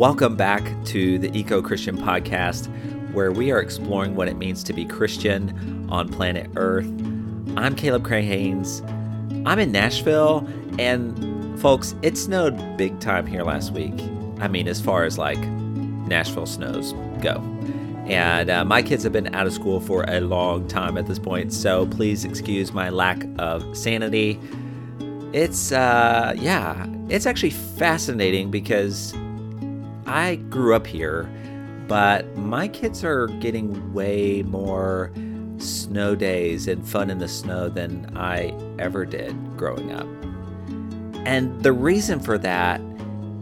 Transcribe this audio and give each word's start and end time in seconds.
Welcome 0.00 0.34
back 0.34 0.62
to 0.86 1.18
the 1.18 1.30
Eco 1.38 1.60
Christian 1.60 1.98
Podcast, 1.98 2.68
where 3.12 3.32
we 3.32 3.52
are 3.52 3.60
exploring 3.60 4.16
what 4.16 4.28
it 4.28 4.38
means 4.38 4.64
to 4.64 4.72
be 4.72 4.86
Christian 4.86 5.86
on 5.90 6.08
planet 6.08 6.50
Earth. 6.56 6.86
I'm 7.54 7.76
Caleb 7.76 8.02
Cray 8.02 8.22
Haynes. 8.22 8.80
I'm 9.44 9.58
in 9.58 9.70
Nashville, 9.70 10.48
and 10.78 11.60
folks, 11.60 11.94
it 12.00 12.16
snowed 12.16 12.78
big 12.78 12.98
time 12.98 13.26
here 13.26 13.42
last 13.42 13.74
week. 13.74 13.92
I 14.38 14.48
mean, 14.48 14.68
as 14.68 14.80
far 14.80 15.04
as 15.04 15.18
like 15.18 15.38
Nashville 15.38 16.46
snows 16.46 16.94
go. 17.20 17.36
And 18.06 18.48
uh, 18.48 18.64
my 18.64 18.82
kids 18.82 19.04
have 19.04 19.12
been 19.12 19.34
out 19.34 19.46
of 19.46 19.52
school 19.52 19.80
for 19.80 20.06
a 20.08 20.20
long 20.20 20.66
time 20.66 20.96
at 20.96 21.08
this 21.08 21.18
point, 21.18 21.52
so 21.52 21.84
please 21.88 22.24
excuse 22.24 22.72
my 22.72 22.88
lack 22.88 23.26
of 23.38 23.76
sanity. 23.76 24.40
It's, 25.34 25.72
uh, 25.72 26.32
yeah, 26.38 26.86
it's 27.10 27.26
actually 27.26 27.50
fascinating 27.50 28.50
because 28.50 29.14
I 30.10 30.34
grew 30.34 30.74
up 30.74 30.88
here, 30.88 31.30
but 31.86 32.36
my 32.36 32.66
kids 32.66 33.04
are 33.04 33.28
getting 33.28 33.94
way 33.94 34.42
more 34.42 35.12
snow 35.58 36.16
days 36.16 36.66
and 36.66 36.86
fun 36.86 37.10
in 37.10 37.18
the 37.18 37.28
snow 37.28 37.68
than 37.68 38.10
I 38.16 38.52
ever 38.80 39.06
did 39.06 39.36
growing 39.56 39.92
up. 39.92 40.08
And 41.26 41.62
the 41.62 41.72
reason 41.72 42.18
for 42.18 42.38
that 42.38 42.80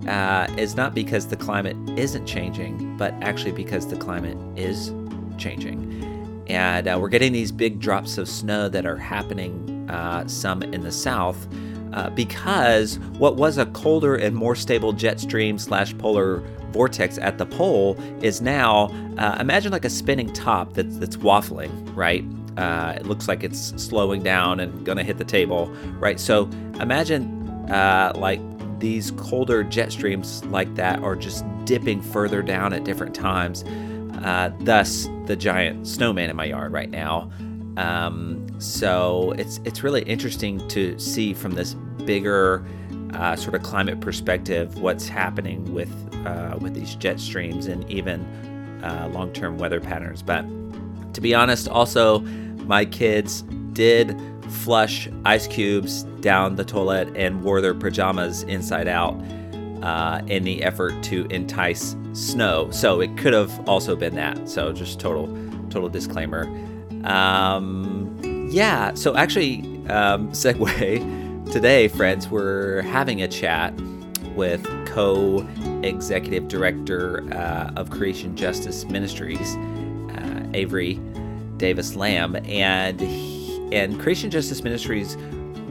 uh, 0.06 0.46
is 0.58 0.76
not 0.76 0.94
because 0.94 1.28
the 1.28 1.36
climate 1.36 1.76
isn't 1.98 2.26
changing, 2.26 2.98
but 2.98 3.14
actually 3.22 3.52
because 3.52 3.86
the 3.86 3.96
climate 3.96 4.36
is 4.54 4.92
changing. 5.38 6.44
And 6.48 6.86
uh, 6.86 6.98
we're 7.00 7.08
getting 7.08 7.32
these 7.32 7.50
big 7.50 7.80
drops 7.80 8.18
of 8.18 8.28
snow 8.28 8.68
that 8.68 8.84
are 8.84 8.96
happening 8.98 9.88
uh, 9.88 10.28
some 10.28 10.62
in 10.62 10.82
the 10.82 10.92
south. 10.92 11.48
Uh, 11.94 12.10
because 12.10 12.98
what 13.16 13.36
was 13.36 13.56
a 13.56 13.64
colder 13.66 14.16
and 14.16 14.36
more 14.36 14.54
stable 14.54 14.92
jet 14.92 15.18
stream 15.18 15.58
slash 15.58 15.96
polar 15.96 16.42
vortex 16.70 17.18
at 17.18 17.38
the 17.38 17.46
pole 17.46 17.96
is 18.22 18.40
now 18.40 18.86
uh, 19.18 19.36
imagine 19.40 19.72
like 19.72 19.84
a 19.84 19.90
spinning 19.90 20.32
top 20.32 20.74
that's 20.74 20.98
that's 20.98 21.16
waffling, 21.16 21.70
right? 21.96 22.24
Uh, 22.56 22.94
it 22.96 23.06
looks 23.06 23.28
like 23.28 23.44
it's 23.44 23.72
slowing 23.82 24.22
down 24.22 24.60
and 24.60 24.84
gonna 24.84 25.04
hit 25.04 25.18
the 25.18 25.24
table, 25.24 25.68
right? 25.98 26.18
So 26.18 26.44
imagine 26.80 27.48
uh, 27.70 28.12
like 28.16 28.40
these 28.80 29.10
colder 29.12 29.64
jet 29.64 29.92
streams 29.92 30.44
like 30.46 30.74
that 30.76 31.02
are 31.02 31.16
just 31.16 31.44
dipping 31.64 32.00
further 32.00 32.42
down 32.42 32.72
at 32.72 32.84
different 32.84 33.14
times. 33.14 33.64
Uh, 34.24 34.50
thus, 34.60 35.08
the 35.26 35.36
giant 35.36 35.86
snowman 35.86 36.30
in 36.30 36.36
my 36.36 36.46
yard 36.46 36.72
right 36.72 36.90
now. 36.90 37.30
Um, 37.76 38.44
so 38.58 39.34
it's 39.38 39.60
it's 39.64 39.84
really 39.84 40.02
interesting 40.02 40.66
to 40.68 40.98
see 40.98 41.32
from 41.34 41.52
this 41.52 41.74
bigger 42.04 42.64
uh, 43.14 43.36
sort 43.36 43.54
of 43.54 43.62
climate 43.62 44.00
perspective 44.00 44.78
what's 44.80 45.08
happening 45.08 45.72
with 45.72 45.92
uh, 46.26 46.58
with 46.60 46.74
these 46.74 46.94
jet 46.96 47.20
streams 47.20 47.66
and 47.66 47.88
even 47.90 48.20
uh, 48.82 49.08
long-term 49.12 49.58
weather 49.58 49.80
patterns. 49.80 50.22
But 50.22 50.44
to 51.14 51.20
be 51.20 51.34
honest, 51.34 51.68
also 51.68 52.20
my 52.66 52.84
kids 52.84 53.42
did 53.72 54.20
flush 54.50 55.08
ice 55.24 55.46
cubes 55.46 56.04
down 56.20 56.56
the 56.56 56.64
toilet 56.64 57.08
and 57.16 57.42
wore 57.42 57.60
their 57.60 57.74
pajamas 57.74 58.42
inside 58.44 58.88
out 58.88 59.14
uh, 59.82 60.20
in 60.26 60.44
the 60.44 60.62
effort 60.62 61.02
to 61.04 61.26
entice 61.26 61.96
snow. 62.12 62.70
So 62.70 63.00
it 63.00 63.16
could 63.16 63.32
have 63.32 63.68
also 63.68 63.94
been 63.94 64.14
that. 64.16 64.48
So 64.48 64.72
just 64.72 65.00
total 65.00 65.26
total 65.70 65.88
disclaimer. 65.88 66.44
Um, 67.04 68.48
yeah. 68.50 68.94
So 68.94 69.16
actually, 69.16 69.60
um, 69.88 70.30
segue. 70.32 71.17
Today, 71.52 71.88
friends, 71.88 72.28
we're 72.28 72.82
having 72.82 73.22
a 73.22 73.26
chat 73.26 73.72
with 74.36 74.62
co 74.84 75.48
executive 75.82 76.46
director 76.46 77.26
uh, 77.32 77.72
of 77.74 77.88
Creation 77.88 78.36
Justice 78.36 78.84
Ministries, 78.84 79.56
uh, 79.56 80.46
Avery 80.52 81.00
Davis 81.56 81.96
Lamb. 81.96 82.36
And, 82.44 83.00
and 83.72 83.98
Creation 83.98 84.30
Justice 84.30 84.62
Ministries 84.62 85.16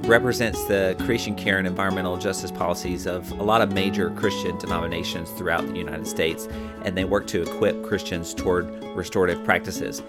represents 0.08 0.64
the 0.64 0.96
creation 1.06 1.36
care 1.36 1.60
and 1.60 1.68
environmental 1.68 2.18
justice 2.18 2.50
policies 2.50 3.06
of 3.06 3.32
a 3.34 3.44
lot 3.44 3.62
of 3.62 3.72
major 3.72 4.10
Christian 4.10 4.58
denominations 4.58 5.30
throughout 5.32 5.68
the 5.68 5.78
United 5.78 6.08
States, 6.08 6.48
and 6.86 6.98
they 6.98 7.06
work 7.06 7.28
to 7.28 7.44
equip 7.44 7.84
Christians 7.84 8.34
toward 8.34 8.66
restorative 8.96 9.44
practices. 9.44 10.02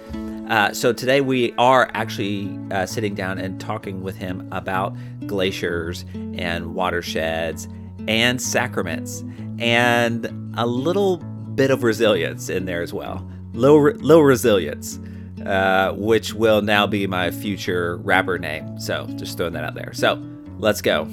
Uh, 0.48 0.72
so 0.72 0.92
today 0.92 1.20
we 1.20 1.52
are 1.58 1.90
actually 1.92 2.58
uh, 2.70 2.86
sitting 2.86 3.14
down 3.14 3.38
and 3.38 3.60
talking 3.60 4.02
with 4.02 4.16
him 4.16 4.48
about 4.50 4.96
glaciers 5.26 6.06
and 6.14 6.74
watersheds 6.74 7.68
and 8.06 8.40
sacraments 8.40 9.22
and 9.58 10.26
a 10.56 10.66
little 10.66 11.18
bit 11.54 11.70
of 11.70 11.82
resilience 11.82 12.48
in 12.48 12.64
there 12.64 12.80
as 12.80 12.94
well. 12.94 13.28
Low, 13.52 13.76
low 13.76 14.20
resilience, 14.20 14.98
uh, 15.44 15.92
which 15.96 16.32
will 16.32 16.62
now 16.62 16.86
be 16.86 17.06
my 17.06 17.30
future 17.30 17.98
rapper 17.98 18.38
name. 18.38 18.80
So 18.80 19.06
just 19.16 19.36
throwing 19.36 19.52
that 19.52 19.64
out 19.64 19.74
there. 19.74 19.92
So 19.92 20.14
let's 20.56 20.80
go. 20.80 21.04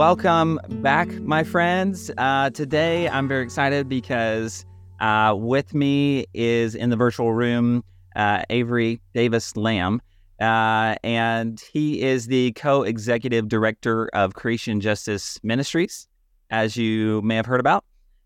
Welcome 0.00 0.58
back, 0.80 1.10
my 1.20 1.44
friends. 1.44 2.10
Uh, 2.16 2.48
today, 2.48 3.06
I'm 3.06 3.28
very 3.28 3.44
excited 3.44 3.86
because 3.86 4.64
uh, 4.98 5.34
with 5.36 5.74
me 5.74 6.24
is 6.32 6.74
in 6.74 6.88
the 6.88 6.96
virtual 6.96 7.34
room 7.34 7.84
uh, 8.16 8.42
Avery 8.48 9.02
Davis 9.12 9.58
Lamb, 9.58 10.00
uh, 10.40 10.94
and 11.04 11.62
he 11.74 12.00
is 12.00 12.28
the 12.28 12.52
co 12.52 12.82
executive 12.82 13.46
director 13.46 14.08
of 14.14 14.32
Creation 14.32 14.80
Justice 14.80 15.38
Ministries, 15.42 16.08
as 16.48 16.78
you 16.78 17.20
may 17.20 17.36
have 17.36 17.44
heard 17.44 17.60
about. 17.60 17.84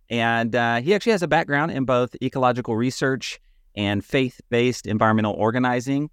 And 0.09 0.55
uh, 0.55 0.81
he 0.81 0.95
actually 0.95 1.11
has 1.11 1.25
a 1.25 1.29
background 1.29 1.73
in 1.73 1.87
both 1.87 2.15
ecological 2.23 2.77
research 2.77 3.41
and 3.75 4.05
faith 4.05 4.41
based 4.49 4.87
environmental 4.87 5.33
organizing 5.33 6.09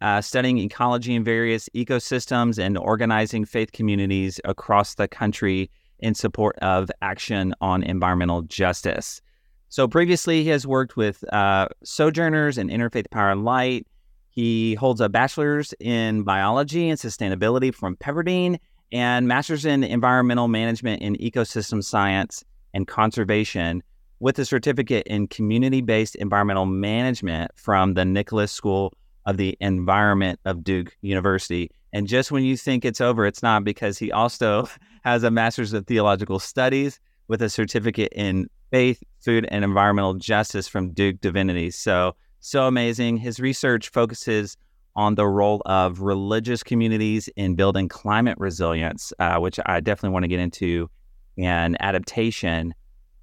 uh, 0.00 0.20
studying 0.20 0.58
ecology 0.58 1.14
in 1.14 1.24
various 1.24 1.68
ecosystems 1.74 2.58
and 2.58 2.76
organizing 2.76 3.44
faith 3.44 3.72
communities 3.72 4.40
across 4.44 4.94
the 4.94 5.08
country 5.08 5.70
in 6.00 6.14
support 6.14 6.56
of 6.58 6.90
action 7.00 7.54
on 7.60 7.82
environmental 7.82 8.42
justice. 8.42 9.20
So 9.68 9.88
previously, 9.88 10.42
he 10.42 10.50
has 10.50 10.66
worked 10.66 10.96
with 10.96 11.24
uh, 11.32 11.68
Sojourners 11.82 12.58
and 12.58 12.70
Interfaith 12.70 13.10
Power 13.10 13.32
and 13.32 13.44
Light. 13.44 13.86
He 14.28 14.74
holds 14.74 15.00
a 15.00 15.08
bachelor's 15.08 15.74
in 15.80 16.22
biology 16.22 16.88
and 16.88 16.98
sustainability 16.98 17.74
from 17.74 17.96
Pepperdine 17.96 18.58
and 18.92 19.26
master's 19.26 19.64
in 19.64 19.82
environmental 19.82 20.48
management 20.48 21.02
in 21.02 21.16
ecosystem 21.16 21.82
science 21.82 22.44
and 22.74 22.86
conservation 22.86 23.82
with 24.20 24.38
a 24.38 24.44
certificate 24.44 25.06
in 25.06 25.26
community 25.26 25.80
based 25.80 26.14
environmental 26.16 26.66
management 26.66 27.50
from 27.56 27.94
the 27.94 28.04
Nicholas 28.04 28.52
School 28.52 28.92
of 29.26 29.36
the 29.36 29.56
environment 29.60 30.40
of 30.44 30.64
Duke 30.64 30.96
University. 31.02 31.70
And 31.92 32.06
just 32.06 32.30
when 32.30 32.44
you 32.44 32.56
think 32.56 32.84
it's 32.84 33.00
over, 33.00 33.26
it's 33.26 33.42
not 33.42 33.64
because 33.64 33.98
he 33.98 34.10
also 34.12 34.68
has 35.04 35.22
a 35.22 35.30
master's 35.30 35.72
of 35.72 35.86
theological 35.86 36.38
studies 36.38 36.98
with 37.28 37.42
a 37.42 37.50
certificate 37.50 38.12
in 38.12 38.48
faith, 38.70 39.02
food, 39.20 39.46
and 39.50 39.64
environmental 39.64 40.14
justice 40.14 40.68
from 40.68 40.92
Duke 40.92 41.20
Divinity. 41.20 41.70
So, 41.70 42.14
so 42.40 42.66
amazing. 42.66 43.16
His 43.16 43.40
research 43.40 43.88
focuses 43.88 44.56
on 44.94 45.14
the 45.14 45.26
role 45.26 45.60
of 45.66 46.00
religious 46.00 46.62
communities 46.62 47.28
in 47.36 47.54
building 47.54 47.88
climate 47.88 48.38
resilience, 48.38 49.12
uh, 49.18 49.38
which 49.38 49.60
I 49.66 49.80
definitely 49.80 50.14
want 50.14 50.24
to 50.24 50.28
get 50.28 50.40
into, 50.40 50.88
and 51.36 51.76
adaptation 51.80 52.74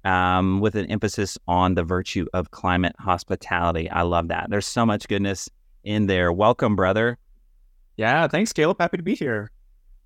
um, 0.04 0.60
with 0.60 0.76
an 0.76 0.86
emphasis 0.86 1.38
on 1.48 1.74
the 1.74 1.82
virtue 1.82 2.26
of 2.32 2.50
climate 2.50 2.94
hospitality. 2.98 3.90
I 3.90 4.02
love 4.02 4.28
that. 4.28 4.50
There's 4.50 4.66
so 4.66 4.86
much 4.86 5.08
goodness 5.08 5.48
in 5.84 6.06
there. 6.06 6.32
Welcome, 6.32 6.76
brother. 6.76 7.18
Yeah, 7.96 8.26
thanks, 8.28 8.52
Caleb. 8.52 8.78
Happy 8.80 8.96
to 8.96 9.02
be 9.02 9.14
here. 9.14 9.50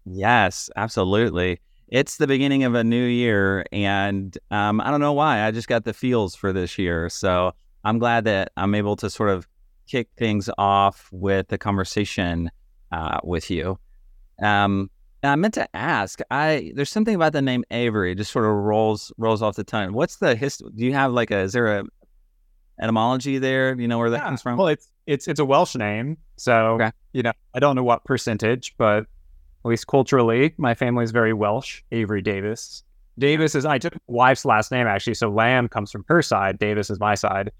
Yes, 0.04 0.68
absolutely. 0.76 1.60
It's 1.88 2.16
the 2.16 2.26
beginning 2.26 2.64
of 2.64 2.74
a 2.74 2.84
new 2.84 3.04
year, 3.04 3.64
and 3.72 4.36
um, 4.50 4.80
I 4.80 4.90
don't 4.90 5.00
know 5.00 5.14
why. 5.14 5.46
I 5.46 5.50
just 5.50 5.68
got 5.68 5.84
the 5.84 5.94
feels 5.94 6.34
for 6.34 6.52
this 6.52 6.76
year. 6.76 7.08
So 7.08 7.52
I'm 7.84 7.98
glad 7.98 8.24
that 8.24 8.52
I'm 8.56 8.74
able 8.74 8.96
to 8.96 9.08
sort 9.08 9.30
of 9.30 9.48
kick 9.86 10.08
things 10.18 10.50
off 10.58 11.08
with 11.12 11.48
the 11.48 11.56
conversation 11.56 12.50
uh, 12.92 13.20
with 13.24 13.50
you. 13.50 13.78
Um, 14.42 14.90
I 15.22 15.34
meant 15.36 15.54
to 15.54 15.74
ask. 15.74 16.20
I 16.30 16.72
there's 16.74 16.90
something 16.90 17.14
about 17.14 17.32
the 17.32 17.42
name 17.42 17.64
Avery 17.70 18.14
just 18.14 18.30
sort 18.30 18.44
of 18.44 18.52
rolls 18.52 19.12
rolls 19.18 19.42
off 19.42 19.56
the 19.56 19.64
tongue. 19.64 19.92
What's 19.92 20.16
the 20.16 20.36
history? 20.36 20.68
Do 20.76 20.84
you 20.84 20.92
have 20.92 21.12
like 21.12 21.30
a? 21.30 21.38
Is 21.38 21.52
there 21.52 21.78
a 21.78 21.84
etymology 22.80 23.38
there? 23.38 23.74
Do 23.74 23.82
you 23.82 23.88
know 23.88 23.98
where 23.98 24.10
that 24.10 24.18
yeah. 24.18 24.24
comes 24.24 24.42
from? 24.42 24.58
Well, 24.58 24.68
it's 24.68 24.88
it's 25.08 25.26
it's 25.26 25.40
a 25.40 25.44
Welsh 25.44 25.74
name, 25.74 26.18
so 26.36 26.74
okay. 26.74 26.92
you 27.12 27.22
know 27.22 27.32
I 27.54 27.58
don't 27.58 27.74
know 27.74 27.82
what 27.82 28.04
percentage, 28.04 28.74
but 28.76 28.98
at 29.64 29.68
least 29.68 29.86
culturally, 29.86 30.54
my 30.58 30.74
family 30.74 31.02
is 31.02 31.10
very 31.10 31.32
Welsh. 31.32 31.82
Avery 31.90 32.20
Davis. 32.20 32.84
Davis 33.18 33.54
is 33.54 33.64
I 33.64 33.78
took 33.78 33.94
my 33.94 34.00
wife's 34.06 34.44
last 34.44 34.70
name 34.70 34.86
actually, 34.86 35.14
so 35.14 35.30
Lamb 35.30 35.68
comes 35.68 35.90
from 35.90 36.04
her 36.08 36.22
side. 36.22 36.58
Davis 36.58 36.90
is 36.90 37.00
my 37.00 37.14
side. 37.14 37.50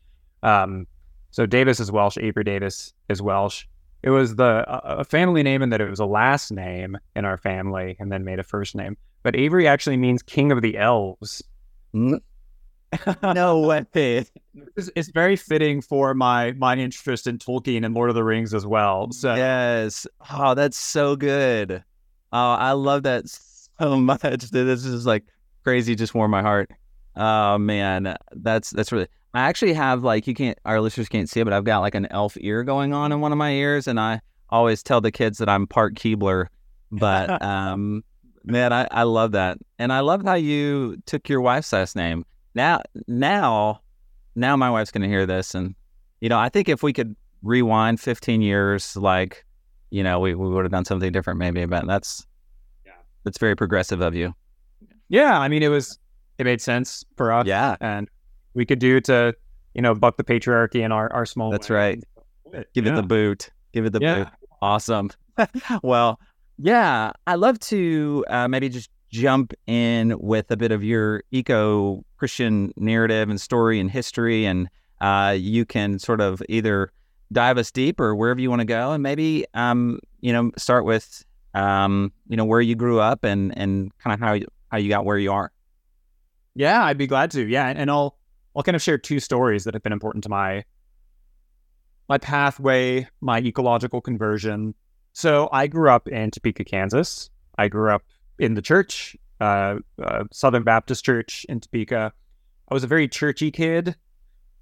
Um, 0.43 0.87
so 1.31 1.47
Davis 1.47 1.81
is 1.81 1.91
Welsh. 1.91 2.19
Avery 2.19 2.45
Davis 2.45 2.93
is 3.09 3.23
Welsh. 3.23 3.65
it 4.03 4.11
was 4.11 4.37
the 4.37 4.65
a 4.69 5.03
family 5.03 5.43
name 5.43 5.63
and 5.63 5.73
that 5.73 5.81
it 5.81 5.89
was 5.89 6.01
a 6.01 6.07
last 6.07 6.53
name 6.53 6.99
in 7.17 7.25
our 7.25 7.39
family 7.39 7.97
and 7.99 8.13
then 8.13 8.25
made 8.25 8.39
a 8.39 8.45
first 8.45 8.77
name. 8.77 8.97
But 9.23 9.35
Avery 9.35 9.67
actually 9.67 9.97
means 9.97 10.23
king 10.23 10.53
of 10.53 10.61
the 10.61 10.77
elves. 10.77 11.43
no 13.23 13.61
way. 13.61 13.85
It's, 13.95 14.91
it's, 14.97 15.09
very 15.11 15.37
fitting 15.37 15.83
for 15.83 16.15
my 16.15 16.53
my 16.53 16.75
interest 16.77 17.27
in 17.27 17.39
Tolkien 17.39 17.85
and 17.85 17.95
Lord 17.95 18.09
of 18.09 18.15
the 18.15 18.25
Rings 18.25 18.55
as 18.55 18.67
well. 18.67 19.11
So 19.13 19.35
yes, 19.35 20.07
oh, 20.33 20.55
that's 20.55 20.79
so 20.79 21.15
good. 21.15 21.85
Oh, 22.33 22.53
I 22.53 22.73
love 22.73 23.03
that 23.03 23.25
so 23.29 23.97
much. 24.01 24.21
This 24.21 24.85
is 24.85 25.07
like 25.07 25.25
crazy. 25.65 25.95
Just 25.95 26.15
warm 26.15 26.31
my 26.31 26.43
heart. 26.43 26.71
Oh 27.17 27.59
man, 27.59 28.17
that's 28.33 28.71
that's 28.71 28.93
really. 28.93 29.09
I 29.35 29.43
actually 29.43 29.75
have 29.75 30.03
like 30.03 30.27
you 30.27 30.35
can't 30.35 30.59
our 30.65 30.81
listeners 30.81 31.09
can't 31.09 31.29
see 31.29 31.41
it, 31.41 31.45
but 31.45 31.53
I've 31.53 31.65
got 31.65 31.81
like 31.81 31.95
an 31.95 32.07
elf 32.11 32.37
ear 32.41 32.65
going 32.65 32.95
on 32.95 33.13
in 33.13 33.21
one 33.21 33.33
of 33.33 33.39
my 33.39 33.53
ears, 33.53 33.87
and 33.87 34.01
I 34.01 34.21
always 34.49 34.83
tell 34.83 35.01
the 35.01 35.13
kids 35.13 35.39
that 35.39 35.49
I'm 35.49 35.67
part 35.67 35.95
Keebler. 35.95 36.47
But 36.91 37.43
um, 37.43 38.03
man, 38.45 38.73
I, 38.73 38.89
I 38.91 39.03
love 39.03 39.33
that, 39.33 39.59
and 39.79 39.93
I 39.93 40.01
love 40.01 40.23
how 40.25 40.35
you 40.35 40.97
took 41.05 41.29
your 41.29 41.43
wife's 41.43 41.73
last 41.73 41.95
name. 41.97 42.25
Now, 42.59 42.83
now, 43.07 43.83
now, 44.35 44.57
my 44.57 44.69
wife's 44.69 44.91
gonna 44.91 45.07
hear 45.07 45.27
this, 45.27 45.55
and 45.55 45.77
you 46.21 46.29
know, 46.29 46.41
I 46.41 46.49
think 46.49 46.69
if 46.69 46.83
we 46.83 46.93
could 46.93 47.15
rewind 47.45 48.01
15 48.01 48.43
years, 48.43 48.97
like 48.97 49.45
you 49.91 50.03
know, 50.03 50.19
we, 50.19 50.35
we 50.35 50.49
would 50.49 50.65
have 50.65 50.73
done 50.73 50.85
something 50.85 51.13
different, 51.13 51.39
maybe. 51.39 51.65
But 51.67 51.87
that's 51.87 52.27
yeah, 52.85 52.95
that's 53.23 53.39
very 53.39 53.55
progressive 53.55 54.01
of 54.01 54.17
you. 54.17 54.35
Yeah, 55.09 55.39
I 55.39 55.47
mean, 55.47 55.63
it 55.63 55.69
was 55.69 56.01
it 56.39 56.47
made 56.47 56.61
sense 56.61 57.05
for 57.17 57.31
us. 57.31 57.47
Yeah, 57.47 57.77
and 57.81 58.09
we 58.55 58.67
could 58.67 58.81
do 58.81 59.01
to 59.03 59.37
you 59.75 59.83
know 59.83 59.95
buck 59.95 60.17
the 60.17 60.25
patriarchy 60.25 60.81
in 60.81 60.91
our 60.91 61.13
our 61.13 61.27
small. 61.27 61.53
That's 61.53 61.71
way. 61.71 61.77
right. 61.77 62.05
Give 62.75 62.87
yeah. 62.87 62.93
it 62.93 62.97
the 62.97 63.05
boot. 63.05 63.51
Give 63.73 63.87
it 63.87 63.93
the 63.93 64.01
yeah. 64.01 64.15
boot. 64.17 64.29
Awesome. 64.61 65.11
well, 65.85 66.19
yeah, 66.59 67.13
I 67.25 67.37
love 67.37 67.61
to 67.61 68.25
uh, 68.29 68.49
maybe 68.49 68.69
just 68.69 68.91
jump 69.11 69.55
in 69.67 70.15
with 70.19 70.51
a 70.51 70.57
bit 70.57 70.73
of 70.73 70.85
your 70.85 71.23
eco 71.31 72.05
Christian 72.17 72.73
narrative 72.77 73.29
and 73.29 73.41
story 73.41 73.81
and 73.81 73.91
history, 73.91 74.45
and 74.45 74.69
uh, 75.01 75.35
you 75.39 75.65
can 75.65 75.99
sort 75.99 76.21
of 76.21 76.43
either 76.49 76.93
dive 77.33 77.59
us 77.59 77.71
deep 77.71 78.01
or 78.01 78.15
wherever 78.15 78.41
you 78.41 78.51
want 78.51 78.61
to 78.61 78.67
go, 78.67 78.93
and 78.93 79.03
maybe 79.03 79.47
um, 79.55 80.01
you 80.21 80.33
know 80.33 80.51
start 80.57 80.85
with 80.85 81.25
um, 81.55 82.13
you 82.29 82.37
know 82.37 82.45
where 82.45 82.61
you 82.61 82.75
grew 82.75 83.01
up 83.01 83.25
and 83.25 83.57
and 83.57 83.97
kind 83.99 84.15
of 84.15 84.21
how 84.21 84.35
you, 84.35 84.47
how 84.71 84.79
you 84.79 84.89
got 84.89 85.05
where 85.05 85.19
you 85.19 85.33
are. 85.33 85.53
Yeah, 86.55 86.85
I'd 86.85 86.99
be 86.99 87.07
glad 87.07 87.31
to. 87.33 87.47
Yeah, 87.47 87.73
and 87.75 87.91
I'll 87.91 88.17
I'll 88.57 88.63
kind 88.63 88.77
of 88.77 88.83
share 88.83 88.99
two 88.99 89.21
stories 89.21 89.65
that 89.65 89.75
have 89.75 89.83
been 89.83 89.93
important 89.93 90.25
to 90.25 90.31
my 90.31 90.65
my 92.09 92.19
pathway, 92.19 93.07
my 93.21 93.39
ecological 93.39 94.01
conversion. 94.01 94.75
So 95.13 95.49
I 95.53 95.67
grew 95.67 95.91
up 95.91 96.09
in 96.09 96.31
Topeka, 96.31 96.65
Kansas. 96.65 97.31
I 97.59 97.69
grew 97.69 97.91
up 97.91 98.03
in 98.39 98.55
the 98.55 98.63
church, 98.63 99.17
uh, 99.41 99.77
uh, 100.03 100.25
Southern 100.33 100.63
Baptist 100.63 101.05
Church 101.05 101.47
in 101.49 101.61
Topeka. 101.61 102.13
I 102.69 102.75
was 102.75 102.85
a 102.85 102.89
very 102.89 103.09
churchy 103.09 103.51
kid. 103.51 103.97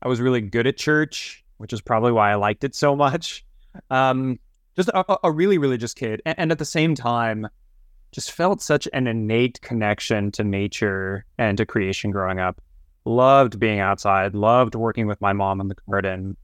I 0.02 0.08
was 0.08 0.20
really 0.20 0.40
good 0.40 0.66
at 0.66 0.76
church, 0.76 1.44
which 1.58 1.72
is 1.72 1.80
probably 1.80 2.12
why 2.12 2.30
I 2.30 2.34
liked 2.36 2.64
it 2.64 2.74
so 2.74 2.94
much. 2.94 3.44
Um, 3.90 4.38
just 4.76 4.88
a, 4.90 5.18
a, 5.24 5.30
really 5.30 5.58
religious 5.58 5.94
kid, 5.94 6.22
and, 6.24 6.38
and 6.38 6.52
at 6.52 6.58
the 6.58 6.64
same 6.64 6.94
time, 6.94 7.48
just 8.12 8.30
felt 8.30 8.62
such 8.62 8.86
an 8.92 9.06
innate 9.06 9.60
connection 9.60 10.30
to 10.32 10.44
nature 10.44 11.24
and 11.38 11.58
to 11.58 11.66
creation 11.66 12.10
growing 12.10 12.38
up 12.38 12.60
loved 13.06 13.58
being 13.58 13.80
outside, 13.80 14.34
loved 14.34 14.74
working 14.74 15.06
with 15.06 15.20
my 15.20 15.32
mom 15.32 15.60
in 15.60 15.68
the 15.68 15.76
garden, 15.88 16.36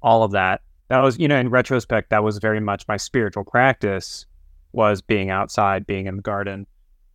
all 0.00 0.24
of 0.24 0.32
that. 0.32 0.62
That 0.88 1.00
was, 1.00 1.18
you 1.18 1.28
know, 1.28 1.36
in 1.36 1.50
retrospect, 1.50 2.10
that 2.10 2.24
was 2.24 2.38
very 2.38 2.60
much 2.60 2.88
my 2.88 2.96
spiritual 2.96 3.44
practice 3.44 4.26
was 4.72 5.02
being 5.02 5.30
outside, 5.30 5.86
being 5.86 6.06
in 6.06 6.16
the 6.16 6.22
garden. 6.22 6.66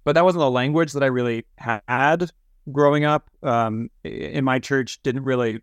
But 0.04 0.14
that 0.14 0.24
wasn't 0.24 0.42
the 0.42 0.52
language 0.52 0.94
that 0.94 1.04
I 1.04 1.08
really 1.08 1.46
had 1.58 2.32
growing 2.72 3.04
up. 3.04 3.30
Um, 3.44 3.90
in 4.04 4.44
my 4.44 4.60
church, 4.60 5.02
didn't 5.04 5.24
really 5.24 5.62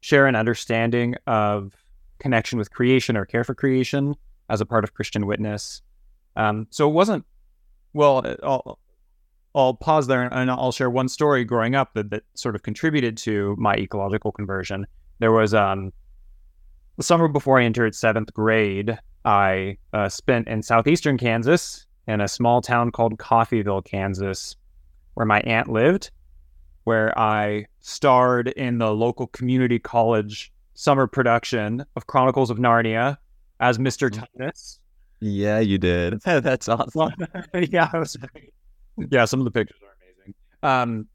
share 0.00 0.26
an 0.26 0.36
understanding 0.36 1.14
of 1.26 1.74
connection 2.18 2.58
with 2.58 2.70
creation 2.70 3.16
or 3.16 3.24
care 3.24 3.44
for 3.44 3.54
creation 3.54 4.14
as 4.48 4.60
a 4.60 4.66
part 4.66 4.84
of 4.84 4.94
Christian 4.94 5.26
witness. 5.26 5.82
Um, 6.36 6.66
so 6.70 6.88
it 6.88 6.92
wasn't 6.92 7.24
well. 7.92 8.78
I'll 9.54 9.74
pause 9.74 10.06
there 10.06 10.22
and 10.32 10.50
I'll 10.50 10.72
share 10.72 10.90
one 10.90 11.08
story 11.08 11.44
growing 11.44 11.74
up 11.74 11.94
that, 11.94 12.10
that 12.10 12.22
sort 12.34 12.54
of 12.54 12.62
contributed 12.62 13.16
to 13.18 13.56
my 13.58 13.74
ecological 13.74 14.30
conversion. 14.30 14.86
There 15.18 15.32
was 15.32 15.54
um, 15.54 15.92
the 16.98 17.04
summer 17.04 17.28
before 17.28 17.60
I 17.60 17.64
entered 17.64 17.94
seventh 17.94 18.34
grade, 18.34 18.98
I 19.24 19.78
uh, 19.92 20.08
spent 20.08 20.48
in 20.48 20.62
southeastern 20.62 21.16
Kansas 21.16 21.86
in 22.08 22.20
a 22.20 22.26
small 22.26 22.60
town 22.60 22.90
called 22.90 23.18
Coffeyville, 23.18 23.84
Kansas, 23.84 24.56
where 25.14 25.24
my 25.24 25.40
aunt 25.42 25.68
lived, 25.68 26.10
where 26.84 27.16
I 27.16 27.66
starred 27.78 28.48
in 28.48 28.78
the 28.78 28.92
local 28.92 29.28
community 29.28 29.78
college 29.78 30.52
summer 30.74 31.06
production 31.06 31.84
of 31.94 32.08
Chronicles 32.08 32.50
of 32.50 32.58
Narnia 32.58 33.16
as 33.60 33.78
Mr. 33.78 34.10
Tumnus. 34.10 34.80
Yeah, 35.20 35.60
you 35.60 35.78
did. 35.78 36.20
That's 36.24 36.68
awesome. 36.68 37.12
yeah, 37.54 37.96
was 37.96 38.16
yeah, 38.96 39.24
some 39.24 39.40
of 39.40 39.44
the 39.44 39.52
pictures 39.52 39.78
are 39.84 39.94
amazing. 40.02 40.34
Um, 40.64 41.06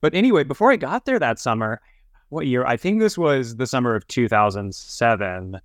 but 0.00 0.12
anyway, 0.12 0.42
before 0.42 0.72
I 0.72 0.76
got 0.76 1.04
there 1.04 1.20
that 1.20 1.38
summer, 1.38 1.80
what 2.30 2.46
year? 2.46 2.64
I 2.64 2.76
think 2.76 3.00
this 3.00 3.18
was 3.18 3.56
the 3.56 3.66
summer 3.66 3.94
of 3.94 4.06
2007. 4.08 5.60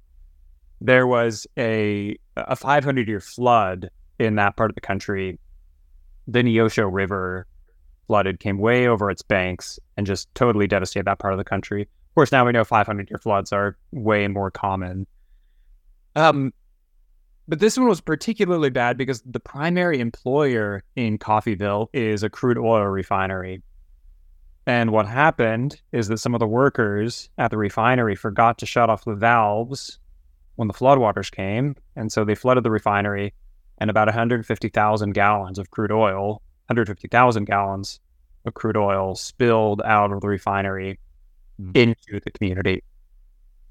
There 0.82 1.08
was 1.08 1.48
a 1.58 2.18
a 2.36 2.56
500 2.56 3.08
year 3.08 3.22
flood 3.22 3.90
in 4.20 4.36
that 4.36 4.58
part 4.58 4.72
of 4.72 4.76
the 4.76 4.82
country. 4.82 5.40
The 6.28 6.44
Neosho 6.44 6.90
River 6.92 7.48
flooded, 8.08 8.40
came 8.40 8.58
way 8.58 8.88
over 8.88 9.10
its 9.10 9.22
banks, 9.22 9.80
and 9.96 10.06
just 10.06 10.34
totally 10.36 10.68
devastated 10.68 11.06
that 11.06 11.20
part 11.20 11.34
of 11.34 11.38
the 11.38 11.44
country. 11.44 11.84
Of 11.84 12.16
course, 12.16 12.32
now 12.32 12.46
we 12.46 12.52
know 12.52 12.64
500 12.64 13.10
year 13.10 13.20
floods 13.20 13.54
are 13.54 13.78
way 13.92 14.28
more 14.28 14.52
common. 14.52 15.08
Um, 16.16 16.54
but 17.48 17.60
this 17.60 17.78
one 17.78 17.88
was 17.88 18.02
particularly 18.02 18.70
bad 18.70 18.98
because 18.98 19.22
the 19.22 19.40
primary 19.40 20.00
employer 20.00 20.84
in 20.96 21.18
Coffeyville 21.20 21.88
is 21.94 22.24
a 22.24 22.30
crude 22.30 22.58
oil 22.58 22.86
refinery. 22.86 23.62
And 24.68 24.92
what 24.92 25.08
happened 25.08 25.80
is 25.92 26.08
that 26.08 26.18
some 26.18 26.34
of 26.34 26.40
the 26.40 26.48
workers 26.48 27.30
at 27.38 27.52
the 27.52 27.58
refinery 27.58 28.16
forgot 28.16 28.58
to 28.60 28.66
shut 28.66 28.90
off 28.90 29.06
the 29.06 29.14
valves 29.14 30.00
when 30.56 30.68
the 30.68 30.74
floodwaters 30.74 31.32
came. 31.32 31.76
And 31.96 32.12
so 32.12 32.26
they 32.26 32.36
flooded 32.36 32.64
the 32.64 32.72
refinery, 32.72 33.34
and 33.78 33.90
about 33.90 34.08
150,000 34.08 35.12
gallons 35.12 35.60
of 35.60 35.70
crude 35.70 35.92
oil, 35.92 36.42
150,000 36.68 37.46
gallons 37.46 38.00
of 38.46 38.54
crude 38.54 38.78
oil 38.78 39.16
spilled 39.16 39.82
out 39.84 40.12
of 40.12 40.22
the 40.22 40.28
refinery 40.28 41.00
mm. 41.62 41.76
into 41.76 42.20
the 42.24 42.32
community. 42.32 42.84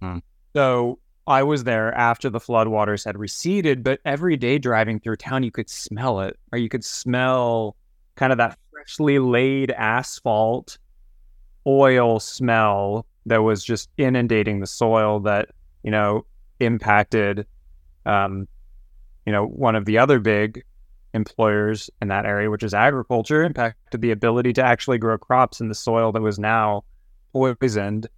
Mm. 0.03 0.23
So 0.55 0.99
I 1.27 1.43
was 1.43 1.65
there 1.65 1.93
after 1.95 2.31
the 2.31 2.39
floodwaters 2.39 3.05
had 3.05 3.19
receded, 3.19 3.83
but 3.83 3.99
every 4.05 4.37
day 4.37 4.59
driving 4.59 5.01
through 5.01 5.17
town, 5.17 5.43
you 5.43 5.51
could 5.51 5.71
smell 5.71 6.21
it, 6.21 6.39
or 6.53 6.59
you 6.59 6.69
could 6.69 6.85
smell 6.85 7.77
kind 8.15 8.31
of 8.31 8.39
that 8.39 8.59
freshly 8.71 9.19
laid 9.19 9.71
asphalt 9.73 10.79
oil 11.67 12.21
smell 12.21 13.07
that 13.27 13.43
was 13.43 13.65
just 13.65 13.89
inundating 13.97 14.61
the 14.61 14.67
soil 14.67 15.21
that, 15.21 15.49
you 15.83 15.91
know, 15.91 16.25
impacted, 16.61 17.47
um, 18.07 18.47
you 19.27 19.33
know, 19.33 19.47
one 19.47 19.75
of 19.75 19.85
the 19.85 19.99
other 19.99 20.19
big 20.19 20.63
employers 21.15 21.89
in 22.03 22.09
that 22.09 22.27
area, 22.27 22.51
which 22.51 22.63
is 22.63 22.75
agriculture, 22.75 23.43
impacted 23.43 24.01
the 24.01 24.11
ability 24.11 24.53
to 24.53 24.63
actually 24.63 24.99
grow 24.99 25.17
crops 25.17 25.61
in 25.61 25.69
the 25.69 25.75
soil 25.75 26.13
that 26.13 26.21
was 26.21 26.39
now 26.39 26.85
poisoned 27.33 28.09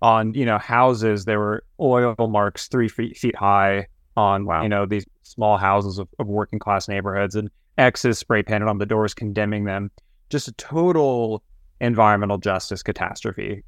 on 0.00 0.32
you 0.34 0.46
know 0.46 0.58
houses 0.58 1.24
there 1.24 1.38
were 1.38 1.64
oil 1.80 2.14
marks 2.28 2.68
three 2.68 2.88
feet, 2.88 3.16
feet 3.16 3.36
high 3.36 3.86
on 4.16 4.44
wow. 4.44 4.62
you 4.62 4.68
know 4.68 4.86
these 4.86 5.04
small 5.22 5.56
houses 5.56 5.98
of, 5.98 6.08
of 6.18 6.26
working 6.26 6.58
class 6.58 6.88
neighborhoods 6.88 7.34
and 7.34 7.50
x's 7.78 8.18
spray 8.18 8.42
painted 8.42 8.68
on 8.68 8.78
the 8.78 8.86
doors 8.86 9.14
condemning 9.14 9.64
them 9.64 9.90
just 10.30 10.48
a 10.48 10.52
total 10.52 11.42
environmental 11.80 12.38
justice 12.38 12.82
catastrophe 12.82 13.62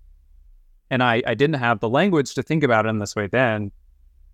and 0.90 1.02
I, 1.02 1.22
I 1.26 1.34
didn't 1.34 1.60
have 1.60 1.78
the 1.78 1.88
language 1.88 2.34
to 2.34 2.42
think 2.42 2.64
about 2.64 2.86
it 2.86 2.88
in 2.88 2.98
this 2.98 3.14
way 3.14 3.26
then 3.26 3.70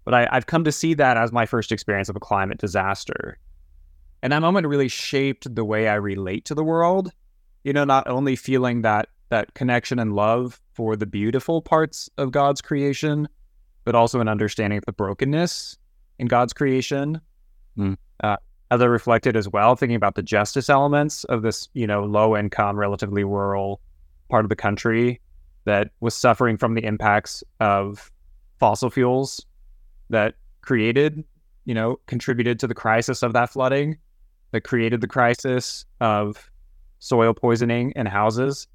but 0.05 0.15
I, 0.15 0.29
i've 0.33 0.47
come 0.47 0.65
to 0.65 0.73
see 0.73 0.95
that 0.95 1.17
as 1.17 1.33
my 1.33 1.47
first 1.47 1.73
experience 1.73 2.09
of 2.09 2.17
a 2.17 2.21
climate 2.21 2.59
disaster 2.59 3.39
and 4.23 4.33
that 4.33 4.41
moment 4.41 4.67
really 4.67 4.89
shaped 4.89 5.55
the 5.55 5.65
way 5.65 5.89
i 5.89 5.95
relate 5.95 6.45
to 6.47 6.55
the 6.55 6.65
world 6.65 7.13
you 7.65 7.73
know 7.73 7.85
not 7.85 8.09
only 8.09 8.37
feeling 8.37 8.83
that 8.83 9.09
that 9.29 9.55
connection 9.55 9.99
and 9.99 10.15
love 10.15 10.61
for 10.75 10.97
the 10.97 11.07
beautiful 11.07 11.61
parts 11.61 12.09
of 12.19 12.31
God's 12.31 12.61
creation, 12.61 13.29
but 13.85 13.95
also 13.95 14.21
an 14.21 14.29
understanding 14.29 14.79
of 14.79 14.85
the 14.85 14.93
brokenness 14.93 15.77
in 16.19 16.27
God's 16.27 16.53
creation. 16.53 17.21
Mm. 17.79 17.97
Uh, 18.23 18.37
as 18.71 18.81
I 18.81 18.85
reflected 18.87 19.37
as 19.37 19.49
well, 19.49 19.77
thinking 19.77 19.97
about 19.97 20.15
the 20.17 20.23
justice 20.23 20.69
elements 20.69 21.25
of 21.25 21.43
this, 21.43 21.69
you 21.75 21.87
know, 21.87 22.05
low 22.05 22.37
income, 22.37 22.77
relatively 22.77 23.25
rural 23.25 23.81
part 24.29 24.45
of 24.45 24.49
the 24.49 24.57
country 24.57 25.21
that 25.65 25.91
was 26.01 26.15
suffering 26.15 26.57
from 26.57 26.75
the 26.75 26.85
impacts 26.85 27.45
of 27.61 28.11
fossil 28.59 28.91
fuels 28.91 29.45
that 30.11 30.35
created, 30.63 31.23
you 31.65 31.75
know, 31.75 31.99
contributed 32.07 32.59
to 32.61 32.67
the 32.67 32.75
crisis 32.75 33.23
of 33.23 33.33
that 33.35 33.51
flooding, 33.51 33.99
that 34.51 34.63
created 34.63 35.01
the 35.01 35.07
crisis 35.07 35.85
of 36.01 36.51
soil 36.99 37.35
poisoning 37.35 37.93
in 37.95 38.07
houses, 38.07 38.67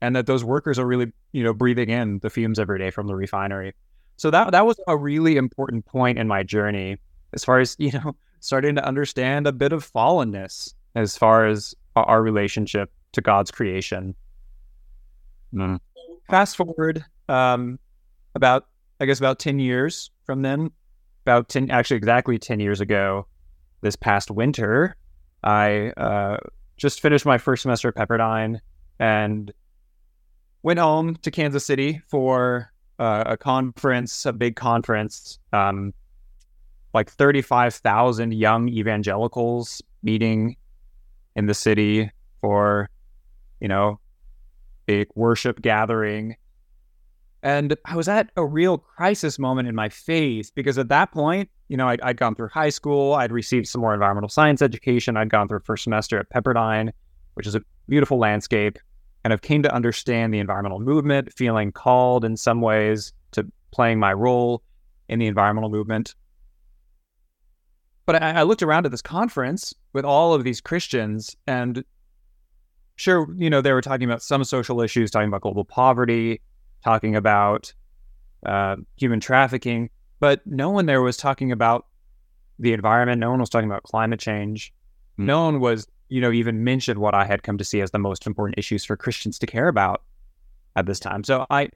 and 0.00 0.14
that 0.14 0.26
those 0.26 0.44
workers 0.44 0.78
are 0.78 0.86
really, 0.86 1.12
you 1.32 1.42
know, 1.42 1.54
breathing 1.54 1.88
in 1.88 2.18
the 2.20 2.30
fumes 2.30 2.58
every 2.58 2.78
day 2.78 2.90
from 2.90 3.06
the 3.06 3.14
refinery. 3.14 3.74
So 4.16 4.30
that 4.30 4.52
that 4.52 4.66
was 4.66 4.78
a 4.88 4.96
really 4.96 5.36
important 5.36 5.86
point 5.86 6.18
in 6.18 6.28
my 6.28 6.42
journey 6.42 6.98
as 7.32 7.44
far 7.44 7.60
as, 7.60 7.76
you 7.78 7.92
know, 7.92 8.14
starting 8.40 8.74
to 8.74 8.84
understand 8.84 9.46
a 9.46 9.52
bit 9.52 9.72
of 9.72 9.90
fallenness 9.90 10.74
as 10.94 11.16
far 11.16 11.46
as 11.46 11.74
our 11.96 12.22
relationship 12.22 12.90
to 13.12 13.20
God's 13.20 13.50
creation. 13.50 14.14
Mm. 15.54 15.80
Fast 16.30 16.56
forward 16.56 17.04
um, 17.28 17.78
about, 18.34 18.66
I 19.00 19.06
guess, 19.06 19.18
about 19.18 19.38
10 19.38 19.58
years 19.58 20.10
from 20.24 20.42
then, 20.42 20.70
about 21.24 21.48
10, 21.48 21.70
actually, 21.70 21.96
exactly 21.96 22.38
10 22.38 22.60
years 22.60 22.80
ago, 22.80 23.26
this 23.80 23.96
past 23.96 24.30
winter, 24.30 24.96
I 25.44 25.92
uh, 25.96 26.38
just 26.76 27.00
finished 27.00 27.24
my 27.24 27.38
first 27.38 27.62
semester 27.62 27.88
at 27.88 27.94
Pepperdine 27.94 28.60
and 28.98 29.52
went 30.62 30.78
home 30.78 31.16
to 31.16 31.30
Kansas 31.30 31.64
City 31.64 32.02
for 32.08 32.72
uh, 32.98 33.24
a 33.26 33.36
conference, 33.36 34.26
a 34.26 34.32
big 34.32 34.56
conference, 34.56 35.38
um, 35.52 35.94
like 36.94 37.10
35,000 37.10 38.32
young 38.32 38.68
evangelicals 38.68 39.82
meeting 40.02 40.56
in 41.36 41.46
the 41.46 41.54
city 41.54 42.10
for, 42.40 42.88
you 43.60 43.68
know, 43.68 44.00
big 44.86 45.08
worship 45.14 45.60
gathering. 45.60 46.36
And 47.42 47.76
I 47.84 47.94
was 47.94 48.08
at 48.08 48.30
a 48.36 48.44
real 48.44 48.78
crisis 48.78 49.38
moment 49.38 49.68
in 49.68 49.74
my 49.74 49.88
faith 49.88 50.50
because 50.54 50.78
at 50.78 50.88
that 50.88 51.12
point, 51.12 51.48
you 51.68 51.76
know, 51.76 51.86
I'd, 51.88 52.00
I'd, 52.00 52.16
gone 52.16 52.34
through 52.34 52.48
high 52.48 52.70
school, 52.70 53.14
I'd 53.14 53.30
received 53.30 53.68
some 53.68 53.82
more 53.82 53.94
environmental 53.94 54.30
science 54.30 54.62
education, 54.62 55.16
I'd 55.16 55.28
gone 55.28 55.46
through 55.46 55.60
first 55.60 55.84
semester 55.84 56.18
at 56.18 56.30
Pepperdine, 56.30 56.90
which 57.34 57.46
is 57.46 57.54
a 57.54 57.60
beautiful 57.88 58.18
landscape, 58.18 58.78
and 59.22 59.32
I've 59.32 59.42
came 59.42 59.62
to 59.62 59.72
understand 59.72 60.32
the 60.32 60.38
environmental 60.38 60.80
movement, 60.80 61.32
feeling 61.34 61.70
called 61.70 62.24
in 62.24 62.36
some 62.36 62.60
ways 62.60 63.12
to 63.32 63.46
playing 63.70 64.00
my 64.00 64.12
role 64.12 64.62
in 65.08 65.18
the 65.18 65.26
environmental 65.26 65.70
movement. 65.70 66.14
But 68.08 68.22
I, 68.22 68.30
I 68.30 68.42
looked 68.44 68.62
around 68.62 68.86
at 68.86 68.90
this 68.90 69.02
conference 69.02 69.74
with 69.92 70.06
all 70.06 70.32
of 70.32 70.42
these 70.42 70.62
Christians, 70.62 71.36
and 71.46 71.84
sure, 72.96 73.28
you 73.36 73.50
know, 73.50 73.60
they 73.60 73.74
were 73.74 73.82
talking 73.82 74.08
about 74.08 74.22
some 74.22 74.44
social 74.44 74.80
issues, 74.80 75.10
talking 75.10 75.28
about 75.28 75.42
global 75.42 75.62
poverty, 75.62 76.40
talking 76.82 77.14
about 77.14 77.70
uh, 78.46 78.76
human 78.96 79.20
trafficking, 79.20 79.90
but 80.20 80.40
no 80.46 80.70
one 80.70 80.86
there 80.86 81.02
was 81.02 81.18
talking 81.18 81.52
about 81.52 81.84
the 82.58 82.72
environment. 82.72 83.20
No 83.20 83.28
one 83.28 83.40
was 83.40 83.50
talking 83.50 83.68
about 83.68 83.82
climate 83.82 84.20
change. 84.20 84.72
Mm. 85.18 85.26
No 85.26 85.44
one 85.44 85.60
was, 85.60 85.86
you 86.08 86.22
know, 86.22 86.32
even 86.32 86.64
mentioned 86.64 87.00
what 87.00 87.14
I 87.14 87.26
had 87.26 87.42
come 87.42 87.58
to 87.58 87.64
see 87.64 87.82
as 87.82 87.90
the 87.90 87.98
most 87.98 88.26
important 88.26 88.56
issues 88.56 88.86
for 88.86 88.96
Christians 88.96 89.38
to 89.40 89.46
care 89.46 89.68
about 89.68 90.02
at 90.76 90.86
this 90.86 90.98
time. 90.98 91.24
So 91.24 91.44
I, 91.50 91.68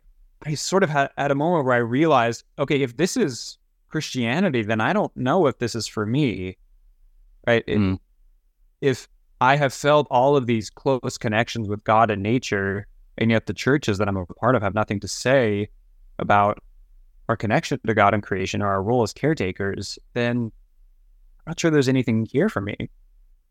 I 0.47 0.55
sort 0.55 0.83
of 0.83 0.89
had 0.89 1.11
at 1.19 1.31
a 1.31 1.35
moment 1.35 1.67
where 1.67 1.75
I 1.75 1.81
realized, 1.81 2.45
okay, 2.59 2.81
if 2.81 2.97
this 2.97 3.19
is 3.19 3.59
Christianity, 3.92 4.62
then 4.62 4.80
I 4.80 4.92
don't 4.92 5.14
know 5.16 5.46
if 5.46 5.58
this 5.58 5.75
is 5.75 5.87
for 5.87 6.04
me, 6.06 6.56
right? 7.46 7.64
Mm. 7.66 7.99
if 8.80 9.06
I 9.40 9.56
have 9.56 9.75
felt 9.75 10.06
all 10.11 10.37
of 10.37 10.46
these 10.46 10.70
close 10.70 11.18
connections 11.18 11.68
with 11.68 11.84
God 11.84 12.11
and 12.11 12.22
nature, 12.22 12.87
and 13.18 13.30
yet 13.30 13.46
the 13.46 13.52
churches 13.52 13.99
that 13.99 14.08
I'm 14.08 14.16
a 14.16 14.26
part 14.26 14.56
of 14.56 14.62
have 14.62 14.75
nothing 14.75 14.99
to 15.00 15.08
say 15.08 15.68
about 16.18 16.58
our 17.28 17.37
connection 17.37 17.78
to 17.87 17.94
God 17.94 18.14
and 18.14 18.22
creation 18.22 18.62
or 18.62 18.68
our 18.68 18.82
role 18.82 19.02
as 19.02 19.12
caretakers, 19.12 19.99
then 20.14 20.50
I'm 21.46 21.50
not 21.50 21.61
sure 21.61 21.70
there's 21.70 21.88
anything 21.88 22.26
here 22.30 22.49
for 22.49 22.61
me. 22.61 22.90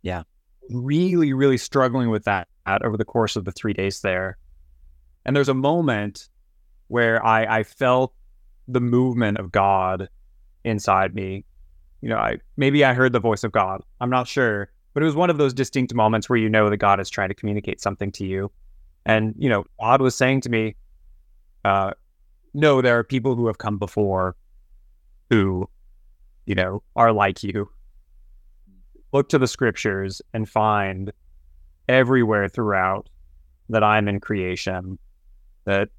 Yeah. 0.01 0.23
Really, 0.69 1.33
really 1.33 1.57
struggling 1.57 2.09
with 2.09 2.23
that 2.23 2.47
over 2.67 2.97
the 2.97 3.05
course 3.05 3.35
of 3.35 3.45
the 3.45 3.51
three 3.51 3.73
days 3.73 4.01
there. 4.01 4.37
And 5.25 5.35
there's 5.35 5.49
a 5.49 5.53
moment 5.53 6.29
where 6.87 7.23
I, 7.25 7.59
I 7.59 7.63
felt 7.63 8.13
the 8.67 8.81
movement 8.81 9.37
of 9.37 9.51
God 9.51 10.09
inside 10.63 11.15
me. 11.15 11.45
You 12.01 12.09
know, 12.09 12.17
I 12.17 12.39
maybe 12.57 12.83
I 12.83 12.93
heard 12.93 13.13
the 13.13 13.19
voice 13.19 13.43
of 13.43 13.51
God. 13.51 13.83
I'm 13.99 14.09
not 14.09 14.27
sure, 14.27 14.69
but 14.93 15.03
it 15.03 15.05
was 15.05 15.15
one 15.15 15.29
of 15.29 15.37
those 15.37 15.53
distinct 15.53 15.93
moments 15.93 16.29
where 16.29 16.39
you 16.39 16.49
know 16.49 16.69
that 16.69 16.77
God 16.77 16.99
is 16.99 17.09
trying 17.09 17.29
to 17.29 17.35
communicate 17.35 17.81
something 17.81 18.11
to 18.13 18.25
you. 18.25 18.51
And 19.05 19.35
you 19.37 19.49
know, 19.49 19.65
God 19.79 20.01
was 20.01 20.15
saying 20.15 20.41
to 20.41 20.49
me, 20.49 20.75
uh, 21.65 21.91
"No, 22.53 22.81
there 22.81 22.97
are 22.97 23.03
people 23.03 23.35
who 23.35 23.47
have 23.47 23.57
come 23.57 23.77
before, 23.77 24.35
who, 25.29 25.69
you 26.45 26.55
know, 26.55 26.81
are 26.95 27.11
like 27.11 27.43
you. 27.43 27.69
Look 29.13 29.29
to 29.29 29.37
the 29.37 29.47
scriptures 29.47 30.21
and 30.33 30.47
find 30.47 31.11
everywhere 31.87 32.47
throughout 32.47 33.09
that 33.69 33.83
I'm 33.83 34.07
in 34.07 34.19
creation, 34.19 34.97
that 35.65 35.89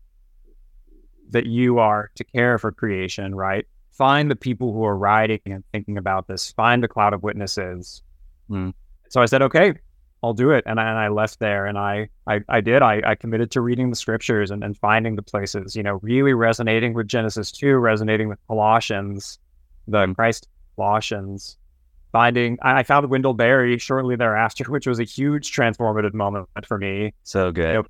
that 1.31 1.47
you 1.47 1.79
are 1.79 2.11
to 2.15 2.25
care 2.25 2.59
for 2.59 2.71
creation, 2.71 3.35
right? 3.35 3.67
Find 3.93 4.31
the 4.31 4.37
people 4.37 4.73
who 4.73 4.85
are 4.85 4.97
writing 4.97 5.41
and 5.47 5.63
thinking 5.73 5.99
about 5.99 6.27
this. 6.27 6.51
Find 6.53 6.83
the 6.83 6.89
cloud 6.89 7.13
of 7.13 7.23
witnesses. 7.23 8.03
Mm. 8.51 8.73
So 9.11 9.21
I 9.21 9.27
said, 9.27 9.43
okay, 9.43 9.75
I'll 10.23 10.33
do 10.33 10.51
it. 10.51 10.65
And 10.67 10.81
I, 10.81 10.89
and 10.89 10.99
I 10.99 11.09
left 11.09 11.41
there 11.41 11.67
and 11.67 11.77
I, 11.77 12.09
I, 12.27 12.41
I 12.49 12.61
did. 12.61 12.81
I, 12.81 13.03
I 13.05 13.15
committed 13.15 13.51
to 13.53 13.61
reading 13.61 13.91
the 13.91 13.97
scriptures 13.97 14.51
and, 14.51 14.65
and 14.65 14.77
finding 14.79 15.17
the 15.17 15.23
places, 15.23 15.77
you 15.77 15.83
know, 15.83 15.99
really 16.03 16.33
resonating 16.33 16.95
with 16.95 17.09
Genesis 17.09 17.53
2, 17.53 17.77
resonating 17.77 18.29
with 18.29 18.39
Colossians, 18.47 19.39
the 19.89 20.07
mm. 20.07 20.15
Christ 20.15 20.49
Colossians. 20.77 21.59
Finding, 22.13 22.59
I, 22.61 22.83
found 22.83 23.09
Wendell 23.09 23.33
Berry 23.33 23.79
shortly 23.79 24.17
thereafter, 24.17 24.65
which 24.65 24.87
was 24.87 25.01
a 25.01 25.05
huge 25.05 25.51
transformative 25.51 26.13
moment 26.13 26.47
for 26.67 26.77
me. 26.77 27.15
So 27.23 27.51
good. 27.51 27.69
You 27.69 27.75
know, 27.75 27.85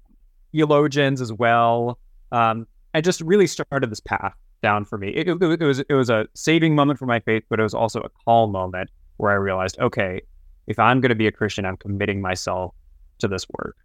theologians 0.52 1.20
as 1.20 1.32
well. 1.32 1.98
Um, 2.30 2.68
I 2.94 3.00
just 3.00 3.20
really 3.20 3.48
started 3.48 3.90
this 3.90 4.00
path 4.00 4.34
down 4.62 4.84
for 4.84 4.96
me. 4.96 5.08
It, 5.08 5.28
it, 5.28 5.42
it, 5.42 5.64
was 5.64 5.80
it 5.80 5.94
was 5.94 6.08
a 6.08 6.26
saving 6.34 6.74
moment 6.74 6.98
for 6.98 7.06
my 7.06 7.20
faith, 7.20 7.44
but 7.50 7.60
it 7.60 7.62
was 7.62 7.74
also 7.74 8.00
a 8.00 8.08
call 8.24 8.46
moment 8.46 8.90
where 9.18 9.32
I 9.32 9.34
realized, 9.34 9.78
okay, 9.78 10.22
if 10.66 10.78
I'm 10.78 11.00
going 11.00 11.10
to 11.10 11.16
be 11.16 11.26
a 11.26 11.32
Christian, 11.32 11.66
I'm 11.66 11.76
committing 11.76 12.20
myself 12.20 12.74
to 13.18 13.28
this 13.28 13.46
work. 13.58 13.76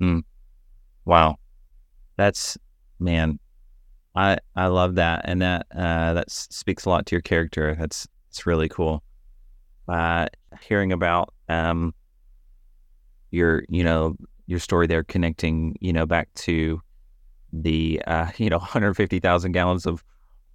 Mm. 0.00 0.22
Wow, 1.04 1.36
that's 2.16 2.58
man, 2.98 3.38
I 4.14 4.38
I 4.56 4.66
love 4.66 4.96
that, 4.96 5.22
and 5.24 5.42
that 5.42 5.66
uh, 5.74 6.14
that 6.14 6.30
speaks 6.30 6.84
a 6.84 6.90
lot 6.90 7.06
to 7.06 7.14
your 7.14 7.22
character. 7.22 7.76
That's 7.78 8.08
it's 8.28 8.46
really 8.46 8.68
cool. 8.68 9.02
Uh, 9.88 10.26
hearing 10.62 10.92
about 10.92 11.34
um, 11.48 11.94
your 13.30 13.64
you 13.68 13.84
know 13.84 14.16
your 14.46 14.58
story 14.58 14.86
there, 14.86 15.04
connecting 15.04 15.76
you 15.80 15.92
know 15.92 16.06
back 16.06 16.32
to 16.34 16.80
the 17.52 18.02
uh, 18.06 18.30
you 18.38 18.50
know 18.50 18.58
150,000 18.58 19.52
gallons 19.52 19.86
of 19.86 20.04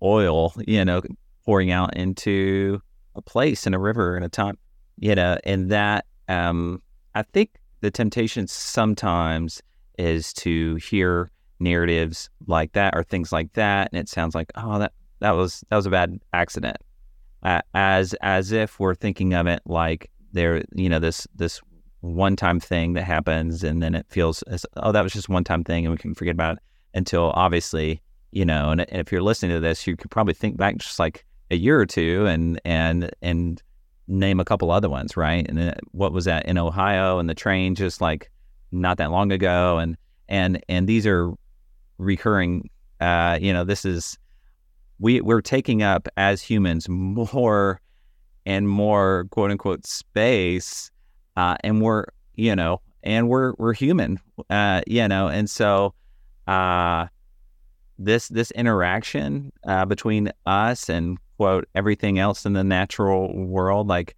oil, 0.01 0.53
you 0.67 0.83
know, 0.83 1.01
pouring 1.45 1.71
out 1.71 1.95
into 1.95 2.81
a 3.15 3.21
place 3.21 3.65
in 3.65 3.73
a 3.73 3.79
river 3.79 4.17
in 4.17 4.23
a 4.23 4.29
time, 4.29 4.57
you 4.97 5.15
know, 5.15 5.37
and 5.43 5.71
that 5.71 6.05
um, 6.27 6.81
I 7.13 7.23
think 7.23 7.51
the 7.81 7.91
temptation 7.91 8.47
sometimes 8.47 9.61
is 9.97 10.33
to 10.33 10.75
hear 10.75 11.31
narratives 11.59 12.29
like 12.47 12.73
that 12.73 12.93
or 12.95 13.03
things 13.03 13.31
like 13.31 13.53
that, 13.53 13.89
and 13.91 13.99
it 13.99 14.09
sounds 14.09 14.35
like 14.35 14.51
oh 14.55 14.79
that 14.79 14.93
that 15.19 15.31
was 15.31 15.63
that 15.69 15.75
was 15.75 15.85
a 15.85 15.91
bad 15.91 16.19
accident, 16.33 16.77
uh, 17.43 17.61
as 17.73 18.13
as 18.21 18.51
if 18.51 18.79
we're 18.79 18.95
thinking 18.95 19.33
of 19.33 19.47
it 19.47 19.61
like 19.65 20.11
there 20.33 20.63
you 20.73 20.89
know 20.89 20.99
this 20.99 21.27
this 21.35 21.61
one 22.01 22.35
time 22.35 22.59
thing 22.59 22.93
that 22.93 23.03
happens 23.03 23.63
and 23.63 23.81
then 23.81 23.95
it 23.95 24.05
feels 24.09 24.43
as 24.43 24.65
oh 24.77 24.91
that 24.91 25.01
was 25.01 25.13
just 25.13 25.27
one 25.27 25.43
time 25.43 25.63
thing 25.63 25.85
and 25.85 25.91
we 25.91 25.97
can 25.97 26.13
forget 26.13 26.33
about 26.33 26.57
it 26.57 26.63
until 26.95 27.31
obviously, 27.35 28.01
you 28.31 28.45
know, 28.45 28.71
and, 28.71 28.81
and 28.81 28.99
if 28.99 29.11
you're 29.11 29.21
listening 29.21 29.51
to 29.51 29.59
this, 29.59 29.85
you 29.85 29.95
could 29.95 30.09
probably 30.09 30.33
think 30.33 30.57
back 30.57 30.77
just 30.77 30.97
like 30.97 31.25
a 31.51 31.55
year 31.55 31.79
or 31.79 31.85
two 31.85 32.25
and 32.25 32.59
and 32.65 33.11
and 33.21 33.61
name 34.07 34.39
a 34.39 34.45
couple 34.45 34.71
other 34.71 34.89
ones, 34.89 35.15
right? 35.15 35.45
And 35.47 35.57
then 35.57 35.75
what 35.91 36.11
was 36.13 36.25
that 36.25 36.45
in 36.45 36.57
Ohio 36.57 37.19
and 37.19 37.29
the 37.29 37.35
train 37.35 37.75
just 37.75 38.01
like 38.01 38.31
not 38.71 38.97
that 38.97 39.11
long 39.11 39.31
ago, 39.31 39.77
and 39.77 39.97
and 40.27 40.63
and 40.67 40.87
these 40.87 41.05
are 41.05 41.31
recurring. 41.97 42.69
Uh, 43.01 43.37
you 43.41 43.51
know, 43.51 43.63
this 43.63 43.85
is 43.85 44.17
we 44.99 45.21
we're 45.21 45.41
taking 45.41 45.83
up 45.83 46.07
as 46.17 46.41
humans 46.41 46.87
more 46.87 47.81
and 48.45 48.69
more 48.69 49.27
quote 49.31 49.51
unquote 49.51 49.85
space, 49.85 50.89
uh, 51.35 51.57
and 51.63 51.81
we're 51.81 52.05
you 52.35 52.55
know, 52.55 52.81
and 53.03 53.29
we're 53.29 53.53
we're 53.57 53.73
human, 53.73 54.19
uh, 54.49 54.81
you 54.87 55.07
know, 55.07 55.27
and 55.27 55.49
so 55.49 55.93
uh, 56.47 57.07
this 57.97 58.27
this 58.29 58.51
interaction 58.51 59.51
uh, 59.65 59.85
between 59.85 60.31
us 60.45 60.89
and 60.89 61.17
quote 61.37 61.67
everything 61.75 62.19
else 62.19 62.45
in 62.45 62.53
the 62.53 62.63
natural 62.63 63.33
world, 63.45 63.87
like 63.87 64.15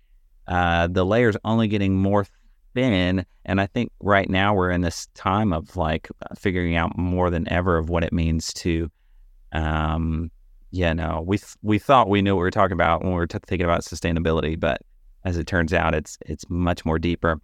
uh, 0.47 0.87
the 0.87 1.05
layers 1.05 1.35
only 1.43 1.67
getting 1.67 1.95
more 1.95 2.25
thin. 2.73 3.25
And 3.45 3.61
I 3.61 3.67
think 3.67 3.91
right 4.01 4.29
now 4.29 4.53
we're 4.53 4.71
in 4.71 4.81
this 4.81 5.07
time 5.15 5.53
of 5.53 5.75
like 5.75 6.09
figuring 6.37 6.75
out 6.75 6.97
more 6.97 7.29
than 7.29 7.47
ever 7.51 7.77
of 7.77 7.89
what 7.89 8.03
it 8.03 8.13
means 8.13 8.53
to 8.53 8.89
um, 9.51 10.31
Yeah, 10.71 10.93
no, 10.93 11.23
we 11.25 11.39
we 11.63 11.79
thought 11.79 12.09
we 12.09 12.21
knew 12.21 12.35
what 12.35 12.41
we 12.41 12.43
were 12.43 12.51
talking 12.51 12.73
about 12.73 13.01
when 13.03 13.11
we 13.13 13.17
were 13.17 13.27
t- 13.27 13.39
thinking 13.47 13.65
about 13.65 13.81
sustainability, 13.81 14.59
but 14.59 14.81
as 15.23 15.37
it 15.37 15.47
turns 15.47 15.73
out, 15.73 15.95
it's 15.95 16.17
it's 16.25 16.45
much 16.49 16.85
more 16.85 16.99
deeper. 16.99 17.39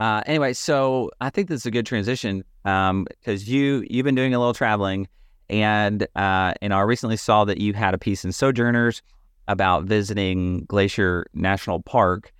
Uh, 0.00 0.22
anyway, 0.26 0.52
so 0.52 1.10
I 1.20 1.30
think 1.30 1.48
this 1.48 1.60
is 1.60 1.66
a 1.66 1.70
good 1.70 1.86
transition 1.86 2.44
because 2.64 2.90
um, 2.90 3.06
you 3.24 3.86
you've 3.88 4.04
been 4.04 4.14
doing 4.14 4.34
a 4.34 4.38
little 4.38 4.54
traveling, 4.54 5.08
and 5.48 6.06
uh, 6.16 6.54
and 6.60 6.74
I 6.74 6.80
recently 6.80 7.16
saw 7.16 7.44
that 7.44 7.58
you 7.58 7.72
had 7.72 7.94
a 7.94 7.98
piece 7.98 8.24
in 8.24 8.32
Sojourners 8.32 9.02
about 9.48 9.84
visiting 9.84 10.64
Glacier 10.64 11.26
National 11.34 11.82
Park, 11.82 12.32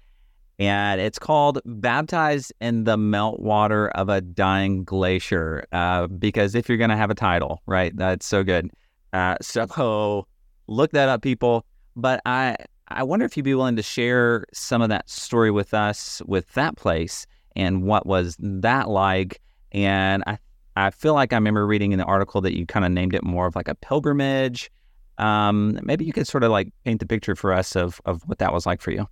and 0.58 1.00
it's 1.00 1.18
called 1.18 1.60
"Baptized 1.64 2.52
in 2.60 2.84
the 2.84 2.96
Meltwater 2.96 3.90
of 3.94 4.08
a 4.08 4.20
Dying 4.20 4.84
Glacier." 4.84 5.64
Uh, 5.72 6.06
because 6.06 6.54
if 6.54 6.68
you're 6.68 6.78
going 6.78 6.90
to 6.90 6.96
have 6.96 7.10
a 7.10 7.14
title, 7.14 7.62
right, 7.66 7.96
that's 7.96 8.26
so 8.26 8.42
good. 8.42 8.70
Uh, 9.12 9.36
so 9.40 10.26
look 10.66 10.90
that 10.92 11.08
up, 11.08 11.22
people. 11.22 11.64
But 11.94 12.22
I 12.26 12.56
I 12.88 13.02
wonder 13.02 13.24
if 13.24 13.36
you'd 13.36 13.44
be 13.44 13.54
willing 13.54 13.76
to 13.76 13.82
share 13.82 14.46
some 14.52 14.82
of 14.82 14.88
that 14.88 15.08
story 15.08 15.50
with 15.50 15.74
us 15.74 16.20
with 16.26 16.52
that 16.54 16.76
place 16.76 17.26
and 17.56 17.82
what 17.82 18.06
was 18.06 18.36
that 18.38 18.88
like. 18.88 19.40
And 19.72 20.22
I 20.26 20.38
I 20.76 20.90
feel 20.90 21.14
like 21.14 21.32
I 21.32 21.36
remember 21.36 21.66
reading 21.66 21.92
in 21.92 21.98
the 21.98 22.04
article 22.04 22.40
that 22.42 22.56
you 22.56 22.66
kind 22.66 22.84
of 22.84 22.92
named 22.92 23.14
it 23.14 23.22
more 23.22 23.46
of 23.46 23.56
like 23.56 23.68
a 23.68 23.74
pilgrimage. 23.74 24.70
Um, 25.18 25.78
maybe 25.82 26.04
you 26.04 26.12
could 26.12 26.26
sort 26.26 26.44
of 26.44 26.50
like 26.50 26.72
paint 26.84 27.00
the 27.00 27.06
picture 27.06 27.36
for 27.36 27.52
us 27.52 27.76
of 27.76 28.00
of 28.04 28.22
what 28.26 28.38
that 28.38 28.52
was 28.52 28.66
like 28.66 28.80
for 28.80 28.90
you. 28.90 29.06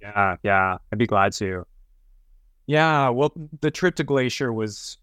Yeah, 0.00 0.36
yeah, 0.42 0.78
I'd 0.92 0.98
be 0.98 1.06
glad 1.06 1.32
to. 1.34 1.64
Yeah, 2.66 3.10
well, 3.10 3.32
the 3.60 3.70
trip 3.70 3.94
to 3.96 4.04
Glacier 4.04 4.52
was 4.52 4.98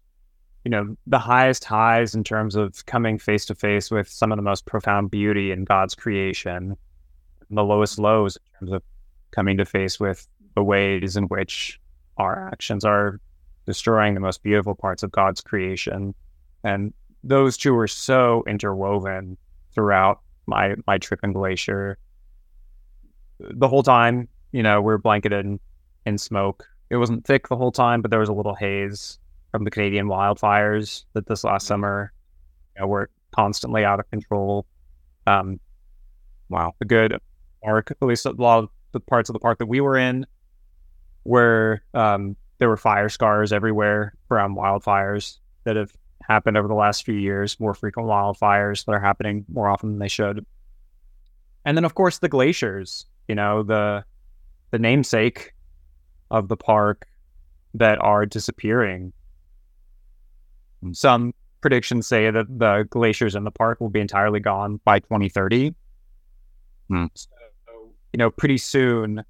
you 0.64 0.70
know, 0.70 0.96
the 1.06 1.18
highest 1.18 1.64
highs 1.64 2.14
in 2.14 2.24
terms 2.24 2.56
of 2.56 2.84
coming 2.86 3.18
face 3.18 3.44
to 3.46 3.54
face 3.54 3.90
with 3.90 4.08
some 4.08 4.32
of 4.32 4.36
the 4.36 4.42
most 4.42 4.64
profound 4.64 5.10
beauty 5.10 5.50
in 5.50 5.64
God's 5.64 5.94
creation, 5.94 6.74
and 7.48 7.58
the 7.58 7.62
lowest 7.62 7.98
lows 7.98 8.36
in 8.36 8.58
terms 8.58 8.72
of 8.72 8.82
coming 9.30 9.58
to 9.58 9.66
face 9.66 10.00
with 10.00 10.26
the 10.54 10.62
ways 10.62 11.16
in 11.16 11.24
which 11.24 11.78
our 12.16 12.48
actions 12.48 12.84
are 12.84 13.20
destroying 13.66 14.14
the 14.14 14.20
most 14.20 14.42
beautiful 14.42 14.74
parts 14.74 15.02
of 15.02 15.10
God's 15.12 15.40
creation. 15.40 16.14
And 16.62 16.92
those 17.22 17.56
two 17.56 17.74
were 17.74 17.88
so 17.88 18.44
interwoven 18.46 19.36
throughout 19.74 20.20
my 20.46 20.74
my 20.86 20.98
trip 20.98 21.20
in 21.22 21.32
Glacier. 21.32 21.98
The 23.38 23.68
whole 23.68 23.82
time, 23.82 24.28
you 24.52 24.62
know, 24.62 24.80
we 24.80 24.86
we're 24.86 24.98
blanketed 24.98 25.44
in, 25.44 25.60
in 26.06 26.18
smoke. 26.18 26.66
It 26.90 26.96
wasn't 26.96 27.26
thick 27.26 27.48
the 27.48 27.56
whole 27.56 27.72
time, 27.72 28.02
but 28.02 28.10
there 28.10 28.20
was 28.20 28.28
a 28.28 28.34
little 28.34 28.54
haze 28.54 29.18
from 29.50 29.64
the 29.64 29.70
Canadian 29.70 30.06
wildfires 30.06 31.04
that 31.14 31.26
this 31.26 31.44
last 31.44 31.66
summer 31.66 32.12
you 32.76 32.82
know, 32.82 32.88
were 32.88 33.10
constantly 33.34 33.84
out 33.84 34.00
of 34.00 34.08
control. 34.10 34.66
Um, 35.26 35.58
wow, 36.48 36.74
a 36.80 36.84
good 36.84 37.18
park, 37.62 37.90
at 37.90 38.06
least 38.06 38.26
a 38.26 38.30
lot 38.32 38.64
of 38.64 38.68
the 38.92 39.00
parts 39.00 39.28
of 39.28 39.32
the 39.32 39.40
park 39.40 39.58
that 39.58 39.66
we 39.66 39.80
were 39.80 39.96
in, 39.96 40.26
where 41.24 41.82
um, 41.92 42.36
there 42.58 42.68
were 42.68 42.76
fire 42.76 43.08
scars 43.08 43.52
everywhere 43.52 44.14
from 44.28 44.56
wildfires 44.56 45.38
that 45.64 45.76
have 45.76 45.92
happened 46.22 46.56
over 46.56 46.68
the 46.68 46.74
last 46.74 47.04
few 47.04 47.14
years, 47.14 47.58
more 47.60 47.74
frequent 47.74 48.08
wildfires 48.08 48.84
that 48.84 48.92
are 48.92 49.00
happening 49.00 49.44
more 49.52 49.68
often 49.68 49.90
than 49.90 49.98
they 49.98 50.08
should. 50.08 50.46
And 51.64 51.76
then, 51.76 51.84
of 51.84 51.94
course, 51.94 52.18
the 52.18 52.28
glaciers. 52.28 53.06
You 53.28 53.34
know, 53.34 53.62
the 53.62 54.04
the 54.70 54.78
namesake 54.78 55.54
of 56.30 56.48
the 56.48 56.56
park 56.56 57.06
that 57.74 57.98
are 58.00 58.26
disappearing 58.26 59.12
some 60.92 61.32
predictions 61.60 62.06
say 62.06 62.30
that 62.30 62.46
the 62.58 62.86
glaciers 62.90 63.34
in 63.34 63.44
the 63.44 63.50
park 63.50 63.80
will 63.80 63.88
be 63.88 64.00
entirely 64.00 64.40
gone 64.40 64.80
by 64.84 64.98
2030. 64.98 65.74
Hmm. 66.88 67.06
So, 67.14 67.28
you 68.12 68.18
know, 68.18 68.30
pretty 68.30 68.58
soon 68.58 69.24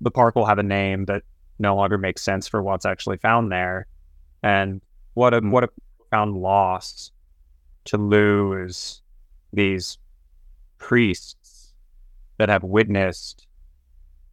the 0.00 0.10
park 0.10 0.34
will 0.34 0.46
have 0.46 0.58
a 0.58 0.62
name 0.62 1.06
that 1.06 1.22
no 1.58 1.74
longer 1.74 1.98
makes 1.98 2.22
sense 2.22 2.46
for 2.46 2.62
what's 2.62 2.84
actually 2.84 3.16
found 3.16 3.50
there. 3.50 3.86
And 4.42 4.80
what 5.14 5.34
a 5.34 5.40
what 5.40 5.64
a 5.64 5.68
profound 5.98 6.36
loss 6.36 7.10
to 7.86 7.96
lose 7.96 9.00
these 9.52 9.98
priests 10.78 11.72
that 12.38 12.48
have 12.48 12.62
witnessed 12.62 13.46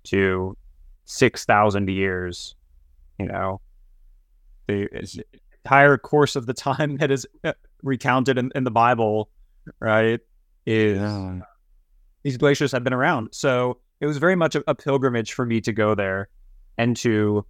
to 0.05 0.57
6,000 1.05 1.89
years, 1.89 2.55
you 3.17 3.25
know, 3.25 3.61
the 4.67 4.87
entire 5.63 5.97
course 5.97 6.35
of 6.35 6.45
the 6.45 6.53
time 6.53 6.97
that 6.99 7.11
is 7.11 7.25
uh, 7.43 7.53
recounted 7.81 8.37
in, 8.37 8.51
in 8.55 8.63
the 8.63 8.71
Bible, 8.71 9.29
right, 9.79 10.19
is 10.65 10.97
yeah. 10.97 11.39
these 12.23 12.37
glaciers 12.37 12.71
have 12.71 12.83
been 12.83 12.93
around. 12.93 13.29
So 13.31 13.79
it 14.03 14.05
was 14.05 14.17
very 14.17 14.35
much 14.35 14.53
a, 14.53 14.63
a 14.67 14.75
pilgrimage 14.75 15.31
for 15.31 15.45
me 15.45 15.61
to 15.61 15.71
go 15.71 15.95
there 15.95 16.27
and 16.77 16.97
to 16.97 17.45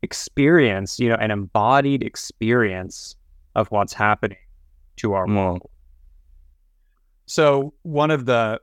experience, 0.00 1.00
you 1.00 1.08
know, 1.08 1.16
an 1.16 1.32
embodied 1.32 2.04
experience 2.04 3.16
of 3.56 3.66
what's 3.72 3.92
happening 3.92 4.38
to 4.98 5.12
our 5.12 5.26
world. 5.26 5.68
So 7.26 7.74
one 7.82 8.12
of 8.12 8.26
the 8.26 8.60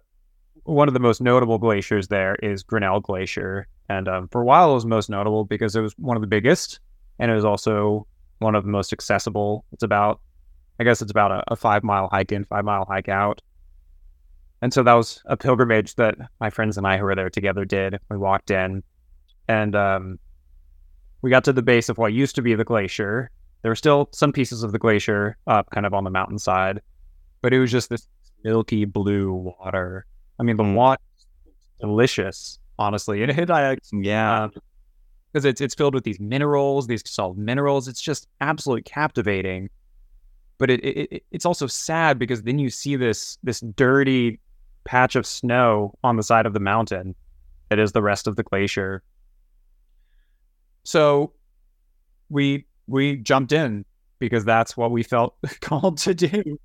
one 0.64 0.88
of 0.88 0.94
the 0.94 1.02
most 1.02 1.20
notable 1.20 1.58
glaciers 1.58 2.08
there 2.08 2.36
is 2.36 2.64
Grinnell 2.64 3.02
Glacier, 3.02 3.68
and 3.90 4.08
um, 4.08 4.30
for 4.30 4.42
a 4.42 4.46
while 4.46 4.72
it 4.72 4.76
was 4.76 4.86
most 4.86 5.10
notable 5.10 5.44
because 5.44 5.76
it 5.76 5.82
was 5.82 5.94
one 5.98 6.16
of 6.16 6.22
the 6.22 6.28
biggest, 6.28 6.80
and 7.20 7.30
it 7.30 7.36
was 7.36 7.44
also 7.44 8.08
one 8.40 8.56
of 8.56 8.64
the 8.64 8.72
most 8.72 8.94
accessible. 8.94 9.66
It's 9.74 9.84
about, 9.84 10.22
I 10.80 10.86
guess 10.86 11.02
it's 11.02 11.12
about 11.12 11.32
a, 11.32 11.44
a 11.50 11.58
five 11.58 11.84
mile 11.84 12.08
hike 12.10 12.32
in, 12.32 12.46
five 12.46 12.64
mile 12.64 12.86
hike 12.86 13.10
out. 13.10 13.42
And 14.62 14.74
so 14.74 14.84
that 14.84 14.94
was 14.94 15.22
a 15.26 15.38
pilgrimage 15.38 15.96
that 15.96 16.16
my 16.40 16.50
friends 16.50 16.78
and 16.78 16.88
I 16.88 16.98
who 16.98 17.04
were 17.04 17.16
there 17.16 17.30
together 17.30 17.64
did. 17.64 18.00
We 18.10 18.18
walked 18.18 18.50
in 18.50 18.84
and 19.48 19.76
um, 19.76 20.20
we 21.22 21.30
got 21.30 21.44
to 21.46 21.54
the 21.54 21.62
base 21.62 21.90
of 21.90 21.98
what 21.98 22.14
used 22.14 22.36
to 22.36 22.42
be 22.42 22.56
the 22.56 22.64
glacier. 22.64 23.30
There 23.62 23.72
were 23.72 23.76
still 23.76 24.10
some 24.14 24.32
pieces 24.32 24.64
of 24.64 24.72
the 24.72 24.80
glacier 24.80 25.38
up 25.48 25.70
kind 25.70 25.86
of 25.86 25.94
on 25.94 26.04
the 26.04 26.10
mountainside, 26.10 26.82
but 27.42 27.54
it 27.54 27.60
was 27.60 27.72
just 27.72 27.90
this 27.90 28.08
milky 28.44 28.86
blue 28.86 29.32
water. 29.60 30.06
I 30.40 30.44
mean, 30.44 30.58
the 30.58 30.64
mm. 30.64 30.76
water 30.76 31.02
delicious, 31.80 32.60
honestly. 32.80 33.24
And 33.24 33.32
it, 33.32 33.50
I, 33.50 33.78
yeah. 33.94 34.44
Um, 34.44 34.52
because 35.34 35.46
it's 35.46 35.62
it's 35.62 35.76
filled 35.76 35.94
with 35.94 36.06
these 36.06 36.20
minerals, 36.20 36.88
these 36.88 37.04
solid 37.06 37.38
minerals. 37.38 37.88
It's 37.88 38.02
just 38.02 38.28
absolutely 38.42 38.84
captivating. 38.84 39.70
But 40.58 40.72
it, 40.72 40.84
it 40.84 41.24
it's 41.32 41.46
also 41.46 41.68
sad 41.68 42.18
because 42.18 42.44
then 42.44 42.58
you 42.58 42.70
see 42.70 42.96
this 42.96 43.38
this 43.44 43.60
dirty 43.60 44.40
patch 44.88 45.16
of 45.16 45.28
snow 45.28 45.94
on 46.04 46.16
the 46.16 46.24
side 46.24 46.46
of 46.46 46.54
the 46.54 46.60
mountain 46.60 47.14
that 47.70 47.78
is 47.78 47.92
the 47.92 48.02
rest 48.02 48.26
of 48.26 48.38
the 48.38 48.44
glacier. 48.44 49.04
So 50.84 51.34
we 52.30 52.66
we 52.88 53.18
jumped 53.18 53.52
in 53.52 53.86
because 54.20 54.46
that's 54.46 54.78
what 54.78 54.92
we 54.92 55.04
felt 55.04 55.36
called 55.62 55.98
to 56.00 56.16
do. 56.16 56.58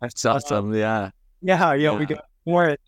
That's 0.00 0.24
awesome. 0.24 0.74
yeah. 0.74 1.10
Yeah. 1.40 1.72
Yeah. 1.72 1.74
yeah. 1.74 1.98
We 1.98 2.06
got 2.06 2.24
for 2.44 2.68
it. 2.68 2.80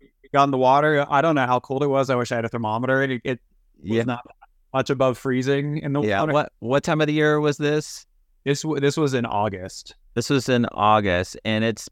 we 0.00 0.28
got 0.32 0.44
in 0.44 0.50
the 0.50 0.58
water. 0.58 1.06
I 1.08 1.20
don't 1.20 1.34
know 1.34 1.46
how 1.46 1.60
cold 1.60 1.82
it 1.82 1.88
was. 1.88 2.08
I 2.08 2.14
wish 2.14 2.32
I 2.32 2.36
had 2.36 2.46
a 2.46 2.48
thermometer. 2.48 3.02
It, 3.02 3.20
it 3.24 3.40
yeah. 3.82 4.04
not 4.04 4.26
much 4.72 4.88
above 4.88 5.18
freezing 5.18 5.78
in 5.78 5.92
the 5.92 6.00
yeah. 6.00 6.20
Water. 6.20 6.32
What 6.32 6.52
what 6.60 6.82
time 6.82 7.02
of 7.02 7.06
the 7.06 7.12
year 7.12 7.38
was 7.38 7.58
this? 7.58 8.06
This 8.44 8.64
this 8.78 8.96
was 8.96 9.12
in 9.12 9.26
August. 9.26 9.94
This 10.14 10.30
was 10.30 10.48
in 10.48 10.66
August, 10.72 11.36
and 11.44 11.64
it's 11.64 11.88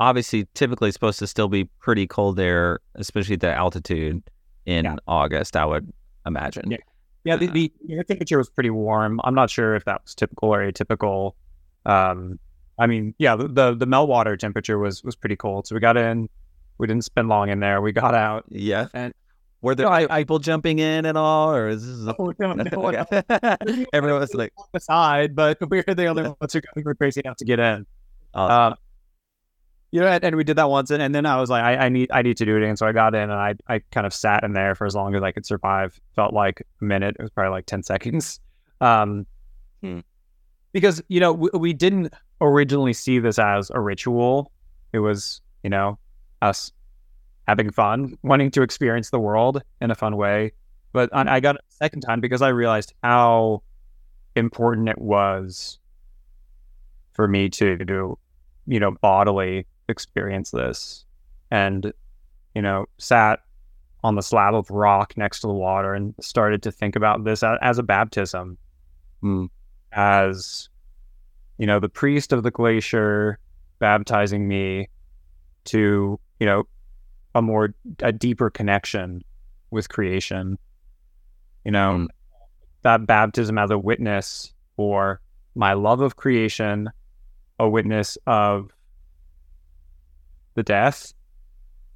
obviously 0.00 0.48
typically 0.54 0.90
supposed 0.90 1.18
to 1.20 1.26
still 1.26 1.48
be 1.48 1.64
pretty 1.78 2.06
cold 2.06 2.36
there, 2.36 2.80
especially 2.96 3.34
at 3.34 3.40
the 3.40 3.52
altitude 3.52 4.22
in 4.66 4.86
yeah. 4.86 4.96
August. 5.06 5.56
I 5.56 5.66
would 5.66 5.92
imagine. 6.26 6.70
Yeah, 6.70 6.78
yeah. 7.24 7.36
The, 7.36 7.46
the 7.46 7.72
air 7.90 8.02
temperature 8.02 8.38
was 8.38 8.50
pretty 8.50 8.70
warm. 8.70 9.20
I'm 9.22 9.34
not 9.34 9.50
sure 9.50 9.76
if 9.76 9.84
that 9.84 10.02
was 10.02 10.14
typical 10.14 10.52
or 10.52 10.72
atypical. 10.72 11.32
Um, 11.86 12.40
I 12.78 12.86
mean, 12.86 13.14
yeah, 13.18 13.36
the, 13.36 13.46
the 13.46 13.74
the 13.74 13.86
meltwater 13.86 14.36
temperature 14.38 14.78
was 14.78 15.04
was 15.04 15.14
pretty 15.14 15.36
cold. 15.36 15.66
So 15.66 15.74
we 15.74 15.80
got 15.80 15.96
in. 15.96 16.28
We 16.78 16.86
didn't 16.86 17.04
spend 17.04 17.28
long 17.28 17.50
in 17.50 17.60
there. 17.60 17.82
We 17.82 17.92
got 17.92 18.14
out. 18.14 18.46
Yeah, 18.48 18.88
and 18.94 19.12
were 19.60 19.74
there 19.74 19.90
no, 19.90 20.08
people 20.08 20.38
jumping 20.38 20.78
in 20.78 21.04
at 21.04 21.16
all, 21.16 21.52
or 21.52 21.68
is 21.68 21.86
this? 21.86 22.06
A... 22.06 22.16
Oh, 22.18 22.32
no, 22.38 22.54
no, 22.54 23.04
Everyone 23.92 24.20
was 24.20 24.32
like 24.32 24.54
aside, 24.74 25.36
but 25.36 25.58
we 25.68 25.82
were 25.86 25.94
the 25.94 26.06
only 26.06 26.22
ones 26.22 26.52
who 26.54 26.82
were 26.82 26.94
crazy 26.94 27.20
enough 27.22 27.36
to 27.36 27.44
get 27.44 27.58
in. 27.58 27.84
Awesome. 28.32 28.72
Um, 28.72 28.78
you 29.92 30.00
know, 30.00 30.06
and, 30.06 30.22
and, 30.22 30.36
we 30.36 30.44
did 30.44 30.56
that 30.56 30.70
once, 30.70 30.90
and, 30.90 31.02
and 31.02 31.14
then 31.14 31.26
I 31.26 31.40
was 31.40 31.50
like, 31.50 31.64
I, 31.64 31.86
I, 31.86 31.88
need, 31.88 32.10
I 32.12 32.22
need 32.22 32.36
to 32.36 32.44
do 32.44 32.56
it, 32.56 32.62
and 32.62 32.78
so 32.78 32.86
I 32.86 32.92
got 32.92 33.14
in, 33.14 33.22
and 33.22 33.32
I, 33.32 33.54
I 33.68 33.80
kind 33.90 34.06
of 34.06 34.14
sat 34.14 34.44
in 34.44 34.52
there 34.52 34.74
for 34.74 34.86
as 34.86 34.94
long 34.94 35.14
as 35.14 35.22
I 35.22 35.32
could 35.32 35.44
survive. 35.44 36.00
Felt 36.14 36.32
like 36.32 36.62
a 36.80 36.84
minute. 36.84 37.16
It 37.18 37.22
was 37.22 37.30
probably 37.30 37.50
like 37.50 37.66
ten 37.66 37.82
seconds. 37.82 38.40
Um, 38.80 39.26
hmm. 39.82 40.00
because 40.72 41.02
you 41.08 41.20
know 41.20 41.32
we, 41.32 41.50
we 41.52 41.72
didn't 41.72 42.14
originally 42.40 42.92
see 42.92 43.18
this 43.18 43.38
as 43.38 43.70
a 43.70 43.80
ritual. 43.80 44.52
It 44.92 45.00
was, 45.00 45.40
you 45.62 45.70
know, 45.70 45.98
us 46.42 46.72
having 47.46 47.70
fun, 47.70 48.16
wanting 48.22 48.50
to 48.52 48.62
experience 48.62 49.10
the 49.10 49.18
world 49.18 49.62
in 49.80 49.90
a 49.90 49.94
fun 49.94 50.16
way. 50.16 50.52
But 50.92 51.10
I 51.12 51.38
got 51.40 51.56
a 51.56 51.60
second 51.68 52.00
time 52.00 52.20
because 52.20 52.42
I 52.42 52.48
realized 52.48 52.94
how 53.02 53.62
important 54.34 54.88
it 54.88 55.00
was 55.00 55.78
for 57.12 57.28
me 57.28 57.48
to, 57.50 57.76
to 57.78 58.18
you 58.66 58.80
know, 58.80 58.92
bodily 59.00 59.66
experience 59.90 60.50
this 60.50 61.04
and, 61.50 61.92
you 62.54 62.62
know, 62.62 62.86
sat 62.98 63.40
on 64.02 64.14
the 64.14 64.22
slab 64.22 64.54
of 64.54 64.70
rock 64.70 65.14
next 65.16 65.40
to 65.40 65.46
the 65.46 65.52
water 65.52 65.94
and 65.94 66.14
started 66.20 66.62
to 66.62 66.72
think 66.72 66.96
about 66.96 67.24
this 67.24 67.42
as, 67.42 67.78
a 67.78 67.82
baptism, 67.82 68.56
mm. 69.22 69.48
as, 69.92 70.68
you 71.58 71.66
know, 71.66 71.78
the 71.78 71.88
priest 71.88 72.32
of 72.32 72.42
the 72.42 72.50
glacier 72.50 73.38
baptizing 73.78 74.48
me 74.48 74.88
to, 75.64 76.18
you 76.38 76.46
know, 76.46 76.62
a 77.34 77.42
more, 77.42 77.74
a 78.00 78.12
deeper 78.12 78.48
connection 78.48 79.22
with 79.70 79.88
creation. 79.88 80.58
You 81.64 81.72
know, 81.72 81.90
mm. 81.90 82.06
that 82.82 83.06
baptism 83.06 83.58
as 83.58 83.70
a 83.70 83.78
witness 83.78 84.54
for 84.76 85.20
my 85.54 85.74
love 85.74 86.00
of 86.00 86.16
creation, 86.16 86.88
a 87.58 87.68
witness 87.68 88.16
of 88.26 88.70
the 90.54 90.62
death 90.62 91.12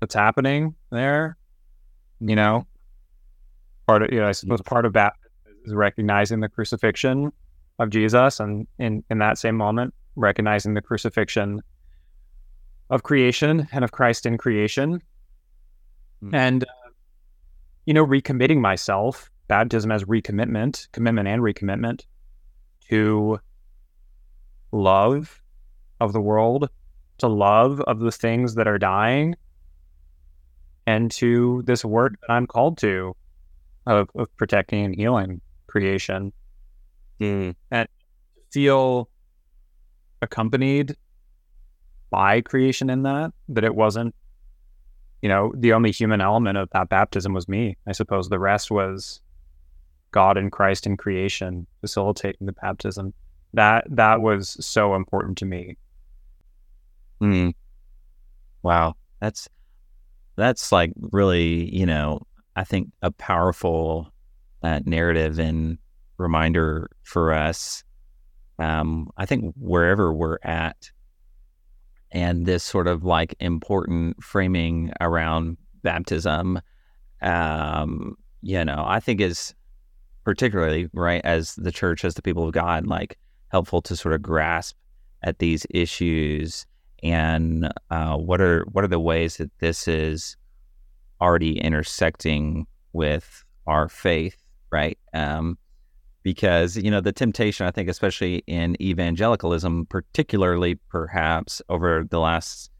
that's 0.00 0.14
happening 0.14 0.74
there. 0.90 1.36
You 2.20 2.36
know, 2.36 2.66
part 3.86 4.02
of 4.02 4.12
you 4.12 4.20
know, 4.20 4.28
I 4.28 4.32
suppose 4.32 4.62
part 4.62 4.86
of 4.86 4.92
baptism 4.92 5.30
is 5.64 5.74
recognizing 5.74 6.40
the 6.40 6.48
crucifixion 6.48 7.32
of 7.78 7.90
Jesus, 7.90 8.40
and 8.40 8.66
in 8.78 9.04
in 9.10 9.18
that 9.18 9.38
same 9.38 9.56
moment, 9.56 9.94
recognizing 10.16 10.74
the 10.74 10.82
crucifixion 10.82 11.60
of 12.90 13.02
creation 13.02 13.66
and 13.72 13.84
of 13.84 13.92
Christ 13.92 14.26
in 14.26 14.38
creation, 14.38 15.02
mm. 16.22 16.34
and 16.34 16.64
uh, 16.64 16.90
you 17.86 17.94
know, 17.94 18.06
recommitting 18.06 18.60
myself. 18.60 19.30
Baptism 19.46 19.92
as 19.92 20.04
recommitment, 20.04 20.90
commitment 20.92 21.28
and 21.28 21.42
recommitment 21.42 22.06
to 22.88 23.38
love 24.72 25.42
of 26.00 26.14
the 26.14 26.20
world, 26.20 26.70
to 27.24 27.28
love 27.28 27.80
of 27.80 28.00
the 28.00 28.12
things 28.12 28.54
that 28.54 28.68
are 28.68 28.78
dying, 28.78 29.34
and 30.86 31.10
to 31.12 31.62
this 31.66 31.84
work 31.84 32.12
that 32.20 32.30
I'm 32.30 32.46
called 32.46 32.76
to 32.78 33.16
of, 33.86 34.10
of 34.14 34.36
protecting 34.36 34.84
and 34.84 34.94
healing 34.94 35.40
creation. 35.66 36.32
Mm. 37.20 37.54
And 37.70 37.88
feel 38.50 39.08
accompanied 40.20 40.96
by 42.10 42.40
creation 42.40 42.90
in 42.90 43.02
that, 43.04 43.32
that 43.48 43.64
it 43.64 43.74
wasn't, 43.74 44.14
you 45.22 45.28
know, 45.28 45.52
the 45.56 45.72
only 45.72 45.90
human 45.90 46.20
element 46.20 46.58
of 46.58 46.68
that 46.72 46.88
baptism 46.88 47.32
was 47.32 47.48
me. 47.48 47.76
I 47.86 47.92
suppose 47.92 48.28
the 48.28 48.38
rest 48.38 48.70
was 48.70 49.20
God 50.10 50.36
and 50.36 50.52
Christ 50.52 50.86
and 50.86 50.98
creation 50.98 51.66
facilitating 51.80 52.46
the 52.46 52.52
baptism 52.52 53.14
that 53.54 53.86
that 53.88 54.20
was 54.20 54.56
so 54.60 54.94
important 54.94 55.38
to 55.38 55.44
me. 55.44 55.76
Mm. 57.20 57.54
Wow, 58.62 58.94
that's 59.20 59.48
that's 60.36 60.72
like 60.72 60.92
really, 60.96 61.74
you 61.74 61.86
know, 61.86 62.20
I 62.56 62.64
think 62.64 62.90
a 63.02 63.10
powerful 63.10 64.12
uh, 64.62 64.80
narrative 64.84 65.38
and 65.38 65.78
reminder 66.18 66.90
for 67.02 67.32
us. 67.32 67.84
Um, 68.58 69.10
I 69.16 69.26
think 69.26 69.54
wherever 69.58 70.12
we're 70.12 70.38
at, 70.42 70.90
and 72.10 72.46
this 72.46 72.62
sort 72.62 72.86
of 72.86 73.04
like 73.04 73.34
important 73.40 74.22
framing 74.22 74.92
around 75.00 75.56
baptism, 75.82 76.60
um, 77.22 78.16
you 78.42 78.64
know, 78.64 78.84
I 78.86 79.00
think 79.00 79.20
is 79.20 79.54
particularly 80.24 80.88
right 80.92 81.20
as 81.24 81.54
the 81.56 81.72
church, 81.72 82.04
as 82.04 82.14
the 82.14 82.22
people 82.22 82.46
of 82.46 82.52
God, 82.52 82.86
like 82.86 83.18
helpful 83.48 83.82
to 83.82 83.96
sort 83.96 84.14
of 84.14 84.22
grasp 84.22 84.76
at 85.22 85.38
these 85.38 85.66
issues 85.70 86.66
and 87.04 87.70
uh, 87.90 88.16
what 88.16 88.40
are 88.40 88.64
what 88.72 88.82
are 88.82 88.88
the 88.88 88.98
ways 88.98 89.36
that 89.36 89.50
this 89.60 89.86
is 89.86 90.36
already 91.20 91.58
intersecting 91.60 92.66
with 92.92 93.44
our 93.66 93.88
faith, 93.88 94.36
right? 94.72 94.98
Um, 95.12 95.58
because 96.22 96.76
you 96.76 96.90
know 96.90 97.02
the 97.02 97.12
temptation, 97.12 97.66
I 97.66 97.70
think, 97.70 97.88
especially 97.88 98.42
in 98.46 98.80
evangelicalism, 98.82 99.86
particularly 99.86 100.76
perhaps 100.88 101.60
over 101.68 102.04
the 102.08 102.18
last 102.18 102.70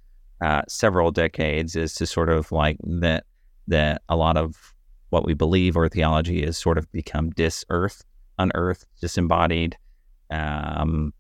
uh, 0.41 0.63
several 0.67 1.11
decades, 1.11 1.77
is 1.77 1.95
to 1.97 2.07
sort 2.07 2.31
of 2.31 2.51
like 2.51 2.79
that 2.83 3.25
that 3.69 4.03
a 4.09 4.17
lot 4.17 4.39
of 4.39 4.75
what 5.11 5.27
we 5.27 5.35
believe 5.35 5.77
or 5.77 5.89
theology 5.89 6.43
is 6.43 6.57
sort 6.57 6.77
of 6.77 6.91
become 6.91 7.31
dis-earth, 7.31 8.03
unearthed, 8.39 8.87
disembodied, 9.01 9.77
um, 10.31 11.13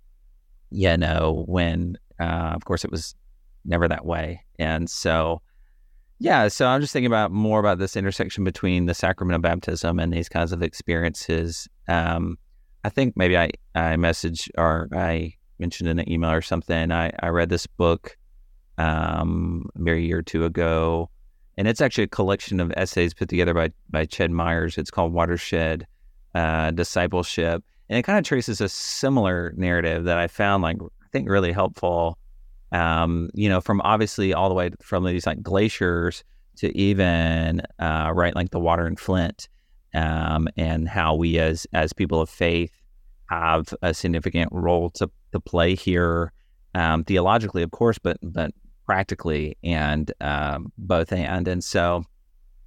you 0.70 0.96
know, 0.96 1.44
when 1.46 1.96
uh, 2.20 2.52
of 2.54 2.64
course 2.64 2.84
it 2.84 2.90
was 2.90 3.14
never 3.64 3.88
that 3.88 4.04
way. 4.04 4.44
And 4.58 4.88
so, 4.88 5.40
yeah, 6.18 6.48
so 6.48 6.66
I'm 6.66 6.80
just 6.80 6.92
thinking 6.92 7.06
about 7.06 7.32
more 7.32 7.60
about 7.60 7.78
this 7.78 7.96
intersection 7.96 8.44
between 8.44 8.86
the 8.86 8.94
sacrament 8.94 9.36
of 9.36 9.42
baptism 9.42 9.98
and 9.98 10.12
these 10.12 10.28
kinds 10.28 10.52
of 10.52 10.62
experiences. 10.62 11.68
Um, 11.88 12.38
I 12.84 12.88
think 12.88 13.16
maybe 13.16 13.36
I, 13.36 13.50
I 13.74 13.96
messaged 13.96 14.50
or 14.56 14.88
I 14.92 15.34
mentioned 15.58 15.88
in 15.88 15.98
an 15.98 16.10
email 16.10 16.30
or 16.30 16.42
something. 16.42 16.92
I, 16.92 17.10
I 17.20 17.28
read 17.28 17.48
this 17.48 17.66
book 17.66 18.16
um, 18.78 19.66
maybe 19.74 19.98
a 19.98 20.06
year 20.06 20.18
or 20.18 20.22
two 20.22 20.44
ago, 20.44 21.10
and 21.56 21.68
it's 21.68 21.80
actually 21.80 22.04
a 22.04 22.08
collection 22.08 22.60
of 22.60 22.72
essays 22.76 23.14
put 23.14 23.28
together 23.28 23.54
by 23.54 23.70
by 23.90 24.04
Ched 24.06 24.30
Myers. 24.30 24.76
It's 24.78 24.90
called 24.90 25.12
Watershed 25.12 25.86
uh, 26.34 26.72
Discipleship, 26.72 27.64
and 27.88 27.98
it 27.98 28.02
kind 28.02 28.18
of 28.18 28.24
traces 28.24 28.60
a 28.60 28.68
similar 28.68 29.54
narrative 29.56 30.04
that 30.04 30.18
I 30.18 30.26
found 30.26 30.62
like 30.62 30.78
think 31.14 31.28
really 31.28 31.52
helpful. 31.52 32.18
Um, 32.72 33.30
you 33.34 33.48
know, 33.48 33.60
from 33.60 33.80
obviously 33.82 34.34
all 34.34 34.48
the 34.48 34.54
way 34.54 34.70
from 34.82 35.04
these 35.04 35.26
like 35.26 35.42
glaciers 35.42 36.24
to 36.56 36.76
even 36.76 37.62
uh, 37.78 38.10
right 38.12 38.34
like 38.34 38.50
the 38.50 38.58
water 38.58 38.86
in 38.86 38.96
Flint, 38.96 39.48
um, 39.94 40.48
and 40.56 40.88
how 40.88 41.14
we 41.14 41.38
as 41.38 41.66
as 41.72 41.92
people 41.92 42.20
of 42.20 42.28
faith 42.28 42.72
have 43.30 43.72
a 43.82 43.94
significant 43.94 44.50
role 44.52 44.90
to 44.90 45.08
to 45.32 45.40
play 45.40 45.74
here, 45.74 46.32
um, 46.74 47.04
theologically, 47.04 47.62
of 47.62 47.70
course, 47.70 47.98
but 47.98 48.18
but 48.22 48.50
practically 48.86 49.56
and 49.62 50.12
um, 50.20 50.72
both 50.76 51.12
and 51.12 51.46
and 51.46 51.62
so, 51.62 52.04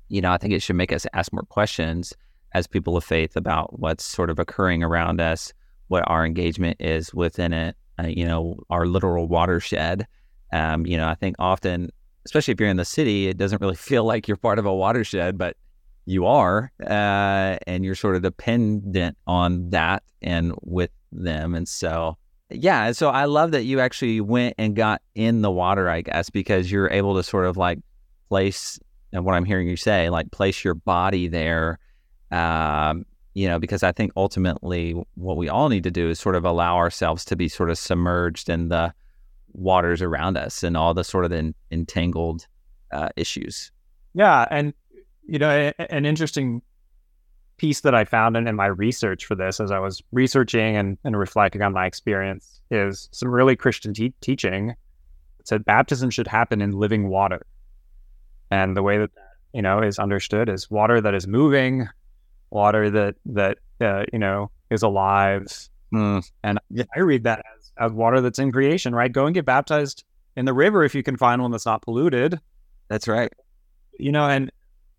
you 0.07 0.21
know, 0.21 0.31
I 0.31 0.37
think 0.37 0.53
it 0.53 0.61
should 0.61 0.77
make 0.77 0.93
us 0.93 1.05
ask 1.13 1.33
more 1.33 1.43
questions 1.43 2.13
as 2.53 2.65
people 2.65 2.95
of 2.95 3.03
faith 3.03 3.35
about 3.35 3.77
what's 3.79 4.05
sort 4.05 4.29
of 4.29 4.39
occurring 4.39 4.83
around 4.83 5.19
us, 5.19 5.51
what 5.89 6.03
our 6.07 6.25
engagement 6.25 6.77
is 6.79 7.13
within 7.13 7.51
it, 7.51 7.75
uh, 7.99 8.07
you 8.07 8.25
know, 8.25 8.57
our 8.69 8.85
literal 8.85 9.27
watershed. 9.27 10.07
Um, 10.53 10.85
you 10.85 10.97
know, 10.97 11.07
I 11.07 11.15
think 11.15 11.35
often, 11.39 11.91
especially 12.25 12.53
if 12.53 12.59
you're 12.59 12.69
in 12.69 12.77
the 12.77 12.85
city, 12.85 13.27
it 13.27 13.37
doesn't 13.37 13.61
really 13.61 13.75
feel 13.89 14.03
like 14.03 14.27
you're 14.27 14.37
part 14.37 14.59
of 14.59 14.65
a 14.65 14.73
watershed, 14.73 15.37
but 15.37 15.57
you 16.05 16.25
are, 16.25 16.71
uh, 16.85 17.57
and 17.67 17.83
you're 17.83 17.95
sort 17.95 18.15
of 18.15 18.21
dependent 18.21 19.17
on 19.27 19.69
that 19.71 20.03
and 20.21 20.53
with 20.61 20.91
them. 21.11 21.53
And 21.53 21.67
so, 21.67 22.17
yeah, 22.49 22.93
so 22.93 23.09
I 23.09 23.25
love 23.25 23.51
that 23.51 23.63
you 23.63 23.81
actually 23.81 24.21
went 24.21 24.55
and 24.57 24.73
got 24.73 25.01
in 25.15 25.41
the 25.41 25.51
water, 25.51 25.89
I 25.89 26.01
guess, 26.01 26.29
because 26.29 26.71
you're 26.71 26.89
able 26.89 27.15
to 27.15 27.23
sort 27.23 27.45
of 27.45 27.57
like 27.57 27.79
place, 28.29 28.79
and 29.11 29.25
what 29.25 29.35
I'm 29.35 29.43
hearing 29.43 29.67
you 29.67 29.75
say, 29.75 30.09
like 30.09 30.31
place 30.31 30.63
your 30.63 30.75
body 30.75 31.27
there 31.27 31.77
um, 32.31 33.05
you 33.37 33.47
know, 33.47 33.59
because 33.59 33.83
I 33.83 33.91
think 33.91 34.11
ultimately 34.17 34.95
what 35.13 35.37
we 35.37 35.47
all 35.47 35.69
need 35.69 35.83
to 35.83 35.91
do 35.91 36.09
is 36.09 36.19
sort 36.19 36.33
of 36.33 36.43
allow 36.43 36.75
ourselves 36.75 37.23
to 37.25 37.35
be 37.35 37.47
sort 37.47 37.69
of 37.69 37.77
submerged 37.77 38.49
in 38.49 38.69
the 38.69 38.91
waters 39.53 40.01
around 40.01 40.37
us 40.37 40.63
and 40.63 40.75
all 40.75 40.95
the 40.95 41.03
sort 41.03 41.23
of 41.23 41.53
entangled 41.69 42.47
uh, 42.91 43.09
issues. 43.15 43.71
Yeah, 44.15 44.47
and 44.49 44.73
you 45.27 45.37
know, 45.37 45.51
a, 45.51 45.91
an 45.93 46.03
interesting 46.03 46.63
piece 47.57 47.81
that 47.81 47.93
I 47.93 48.05
found 48.05 48.35
in, 48.35 48.47
in, 48.47 48.55
my 48.55 48.65
research 48.65 49.25
for 49.25 49.35
this, 49.35 49.59
as 49.59 49.69
I 49.69 49.77
was 49.77 50.01
researching 50.11 50.75
and, 50.75 50.97
and 51.03 51.15
reflecting 51.15 51.61
on 51.61 51.73
my 51.73 51.85
experience, 51.85 52.59
is 52.71 53.07
some 53.11 53.29
really 53.29 53.55
Christian 53.55 53.93
te- 53.93 54.15
teaching 54.19 54.69
that 55.37 55.47
said 55.47 55.63
baptism 55.63 56.09
should 56.09 56.27
happen 56.27 56.59
in 56.59 56.71
living 56.71 57.07
water, 57.07 57.45
and 58.49 58.75
the 58.75 58.81
way 58.81 58.97
that 58.97 59.11
you 59.53 59.61
know 59.61 59.83
is 59.83 59.99
understood 59.99 60.49
is 60.49 60.71
water 60.71 60.99
that 61.01 61.13
is 61.13 61.27
moving, 61.27 61.87
water 62.49 62.89
that 62.89 63.15
that 63.25 63.57
uh, 63.81 64.05
you 64.11 64.19
know 64.19 64.51
is 64.69 64.83
alive. 64.83 65.45
Mm. 65.93 66.29
And 66.43 66.59
I 66.95 66.99
read 66.99 67.23
that 67.23 67.39
as, 67.39 67.71
as 67.77 67.91
water 67.91 68.19
that's 68.21 68.39
in 68.39 68.51
creation, 68.51 68.93
right? 68.93 69.11
Go 69.11 69.25
and 69.25 69.33
get 69.33 69.45
baptized 69.45 70.03
in 70.35 70.45
the 70.45 70.53
river 70.53 70.83
if 70.83 70.93
you 70.93 71.03
can 71.03 71.15
find 71.15 71.41
one 71.41 71.51
that's 71.51 71.65
not 71.65 71.81
polluted. 71.81 72.39
That's 72.89 73.07
right. 73.07 73.31
You 73.97 74.11
know, 74.11 74.27
and 74.27 74.51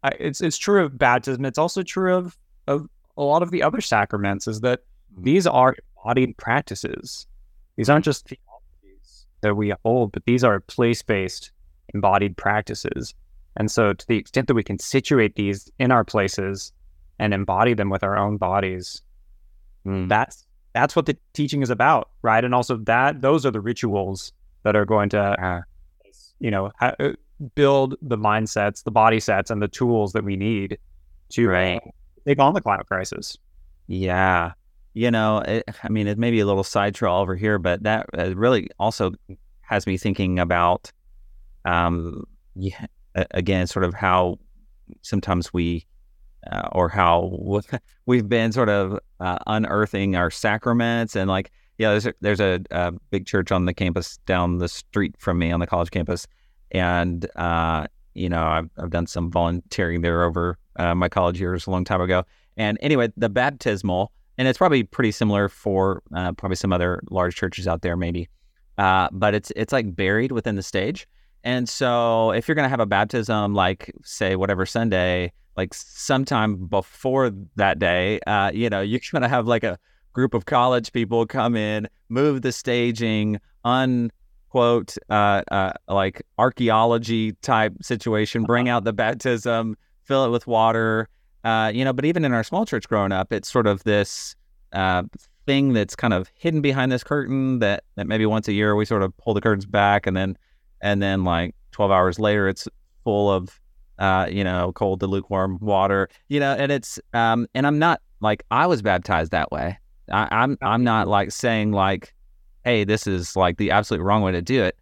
I, 0.02 0.11
it's 0.18 0.40
it's 0.40 0.58
true 0.58 0.84
of 0.84 0.98
baptism. 0.98 1.44
It's 1.44 1.58
also 1.58 1.82
true 1.82 2.14
of 2.14 2.37
of 2.66 2.88
a 3.16 3.22
lot 3.22 3.42
of 3.42 3.50
the 3.50 3.62
other 3.62 3.80
sacraments. 3.80 4.46
Is 4.46 4.61
that 4.61 4.80
mm. 5.14 5.24
these 5.24 5.46
are 5.46 5.76
embodied 5.96 6.37
practices. 6.37 7.26
These 7.76 7.88
aren't 7.88 8.04
just 8.04 8.26
theologies 8.26 9.26
that 9.42 9.54
we 9.56 9.72
hold, 9.84 10.12
but 10.12 10.24
these 10.24 10.42
are 10.42 10.61
place 10.61 11.02
based 11.02 11.52
embodied 11.94 12.37
practices. 12.37 13.14
And 13.56 13.70
so, 13.70 13.92
to 13.92 14.06
the 14.06 14.16
extent 14.16 14.46
that 14.46 14.54
we 14.54 14.62
can 14.62 14.78
situate 14.78 15.34
these 15.34 15.70
in 15.78 15.90
our 15.90 16.04
places 16.04 16.72
and 17.18 17.35
embody 17.35 17.74
them 17.74 17.90
with 17.90 18.02
our 18.02 18.16
own 18.16 18.37
bodies. 18.37 19.02
Mm. 19.87 20.09
That's 20.09 20.46
that's 20.74 20.94
what 20.94 21.07
the 21.07 21.16
teaching 21.33 21.62
is 21.62 21.70
about, 21.70 22.11
right? 22.22 22.44
And 22.44 22.54
also 22.54 22.76
that 22.78 23.20
those 23.22 23.44
are 23.46 23.50
the 23.50 23.61
rituals 23.61 24.33
that 24.62 24.76
are 24.76 24.85
going 24.85 25.09
to, 25.11 25.20
uh, 25.20 25.61
you 26.40 26.50
know, 26.50 26.70
ha- 26.78 26.94
uh, 27.00 27.12
build 27.54 27.96
the 28.02 28.18
mindsets, 28.18 28.85
the 28.85 28.90
body 28.90 29.20
sets, 29.20 29.50
and 29.50 29.62
the 29.62 29.68
tools 29.68 30.12
that 30.12 30.24
we 30.24 30.37
need 30.37 30.78
to 31.31 31.48
right. 31.48 31.81
take 32.26 32.38
on 32.38 32.54
the 32.54 32.61
climate 32.61 32.87
crisis. 32.87 33.37
Yeah. 33.87 34.52
You 34.94 35.11
know, 35.11 35.38
it, 35.38 35.64
I 35.83 35.88
mean, 35.88 36.07
it 36.07 36.18
may 36.18 36.31
be 36.31 36.40
a 36.40 36.46
little 36.46 36.64
side 36.64 36.94
trail 36.94 37.14
over 37.14 37.37
here, 37.37 37.59
but 37.59 37.83
that 37.85 38.07
uh, 38.16 38.35
really 38.37 38.68
also 38.78 39.12
has 39.62 39.87
me 39.87 39.96
thinking 39.96 40.38
about, 40.38 40.92
um, 41.64 42.24
yeah, 42.54 42.87
again, 43.14 43.66
sort 43.66 43.85
of 43.85 43.94
how 43.94 44.38
sometimes 45.02 45.52
we, 45.52 45.87
uh, 46.51 46.68
or 46.72 46.88
how 46.88 47.38
we've 48.07 48.29
been 48.29 48.53
sort 48.53 48.68
of 48.68 48.98
uh, 49.20 49.38
unearthing 49.46 50.16
our 50.16 50.31
sacraments 50.31 51.16
and 51.16 51.29
like, 51.29 51.51
yeah, 51.79 51.90
there's 51.90 52.07
a, 52.07 52.14
there's 52.20 52.40
a, 52.40 52.61
a, 52.72 52.92
big 53.11 53.27
church 53.27 53.53
on 53.53 53.64
the 53.64 53.72
campus 53.72 54.18
down 54.27 54.59
the 54.59 54.68
street 54.68 55.14
from 55.18 55.38
me 55.38 55.53
on 55.53 55.61
the 55.61 55.66
college 55.66 55.92
campus, 55.92 56.27
and 56.72 57.29
uh, 57.37 57.87
you 58.14 58.29
know 58.29 58.42
I've, 58.42 58.68
I've 58.79 58.90
done 58.90 59.07
some 59.07 59.31
volunteering 59.31 60.01
there 60.01 60.24
over 60.24 60.59
uh, 60.77 60.94
my 60.96 61.09
college 61.09 61.40
years 61.40 61.68
a 61.68 61.70
long 61.70 61.85
time 61.85 62.01
ago. 62.01 62.24
And 62.57 62.79
anyway, 62.81 63.12
the 63.16 63.29
baptismal, 63.29 64.11
and 64.37 64.48
it's 64.48 64.59
probably 64.59 64.83
pretty 64.83 65.12
similar 65.12 65.48
for 65.48 66.03
uh, 66.12 66.33
probably 66.33 66.57
some 66.57 66.72
other 66.72 67.01
large 67.11 67.37
churches 67.37 67.68
out 67.68 67.83
there, 67.83 67.96
maybe, 67.96 68.29
uh, 68.77 69.09
but 69.12 69.35
it's 69.35 69.53
it's 69.55 69.72
like 69.72 69.94
buried 69.94 70.33
within 70.33 70.57
the 70.57 70.62
stage. 70.64 71.07
And 71.44 71.68
so 71.68 72.33
if 72.33 72.48
you're 72.48 72.57
going 72.57 72.66
to 72.66 72.70
have 72.70 72.81
a 72.81 72.87
baptism, 72.87 73.55
like 73.55 73.92
say 74.03 74.35
whatever 74.35 74.66
Sunday, 74.66 75.33
like 75.59 75.75
sometime 75.75 76.55
before 76.68 77.31
that 77.57 77.81
day, 77.81 78.21
uh, 78.29 78.51
you 78.55 78.71
know, 78.71 78.81
you're 78.90 79.01
going 79.12 79.23
to 79.23 79.29
have 79.29 79.47
like 79.47 79.64
a 79.64 79.79
group 80.12 80.33
of 80.33 80.47
college 80.47 80.92
people 80.92 81.27
come 81.27 81.57
in, 81.57 81.88
move 82.09 82.42
the 82.42 82.53
staging, 82.53 83.38
unquote, 83.64 84.97
uh, 85.11 85.42
uh, 85.51 85.73
like 85.88 86.23
archaeology 86.38 87.33
type 87.42 87.75
situation, 87.83 88.44
bring 88.44 88.68
out 88.68 88.85
the 88.85 88.92
baptism, 88.92 89.77
fill 90.05 90.25
it 90.25 90.31
with 90.31 90.47
water. 90.47 91.09
Uh, 91.44 91.71
you 91.75 91.85
know, 91.85 91.92
but 91.92 92.05
even 92.05 92.25
in 92.25 92.33
our 92.33 92.44
small 92.44 92.64
church 92.64 92.88
growing 92.88 93.12
up, 93.12 93.33
it's 93.33 93.51
sort 93.51 93.66
of 93.66 93.83
this 93.85 94.37
uh, 94.73 95.03
thing 95.44 95.73
that's 95.73 95.97
kind 95.97 96.14
of 96.14 96.31
hidden 96.35 96.61
behind 96.61 96.92
this 96.92 97.03
curtain 97.03 97.59
that, 97.59 97.83
that 97.97 98.07
maybe 98.07 98.27
once 98.27 98.47
a 98.47 98.53
year 98.53 98.77
we 98.77 98.85
sort 98.85 99.03
of 99.03 99.16
pull 99.16 99.35
the 99.35 99.40
curtains 99.40 99.66
back 99.66 100.07
and 100.07 100.16
then 100.16 100.38
and 100.81 101.03
then 101.03 101.25
like 101.25 101.57
12 101.73 101.90
hours 101.90 102.21
later 102.21 102.47
it's 102.49 102.68
full 103.03 103.29
of 103.31 103.59
uh, 103.98 104.26
you 104.30 104.44
know 104.44 104.72
cold 104.72 105.00
to 105.00 105.06
lukewarm 105.06 105.58
water 105.61 106.08
you 106.28 106.38
know 106.38 106.54
and 106.54 106.70
it's 106.70 107.00
um 107.14 107.46
and 107.54 107.66
i'm 107.66 107.78
not 107.78 108.00
like 108.20 108.42
i 108.50 108.66
was 108.66 108.82
baptized 108.82 109.32
that 109.32 109.50
way. 109.50 109.78
I, 110.11 110.28
I'm 110.30 110.58
I'm 110.62 110.84
not 110.84 111.08
like 111.08 111.32
saying 111.32 111.72
like, 111.72 112.14
hey, 112.64 112.84
this 112.84 113.06
is 113.06 113.37
like 113.37 113.58
the 113.58 113.70
absolute 113.70 114.02
wrong 114.02 114.22
way 114.22 114.32
to 114.32 114.42
do 114.42 114.62
it. 114.62 114.76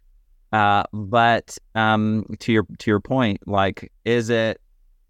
Uh, 0.51 0.83
but 0.93 1.57
um, 1.75 2.25
to 2.39 2.51
your 2.51 2.65
to 2.79 2.91
your 2.91 2.99
point, 2.99 3.45
like, 3.47 3.91
is 4.05 4.29
it, 4.29 4.61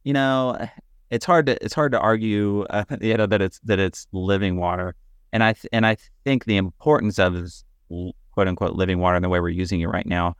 you 0.03 0.13
know, 0.13 0.67
it's 1.11 1.25
hard 1.25 1.45
to 1.47 1.63
it's 1.63 1.73
hard 1.73 1.91
to 1.91 1.99
argue, 1.99 2.63
uh, 2.69 2.83
you 3.01 3.15
know, 3.17 3.25
that 3.25 3.41
it's 3.41 3.59
that 3.63 3.79
it's 3.79 4.07
living 4.11 4.57
water, 4.57 4.95
and 5.31 5.43
I 5.43 5.53
th- 5.53 5.69
and 5.71 5.85
I 5.85 5.97
think 6.23 6.45
the 6.45 6.57
importance 6.57 7.19
of 7.19 7.35
is 7.35 7.63
quote 7.89 8.47
unquote 8.47 8.73
living 8.73 8.99
water 8.99 9.15
and 9.15 9.23
the 9.23 9.29
way 9.29 9.39
we're 9.39 9.49
using 9.49 9.81
it 9.81 9.87
right 9.87 10.05
now 10.05 10.35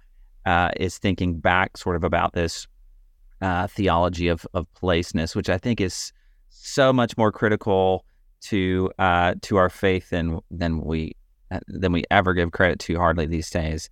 uh, 0.45 0.69
is 0.77 0.97
thinking 0.97 1.39
back 1.39 1.77
sort 1.77 1.95
of 1.95 2.03
about 2.03 2.33
this 2.33 2.67
uh, 3.41 3.67
theology 3.67 4.27
of 4.27 4.45
of 4.53 4.71
placeness, 4.73 5.35
which 5.35 5.49
I 5.49 5.57
think 5.57 5.81
is 5.81 6.11
so 6.49 6.91
much 6.91 7.17
more 7.17 7.31
critical 7.31 8.05
to 8.41 8.91
uh, 8.99 9.35
to 9.41 9.57
our 9.57 9.69
faith 9.69 10.09
than 10.09 10.39
than 10.51 10.81
we 10.81 11.15
uh, 11.51 11.59
than 11.67 11.91
we 11.91 12.03
ever 12.11 12.33
give 12.33 12.51
credit 12.51 12.79
to 12.79 12.97
hardly 12.97 13.25
these 13.25 13.49
days. 13.49 13.89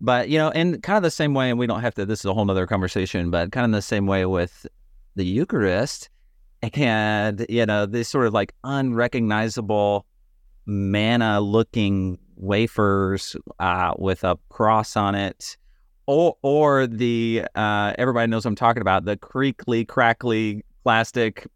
But 0.00 0.28
you 0.28 0.38
know, 0.38 0.50
in 0.50 0.80
kind 0.80 0.96
of 0.96 1.02
the 1.02 1.10
same 1.10 1.34
way, 1.34 1.50
and 1.50 1.58
we 1.58 1.66
don't 1.66 1.80
have 1.80 1.94
to. 1.94 2.06
This 2.06 2.20
is 2.20 2.24
a 2.24 2.34
whole 2.34 2.48
other 2.50 2.66
conversation, 2.66 3.30
but 3.30 3.52
kind 3.52 3.64
of 3.64 3.72
the 3.72 3.82
same 3.82 4.06
way 4.06 4.26
with 4.26 4.66
the 5.16 5.24
Eucharist, 5.24 6.10
and 6.62 7.44
you 7.48 7.66
know, 7.66 7.86
this 7.86 8.08
sort 8.08 8.26
of 8.26 8.34
like 8.34 8.54
unrecognizable 8.64 10.06
manna-looking 10.66 12.18
wafers 12.36 13.34
uh, 13.58 13.94
with 13.98 14.22
a 14.22 14.38
cross 14.50 14.96
on 14.96 15.14
it, 15.14 15.56
or 16.08 16.38
or 16.40 16.86
the 16.86 17.44
uh, 17.54 17.92
everybody 17.98 18.28
knows 18.30 18.46
what 18.46 18.48
I'm 18.48 18.56
talking 18.56 18.80
about 18.80 19.04
the 19.04 19.18
creakly, 19.18 19.86
crackly 19.86 20.64
plastic, 20.82 21.46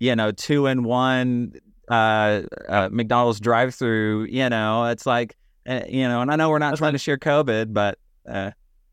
you 0.00 0.16
know, 0.16 0.32
two 0.32 0.66
in 0.66 0.82
one 0.82 1.52
uh, 1.88 2.42
uh, 2.68 2.88
McDonald's 2.90 3.38
drive-through. 3.38 4.24
You 4.24 4.48
know, 4.48 4.86
it's 4.86 5.06
like 5.06 5.36
uh, 5.68 5.82
you 5.88 6.08
know, 6.08 6.22
and 6.22 6.32
I 6.32 6.36
know 6.36 6.50
we're 6.50 6.58
not 6.58 6.70
That's 6.70 6.80
trying 6.80 6.92
to 6.94 6.98
share 6.98 7.18
COVID, 7.18 7.72
but 7.72 7.98
uh, 8.28 8.50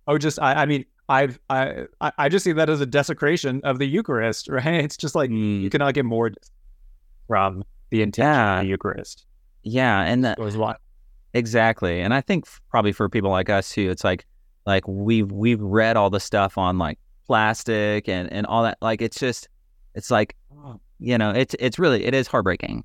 oh, 0.07 0.19
just 0.19 0.39
I, 0.39 0.53
I 0.53 0.65
mean, 0.67 0.85
I've 1.09 1.39
I 1.49 1.87
I 1.99 2.29
just 2.29 2.45
see 2.45 2.51
that 2.51 2.69
as 2.69 2.79
a 2.79 2.85
desecration 2.85 3.59
of 3.63 3.79
the 3.79 3.87
Eucharist, 3.87 4.47
right? 4.49 4.83
It's 4.83 4.97
just 4.97 5.15
like 5.15 5.31
mm. 5.31 5.61
you 5.61 5.71
cannot 5.71 5.95
get 5.95 6.05
more 6.05 6.29
from 7.27 7.63
the 7.89 8.03
intention 8.03 8.31
yeah. 8.31 8.59
of 8.59 8.65
the 8.65 8.69
Eucharist. 8.69 9.25
Yeah, 9.63 9.99
and 10.03 10.23
that 10.25 10.37
was 10.37 10.57
what 10.57 10.79
exactly. 11.33 12.01
And 12.01 12.13
I 12.13 12.21
think 12.21 12.45
probably 12.69 12.91
for 12.91 13.09
people 13.09 13.31
like 13.31 13.49
us 13.49 13.71
too, 13.71 13.89
it's 13.89 14.03
like 14.03 14.27
like 14.67 14.85
we've 14.85 15.31
we've 15.31 15.61
read 15.61 15.95
all 15.95 16.09
the 16.09 16.19
stuff 16.19 16.57
on 16.57 16.77
like 16.77 16.99
plastic 17.25 18.07
and 18.07 18.31
and 18.31 18.45
all 18.45 18.63
that. 18.63 18.77
Like 18.81 19.01
it's 19.01 19.17
just 19.17 19.47
it's 19.95 20.11
like 20.11 20.35
you 20.99 21.17
know, 21.17 21.31
it's 21.31 21.55
it's 21.59 21.79
really 21.79 22.03
it 22.03 22.13
is 22.13 22.27
heartbreaking. 22.27 22.83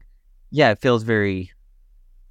Yeah, 0.51 0.71
it 0.71 0.81
feels 0.81 1.03
very 1.03 1.51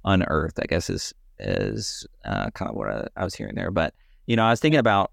unearthed. 0.04 0.58
I 0.60 0.64
guess 0.66 0.88
is 0.88 1.12
is 1.38 2.06
uh, 2.24 2.50
kind 2.52 2.70
of 2.70 2.76
what 2.76 2.88
I, 2.88 3.06
I, 3.16 3.24
was 3.24 3.34
hearing 3.34 3.54
there. 3.54 3.70
But 3.70 3.94
you 4.26 4.36
know, 4.36 4.44
I 4.44 4.50
was 4.50 4.58
thinking 4.58 4.80
about. 4.80 5.12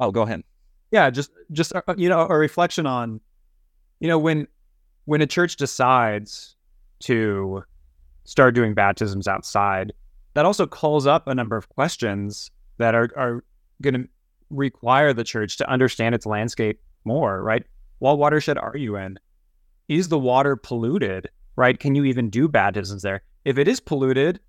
Oh, 0.00 0.10
go 0.10 0.22
ahead. 0.22 0.42
Yeah, 0.90 1.08
just 1.08 1.30
just 1.52 1.74
uh, 1.74 1.82
you 1.96 2.08
know 2.08 2.26
a 2.28 2.36
reflection 2.36 2.86
on, 2.86 3.20
you 4.00 4.08
know, 4.08 4.18
when 4.18 4.48
when 5.04 5.22
a 5.22 5.26
church 5.26 5.56
decides 5.56 6.56
to 7.00 7.62
start 8.24 8.54
doing 8.54 8.74
baptisms 8.74 9.28
outside, 9.28 9.92
that 10.34 10.44
also 10.44 10.66
calls 10.66 11.06
up 11.06 11.28
a 11.28 11.34
number 11.34 11.56
of 11.56 11.68
questions 11.68 12.50
that 12.78 12.94
are 12.94 13.10
are 13.16 13.44
going 13.82 13.94
to 13.94 14.08
require 14.50 15.12
the 15.12 15.24
church 15.24 15.56
to 15.58 15.70
understand 15.70 16.14
its 16.14 16.26
landscape 16.26 16.80
more. 17.04 17.42
Right? 17.42 17.64
What 17.98 18.18
watershed 18.18 18.58
are 18.58 18.76
you 18.76 18.96
in? 18.96 19.18
is 19.88 20.08
the 20.08 20.18
water 20.18 20.56
polluted, 20.56 21.28
right? 21.56 21.78
Can 21.78 21.94
you 21.94 22.04
even 22.04 22.30
do 22.30 22.48
baptisms 22.48 23.02
there? 23.02 23.22
If 23.44 23.58
it 23.58 23.68
is 23.68 23.80
polluted, 23.80 24.40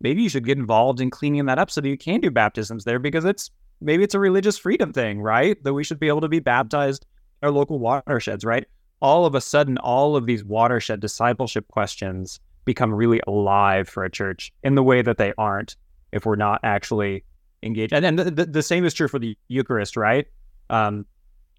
maybe 0.00 0.22
you 0.22 0.28
should 0.28 0.46
get 0.46 0.58
involved 0.58 1.00
in 1.00 1.10
cleaning 1.10 1.46
that 1.46 1.58
up 1.58 1.70
so 1.70 1.80
that 1.80 1.88
you 1.88 1.98
can 1.98 2.20
do 2.20 2.30
baptisms 2.30 2.84
there 2.84 2.98
because 2.98 3.24
it's 3.24 3.50
maybe 3.80 4.04
it's 4.04 4.14
a 4.14 4.20
religious 4.20 4.58
freedom 4.58 4.92
thing, 4.92 5.20
right? 5.20 5.62
That 5.64 5.74
we 5.74 5.84
should 5.84 6.00
be 6.00 6.08
able 6.08 6.20
to 6.20 6.28
be 6.28 6.40
baptized 6.40 7.06
in 7.42 7.46
our 7.46 7.52
local 7.52 7.78
watersheds, 7.78 8.44
right? 8.44 8.66
All 9.02 9.24
of 9.26 9.34
a 9.34 9.40
sudden, 9.40 9.78
all 9.78 10.14
of 10.14 10.26
these 10.26 10.44
watershed 10.44 11.00
discipleship 11.00 11.66
questions 11.68 12.38
become 12.64 12.92
really 12.92 13.20
alive 13.26 13.88
for 13.88 14.04
a 14.04 14.10
church 14.10 14.52
in 14.62 14.74
the 14.74 14.82
way 14.82 15.02
that 15.02 15.16
they 15.16 15.32
aren't 15.38 15.76
if 16.12 16.26
we're 16.26 16.36
not 16.36 16.60
actually 16.62 17.24
engaged. 17.62 17.92
And 17.92 18.04
then 18.04 18.16
the, 18.16 18.30
the, 18.30 18.46
the 18.46 18.62
same 18.62 18.84
is 18.84 18.94
true 18.94 19.08
for 19.08 19.18
the 19.18 19.36
Eucharist, 19.48 19.96
right? 19.96 20.26
Um, 20.68 21.06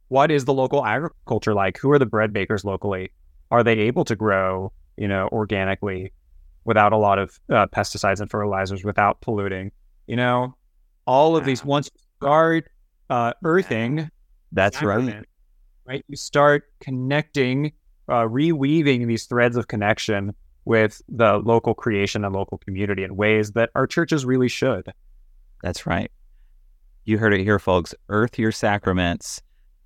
what 0.08 0.32
is 0.32 0.46
the 0.46 0.54
local 0.54 0.86
agriculture 0.86 1.54
like? 1.54 1.78
Who 1.78 1.92
are 1.92 2.00
the 2.00 2.06
bread 2.06 2.34
bakers 2.34 2.66
locally? 2.66 3.12
Are 3.50 3.64
they 3.64 3.80
able 3.80 4.06
to 4.06 4.16
grow, 4.16 4.72
you 4.98 5.08
know, 5.08 5.30
organically 5.32 6.12
without 6.66 6.94
a 6.94 6.98
lot 6.98 7.20
of 7.20 7.40
uh, 7.50 7.68
pesticides 7.68 8.20
and 8.20 8.30
fertilizers, 8.30 8.84
without 8.84 9.22
polluting? 9.22 9.72
You 10.08 10.16
know, 10.18 10.56
all 11.06 11.36
of 11.36 11.46
these 11.46 11.64
once 11.64 11.90
you 11.94 12.02
start 12.18 12.70
uh, 13.10 13.34
earthing, 13.44 14.10
that's 14.52 14.82
right. 14.82 15.26
Right, 15.86 16.06
you 16.08 16.16
start 16.16 16.72
connecting, 16.80 17.74
uh, 18.08 18.24
reweaving 18.24 19.08
these 19.08 19.26
threads 19.26 19.58
of 19.58 19.68
connection 19.68 20.34
with 20.64 21.02
the 21.10 21.38
local 21.40 21.74
creation 21.74 22.24
and 22.24 22.36
local 22.36 22.60
community 22.60 23.04
in 23.04 23.16
ways 23.16 23.52
that 23.54 23.72
our 23.76 23.88
churches 23.88 24.26
really 24.26 24.48
should. 24.48 24.94
That's 25.64 25.86
right. 25.86 26.12
You 27.06 27.18
heard 27.18 27.34
it 27.34 27.44
here, 27.44 27.60
folks. 27.60 27.96
Earth 28.10 28.38
your 28.38 28.52
sacraments 28.52 29.42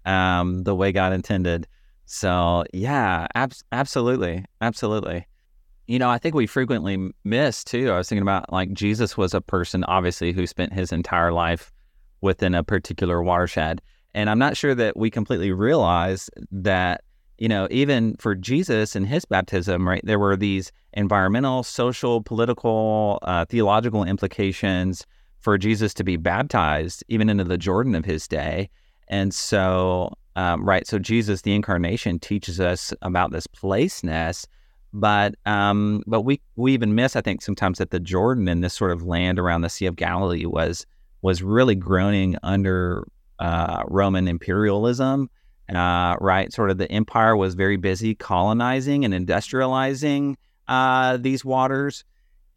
um, 0.06 0.64
the 0.64 0.76
way 0.76 0.92
God 0.92 1.14
intended. 1.14 1.68
So 2.06 2.64
yeah, 2.74 3.28
ab- 3.36 3.54
absolutely, 3.72 4.46
absolutely. 4.62 5.26
You 5.88 6.00
know, 6.00 6.10
I 6.10 6.18
think 6.18 6.36
we 6.36 6.48
frequently 6.48 7.12
miss 7.24 7.64
too. 7.64 7.92
I 7.92 7.98
was 7.98 8.10
thinking 8.10 8.24
about 8.24 8.52
like 8.52 8.74
Jesus 8.74 9.18
was 9.18 9.34
a 9.34 9.42
person, 9.42 9.84
obviously, 9.86 10.32
who 10.32 10.48
spent 10.48 10.74
his 10.74 10.92
entire 10.92 11.32
life 11.32 11.72
within 12.22 12.56
a 12.56 12.64
particular 12.64 13.22
watershed, 13.22 13.82
and 14.14 14.30
I'm 14.30 14.40
not 14.40 14.58
sure 14.58 14.74
that 14.76 14.98
we 14.98 15.10
completely 15.10 15.52
realize 15.52 16.30
that. 16.52 17.02
You 17.38 17.50
know, 17.50 17.68
even 17.70 18.16
for 18.16 18.34
Jesus 18.34 18.96
and 18.96 19.06
his 19.06 19.26
baptism, 19.26 19.86
right, 19.86 20.00
there 20.06 20.18
were 20.18 20.38
these 20.38 20.72
environmental, 20.94 21.64
social, 21.64 22.24
political, 22.24 23.20
uh, 23.24 23.44
theological 23.44 24.06
implications 24.06 25.06
for 25.46 25.60
Jesus 25.60 25.94
to 25.94 26.04
be 26.04 26.18
baptized, 26.18 27.04
even 27.08 27.30
into 27.30 27.44
the 27.44 27.56
Jordan 27.58 27.94
of 27.94 28.04
his 28.04 28.28
day. 28.28 28.68
And 29.08 29.32
so, 29.32 30.12
um, 30.36 30.68
right, 30.68 30.88
so 30.88 30.98
Jesus, 30.98 31.44
the 31.44 31.54
incarnation, 31.54 32.18
teaches 32.18 32.60
us 32.60 32.96
about 33.04 33.32
this 33.32 33.46
placeness, 33.46 34.48
but 34.92 35.36
um, 35.46 36.02
but 36.08 36.22
we 36.22 36.42
we 36.56 36.74
even 36.74 36.96
miss, 36.96 37.16
I 37.16 37.22
think, 37.22 37.44
sometimes 37.44 37.78
that 37.78 37.92
the 37.92 38.00
Jordan 38.00 38.48
and 38.48 38.64
this 38.64 38.74
sort 38.74 38.92
of 38.92 39.04
land 39.04 39.38
around 39.38 39.62
the 39.62 39.70
Sea 39.70 39.86
of 39.86 39.96
Galilee 39.96 40.48
was 40.48 40.88
was 41.22 41.44
really 41.44 41.76
groaning 41.76 42.38
under 42.42 43.06
uh, 43.38 43.84
Roman 43.88 44.28
imperialism. 44.28 45.30
Uh, 45.70 46.16
right, 46.22 46.52
sort 46.54 46.72
of 46.72 46.80
the 46.80 46.92
empire 46.92 47.38
was 47.38 47.54
very 47.54 47.78
busy 47.78 48.16
colonizing 48.16 49.06
and 49.06 49.14
industrializing 49.14 50.38
uh, 50.68 51.18
these 51.18 51.46
waters, 51.46 52.04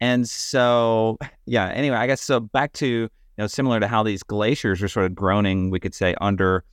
and 0.01 0.27
so 0.27 1.17
yeah. 1.45 1.67
Anyway, 1.69 1.95
I 1.95 2.07
guess 2.07 2.21
so. 2.21 2.39
Back 2.39 2.73
to 2.73 2.87
you 2.87 3.09
know, 3.37 3.47
similar 3.47 3.79
to 3.79 3.87
how 3.87 4.03
these 4.03 4.23
glaciers 4.23 4.81
are 4.81 4.87
sort 4.87 5.05
of 5.05 5.15
groaning, 5.15 5.69
we 5.69 5.79
could 5.79 5.95
say 5.95 6.15
under 6.19 6.63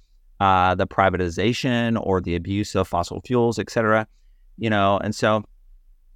uh, 0.41 0.75
the 0.75 0.87
privatization 0.87 2.01
or 2.03 2.21
the 2.21 2.35
abuse 2.35 2.75
of 2.75 2.89
fossil 2.89 3.21
fuels, 3.25 3.59
et 3.59 3.71
cetera. 3.71 4.07
You 4.59 4.71
know, 4.71 4.99
and 4.99 5.15
so 5.15 5.45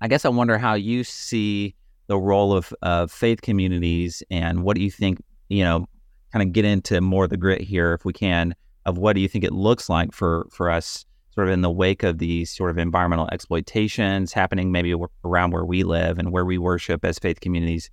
I 0.00 0.08
guess 0.08 0.24
I 0.24 0.28
wonder 0.28 0.58
how 0.58 0.74
you 0.74 1.04
see 1.04 1.74
the 2.06 2.18
role 2.18 2.52
of, 2.52 2.74
of 2.82 3.12
faith 3.12 3.42
communities 3.42 4.22
and 4.30 4.64
what 4.64 4.76
do 4.76 4.82
you 4.82 4.90
think, 4.90 5.22
you 5.48 5.62
know, 5.62 5.86
kind 6.32 6.42
of 6.42 6.52
get 6.52 6.64
into 6.64 7.00
more 7.00 7.24
of 7.24 7.30
the 7.30 7.36
grit 7.36 7.60
here 7.60 7.92
if 7.94 8.04
we 8.04 8.12
can 8.12 8.54
of 8.86 8.98
what 8.98 9.14
do 9.14 9.20
you 9.20 9.28
think 9.28 9.44
it 9.44 9.52
looks 9.52 9.88
like 9.88 10.12
for 10.12 10.46
for 10.50 10.70
us 10.70 11.04
sort 11.40 11.48
of 11.48 11.54
in 11.54 11.62
the 11.62 11.70
wake 11.70 12.02
of 12.02 12.18
these 12.18 12.54
sort 12.54 12.70
of 12.70 12.76
environmental 12.76 13.26
exploitations 13.32 14.34
happening 14.34 14.70
maybe 14.70 14.94
around 15.24 15.52
where 15.52 15.64
we 15.64 15.84
live 15.84 16.18
and 16.18 16.32
where 16.32 16.44
we 16.44 16.58
worship 16.58 17.02
as 17.02 17.18
faith 17.18 17.40
communities 17.40 17.88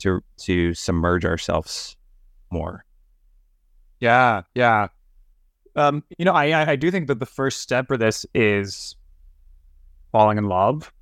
to 0.00 0.20
to 0.36 0.74
submerge 0.74 1.24
ourselves 1.24 1.96
more? 2.50 2.84
Yeah 4.00 4.42
yeah. 4.54 4.88
Um 5.76 6.04
you 6.18 6.26
know 6.26 6.34
i 6.34 6.72
i 6.72 6.76
do 6.76 6.90
think 6.90 7.06
that 7.06 7.20
the 7.20 7.26
first 7.26 7.62
step 7.62 7.86
for 7.86 7.96
this 7.96 8.26
is 8.34 8.96
falling 10.12 10.36
in 10.36 10.44
love 10.44 10.92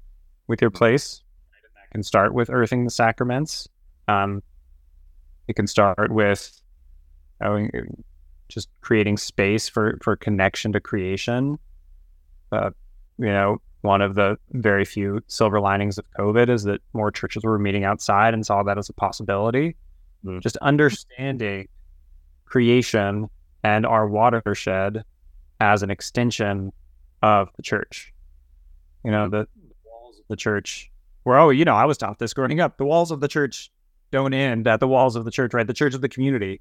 with 0.46 0.60
your 0.60 0.70
place. 0.70 1.24
It 1.52 1.90
can 1.90 2.04
start 2.04 2.32
with 2.32 2.48
earthing 2.48 2.84
the 2.84 2.92
sacraments. 2.92 3.66
Um 4.06 4.40
it 5.48 5.56
can 5.56 5.66
start 5.66 6.12
with 6.12 6.62
just 8.48 8.68
creating 8.82 9.16
space 9.16 9.68
for 9.68 9.98
for 10.00 10.14
connection 10.14 10.70
to 10.74 10.80
creation. 10.80 11.58
Uh, 12.52 12.70
you 13.18 13.26
know, 13.26 13.60
one 13.82 14.00
of 14.02 14.14
the 14.14 14.38
very 14.52 14.84
few 14.84 15.22
silver 15.26 15.60
linings 15.60 15.98
of 15.98 16.04
COVID 16.18 16.48
is 16.48 16.64
that 16.64 16.80
more 16.92 17.10
churches 17.10 17.44
were 17.44 17.58
meeting 17.58 17.84
outside 17.84 18.34
and 18.34 18.44
saw 18.44 18.62
that 18.62 18.78
as 18.78 18.88
a 18.88 18.92
possibility. 18.92 19.76
Mm. 20.24 20.40
Just 20.40 20.56
understanding 20.58 21.68
creation 22.44 23.28
and 23.62 23.86
our 23.86 24.08
watershed 24.08 25.04
as 25.60 25.82
an 25.82 25.90
extension 25.90 26.72
of 27.22 27.50
the 27.56 27.62
church. 27.62 28.12
You 29.04 29.10
know, 29.10 29.28
the, 29.28 29.46
the 29.56 29.74
walls 29.84 30.18
of 30.18 30.24
the 30.28 30.36
church 30.36 30.90
where, 31.24 31.38
oh, 31.38 31.50
you 31.50 31.64
know, 31.64 31.74
I 31.74 31.84
was 31.84 31.98
taught 31.98 32.18
this 32.18 32.32
growing 32.32 32.60
up. 32.60 32.78
The 32.78 32.84
walls 32.84 33.10
of 33.10 33.20
the 33.20 33.28
church 33.28 33.70
don't 34.10 34.32
end 34.32 34.66
at 34.66 34.80
the 34.80 34.88
walls 34.88 35.14
of 35.14 35.24
the 35.24 35.30
church, 35.30 35.52
right? 35.54 35.66
The 35.66 35.74
church 35.74 35.94
of 35.94 36.00
the 36.00 36.08
community 36.08 36.60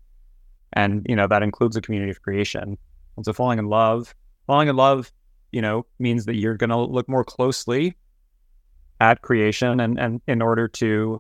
and, 0.74 1.06
you 1.08 1.16
know, 1.16 1.28
that 1.28 1.44
includes 1.44 1.76
a 1.76 1.82
community 1.82 2.12
of 2.12 2.22
creation. 2.22 2.78
And 3.16 3.26
so 3.26 3.34
falling 3.34 3.60
in 3.60 3.68
love, 3.68 4.14
falling 4.46 4.68
in 4.68 4.76
love, 4.76 5.12
you 5.58 5.62
know, 5.62 5.88
means 5.98 6.26
that 6.26 6.36
you're 6.36 6.54
going 6.54 6.70
to 6.70 6.78
look 6.78 7.10
more 7.10 7.24
closely 7.24 7.98
at 9.02 9.24
creation. 9.24 9.80
And, 9.80 10.00
and 10.00 10.22
in 10.28 10.40
order 10.40 10.68
to 10.68 11.20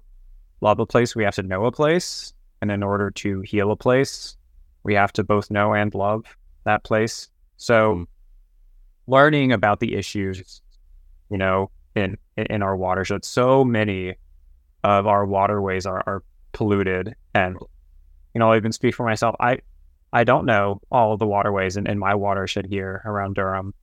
love 0.61 0.79
a 0.79 0.85
place, 0.85 1.15
we 1.15 1.23
have 1.23 1.33
to 1.37 1.41
know 1.41 1.65
a 1.65 1.71
place. 1.71 2.33
And 2.61 2.69
in 2.69 2.83
order 2.83 3.09
to 3.09 3.41
heal 3.41 3.71
a 3.71 3.75
place, 3.75 4.37
we 4.83 4.93
have 4.93 5.11
to 5.13 5.23
both 5.23 5.49
know 5.49 5.73
and 5.73 5.91
love 5.95 6.23
that 6.65 6.83
place. 6.83 7.29
So 7.55 7.95
mm. 7.95 8.07
learning 9.07 9.53
about 9.53 9.79
the 9.79 9.95
issues, 9.95 10.61
you 11.31 11.39
know, 11.39 11.71
in, 11.95 12.15
in 12.35 12.61
our 12.61 12.77
watershed, 12.77 13.25
so 13.25 13.63
many 13.63 14.17
of 14.83 15.07
our 15.07 15.25
waterways 15.25 15.87
are, 15.87 16.03
are 16.05 16.23
polluted 16.51 17.15
and 17.33 17.57
you 18.35 18.39
know, 18.39 18.51
I'll 18.51 18.57
even 18.57 18.71
speak 18.71 18.93
for 18.93 19.03
myself. 19.03 19.35
I 19.39 19.61
I 20.13 20.25
don't 20.25 20.45
know 20.45 20.79
all 20.91 21.13
of 21.13 21.17
the 21.17 21.25
waterways 21.25 21.75
in, 21.75 21.87
in 21.87 21.97
my 21.97 22.13
watershed 22.13 22.67
here 22.67 23.01
around 23.03 23.33
Durham 23.33 23.73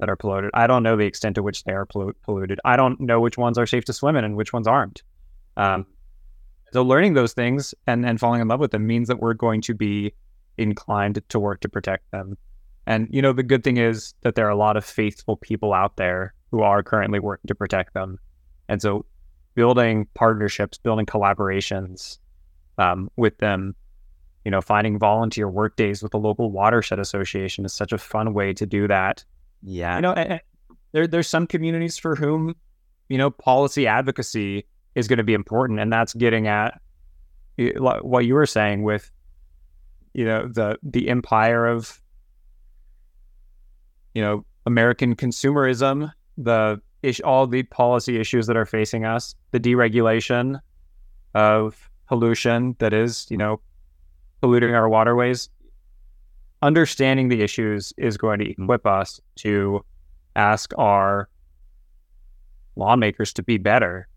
that 0.00 0.08
are 0.08 0.16
polluted. 0.16 0.50
I 0.54 0.66
don't 0.66 0.82
know 0.82 0.96
the 0.96 1.06
extent 1.06 1.36
to 1.36 1.42
which 1.42 1.64
they 1.64 1.72
are 1.72 1.86
pollu- 1.86 2.14
polluted. 2.22 2.58
I 2.64 2.76
don't 2.76 2.98
know 3.00 3.20
which 3.20 3.38
ones 3.38 3.58
are 3.58 3.66
safe 3.66 3.84
to 3.84 3.92
swim 3.92 4.16
in 4.16 4.24
and 4.24 4.36
which 4.36 4.52
ones 4.52 4.66
aren't. 4.66 5.02
Um, 5.56 5.86
so 6.72 6.82
learning 6.82 7.14
those 7.14 7.32
things 7.32 7.74
and, 7.86 8.04
and 8.04 8.18
falling 8.18 8.40
in 8.40 8.48
love 8.48 8.60
with 8.60 8.72
them 8.72 8.86
means 8.86 9.08
that 9.08 9.20
we're 9.20 9.34
going 9.34 9.60
to 9.62 9.74
be 9.74 10.12
inclined 10.56 11.22
to 11.28 11.38
work 11.38 11.60
to 11.60 11.68
protect 11.68 12.10
them. 12.10 12.36
And 12.86 13.08
you 13.10 13.22
know, 13.22 13.32
the 13.32 13.42
good 13.42 13.62
thing 13.62 13.76
is 13.76 14.14
that 14.22 14.34
there 14.34 14.46
are 14.46 14.50
a 14.50 14.56
lot 14.56 14.76
of 14.76 14.84
faithful 14.84 15.36
people 15.36 15.72
out 15.72 15.96
there 15.96 16.34
who 16.50 16.62
are 16.62 16.82
currently 16.82 17.20
working 17.20 17.48
to 17.48 17.54
protect 17.54 17.94
them. 17.94 18.18
And 18.68 18.80
so 18.80 19.04
building 19.54 20.08
partnerships, 20.14 20.78
building 20.78 21.06
collaborations 21.06 22.18
um, 22.78 23.10
with 23.16 23.36
them 23.38 23.74
you 24.44 24.50
know, 24.50 24.60
finding 24.60 24.98
volunteer 24.98 25.48
work 25.48 25.76
days 25.76 26.02
with 26.02 26.12
the 26.12 26.18
local 26.18 26.50
watershed 26.50 26.98
association 26.98 27.64
is 27.64 27.74
such 27.74 27.92
a 27.92 27.98
fun 27.98 28.32
way 28.32 28.52
to 28.54 28.66
do 28.66 28.88
that. 28.88 29.24
Yeah. 29.62 29.96
You 29.96 30.02
know, 30.02 30.38
there 30.92 31.06
there's 31.06 31.28
some 31.28 31.46
communities 31.46 31.98
for 31.98 32.16
whom, 32.16 32.54
you 33.08 33.18
know, 33.18 33.30
policy 33.30 33.86
advocacy 33.86 34.66
is 34.94 35.08
going 35.08 35.18
to 35.18 35.24
be 35.24 35.34
important, 35.34 35.80
and 35.80 35.92
that's 35.92 36.14
getting 36.14 36.46
at 36.46 36.80
what 37.76 38.24
you 38.24 38.34
were 38.34 38.46
saying 38.46 38.82
with, 38.82 39.10
you 40.14 40.24
know, 40.24 40.48
the 40.48 40.78
the 40.82 41.08
empire 41.08 41.66
of, 41.66 42.00
you 44.14 44.22
know, 44.22 44.44
American 44.66 45.14
consumerism, 45.14 46.12
the 46.38 46.80
ish, 47.02 47.20
all 47.20 47.46
the 47.46 47.62
policy 47.64 48.18
issues 48.18 48.46
that 48.46 48.56
are 48.56 48.66
facing 48.66 49.04
us, 49.04 49.34
the 49.52 49.60
deregulation 49.60 50.60
of 51.34 51.90
pollution 52.08 52.74
that 52.78 52.92
is, 52.92 53.26
you 53.30 53.36
know, 53.36 53.60
polluting 54.40 54.74
our 54.74 54.88
waterways, 54.88 55.48
understanding 56.62 57.28
the 57.28 57.42
issues 57.42 57.92
is 57.96 58.16
going 58.16 58.38
to 58.40 58.44
mm-hmm. 58.46 58.64
equip 58.64 58.86
us 58.86 59.20
to 59.36 59.84
ask 60.36 60.72
our 60.78 61.28
lawmakers 62.76 63.32
to 63.34 63.42
be 63.42 63.58
better, 63.58 64.08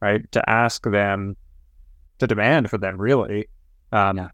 right? 0.00 0.30
To 0.32 0.50
ask 0.50 0.84
them, 0.84 1.36
to 2.18 2.26
demand 2.26 2.70
for 2.70 2.78
them, 2.78 2.98
really, 2.98 3.48
um, 3.90 4.16
yeah. 4.16 4.28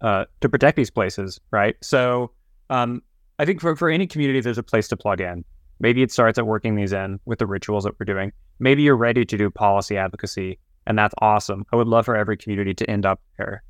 uh, 0.00 0.24
to 0.40 0.48
protect 0.48 0.76
these 0.76 0.90
places, 0.90 1.40
right? 1.50 1.76
So, 1.82 2.30
um, 2.70 3.02
I 3.38 3.44
think 3.44 3.60
for, 3.60 3.74
for 3.76 3.90
any 3.90 4.06
community, 4.06 4.40
there's 4.40 4.58
a 4.58 4.62
place 4.62 4.88
to 4.88 4.96
plug 4.96 5.20
in. 5.20 5.44
Maybe 5.80 6.02
it 6.02 6.12
starts 6.12 6.38
at 6.38 6.46
working 6.46 6.76
these 6.76 6.92
in 6.92 7.18
with 7.24 7.40
the 7.40 7.46
rituals 7.46 7.84
that 7.84 7.94
we're 7.98 8.04
doing. 8.04 8.32
Maybe 8.60 8.82
you're 8.82 8.96
ready 8.96 9.24
to 9.24 9.36
do 9.36 9.50
policy 9.50 9.96
advocacy, 9.96 10.58
and 10.86 10.96
that's 10.96 11.14
awesome. 11.18 11.64
I 11.72 11.76
would 11.76 11.88
love 11.88 12.04
for 12.04 12.16
every 12.16 12.36
community 12.36 12.72
to 12.74 12.88
end 12.88 13.04
up 13.04 13.20
there. 13.36 13.62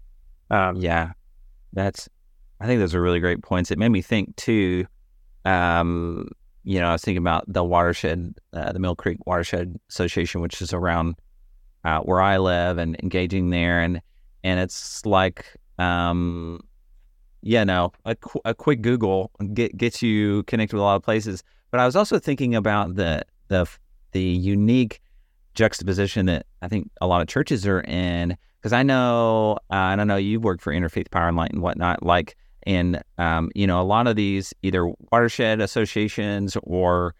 Um, 0.51 0.77
yeah, 0.77 1.12
that's. 1.73 2.09
I 2.62 2.66
think 2.66 2.79
those 2.79 2.94
are 2.94 3.03
really 3.03 3.18
great 3.18 3.42
points. 3.42 3.72
It 3.72 3.79
made 3.79 3.88
me 3.88 4.03
think 4.03 4.37
too. 4.37 4.87
Um, 5.44 6.29
you 6.62 6.79
know, 6.79 6.87
I 6.87 6.92
was 6.92 7.03
thinking 7.03 7.18
about 7.18 7.44
the 7.53 7.64
watershed, 7.64 8.35
uh, 8.53 8.70
the 8.70 8.79
Mill 8.79 8.94
Creek 8.94 9.18
Watershed 9.27 9.81
Association, 9.90 10.40
which 10.40 10.62
is 10.62 10.72
around 10.72 11.16
uh, 11.85 11.98
where 12.03 12.20
I 12.20 12.37
live, 12.38 12.79
and 12.79 12.96
engaging 13.03 13.51
there, 13.51 13.81
and 13.81 14.01
and 14.44 14.61
it's 14.61 15.05
like, 15.05 15.44
um, 15.79 16.61
yeah, 17.42 17.64
no, 17.64 17.92
a, 18.05 18.14
qu- 18.14 18.40
a 18.44 18.55
quick 18.55 18.81
Google 18.81 19.33
get 19.53 19.77
gets 19.77 20.01
you 20.01 20.44
connected 20.44 20.77
with 20.77 20.83
a 20.83 20.85
lot 20.85 20.94
of 20.94 21.03
places. 21.03 21.42
But 21.72 21.81
I 21.81 21.85
was 21.85 21.96
also 21.96 22.20
thinking 22.20 22.55
about 22.55 22.94
the 22.94 23.25
the 23.48 23.66
the 24.12 24.22
unique 24.22 25.01
juxtaposition 25.55 26.27
that 26.27 26.46
I 26.62 26.68
think 26.68 26.92
a 27.01 27.09
lot 27.09 27.22
of 27.22 27.27
churches 27.27 27.66
are 27.66 27.81
in 27.81 28.37
because 28.61 28.72
I 28.72 28.85
know, 28.85 29.59
uh, 29.68 29.90
and 29.90 30.01
I 30.01 30.05
know 30.05 30.14
you've 30.14 30.44
worked 30.44 30.62
for 30.62 30.72
Interfaith 30.72 31.11
Power 31.11 31.27
and 31.27 31.37
Light 31.37 31.51
and 31.51 31.61
whatnot, 31.61 32.05
like 32.05 32.37
in, 32.66 33.01
um, 33.18 33.51
you 33.55 33.66
know, 33.66 33.81
a 33.81 33.85
lot 33.85 34.07
of 34.07 34.16
these 34.16 34.55
either 34.62 34.93
watershed 35.11 35.61
associations 35.61 36.57
or 36.62 37.14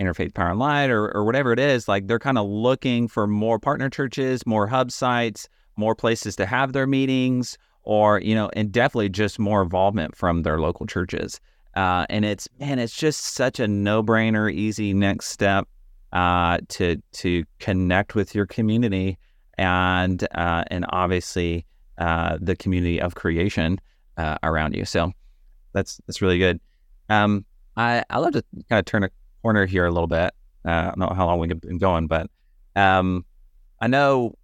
Interfaith 0.00 0.34
Power 0.34 0.50
and 0.50 0.58
Light 0.58 0.90
or, 0.90 1.10
or 1.14 1.24
whatever 1.24 1.52
it 1.52 1.58
is, 1.58 1.88
like 1.88 2.06
they're 2.06 2.18
kind 2.18 2.38
of 2.38 2.46
looking 2.46 3.08
for 3.08 3.26
more 3.26 3.58
partner 3.58 3.90
churches, 3.90 4.46
more 4.46 4.66
hub 4.66 4.90
sites, 4.90 5.48
more 5.76 5.94
places 5.94 6.36
to 6.36 6.46
have 6.46 6.72
their 6.72 6.86
meetings, 6.86 7.58
or, 7.82 8.20
you 8.20 8.34
know, 8.34 8.50
and 8.54 8.70
definitely 8.70 9.08
just 9.08 9.38
more 9.38 9.62
involvement 9.62 10.16
from 10.16 10.42
their 10.42 10.60
local 10.60 10.86
churches. 10.86 11.40
Uh, 11.74 12.06
and 12.08 12.24
it's, 12.24 12.48
man, 12.58 12.78
it's 12.78 12.96
just 12.96 13.20
such 13.20 13.60
a 13.60 13.68
no 13.68 14.02
brainer, 14.02 14.52
easy 14.52 14.92
next 14.92 15.26
step 15.26 15.68
uh, 16.12 16.58
to, 16.68 17.00
to 17.12 17.44
connect 17.58 18.14
with 18.14 18.34
your 18.34 18.46
community 18.46 19.18
and 19.58 20.26
uh, 20.34 20.64
and 20.68 20.86
obviously 20.90 21.66
uh, 21.98 22.38
the 22.40 22.56
community 22.56 23.00
of 23.00 23.16
creation 23.16 23.80
uh, 24.18 24.36
around 24.42 24.74
you. 24.74 24.84
So 24.84 25.12
that's 25.72 26.00
that's 26.06 26.20
really 26.20 26.38
good. 26.38 26.60
Um, 27.08 27.46
I 27.76 28.04
I 28.10 28.18
love 28.18 28.32
to 28.32 28.44
kind 28.68 28.78
of 28.78 28.84
turn 28.84 29.04
a 29.04 29.10
corner 29.42 29.64
here 29.64 29.86
a 29.86 29.90
little 29.90 30.08
bit. 30.08 30.34
Uh, 30.66 30.70
I 30.70 30.84
don't 30.86 30.98
know 30.98 31.14
how 31.14 31.26
long 31.26 31.38
we've 31.38 31.60
been 31.60 31.78
going, 31.78 32.08
but 32.08 32.28
um, 32.76 33.24
I 33.80 33.86
know 33.86 34.36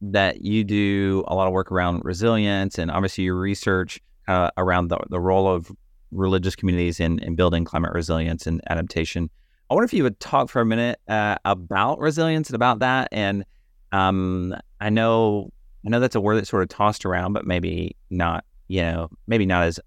that 0.00 0.42
you 0.42 0.64
do 0.64 1.24
a 1.28 1.34
lot 1.34 1.46
of 1.46 1.52
work 1.52 1.70
around 1.70 2.02
resilience, 2.04 2.78
and 2.78 2.90
obviously 2.90 3.24
your 3.24 3.36
research 3.36 4.00
uh, 4.26 4.50
around 4.56 4.88
the, 4.88 4.98
the 5.10 5.20
role 5.20 5.46
of 5.46 5.70
religious 6.10 6.56
communities 6.56 6.98
in, 6.98 7.18
in 7.20 7.36
building 7.36 7.64
climate 7.64 7.92
resilience 7.92 8.46
and 8.46 8.60
adaptation. 8.70 9.28
I 9.70 9.74
wonder 9.74 9.84
if 9.84 9.92
you 9.92 10.02
would 10.02 10.18
talk 10.18 10.48
for 10.48 10.60
a 10.60 10.66
minute 10.66 10.98
uh, 11.06 11.36
about 11.44 12.00
resilience 12.00 12.48
and 12.48 12.56
about 12.56 12.80
that, 12.80 13.08
and 13.12 13.44
um, 13.92 14.54
I 14.80 14.90
know 14.90 15.50
I 15.86 15.90
know 15.90 16.00
that's 16.00 16.16
a 16.16 16.20
word 16.20 16.36
that's 16.36 16.50
sort 16.50 16.62
of 16.62 16.68
tossed 16.68 17.04
around, 17.04 17.32
but 17.32 17.46
maybe 17.46 17.96
not, 18.10 18.44
you 18.70 18.82
know, 18.82 19.10
maybe 19.26 19.44
not 19.44 19.64
as 19.64 19.80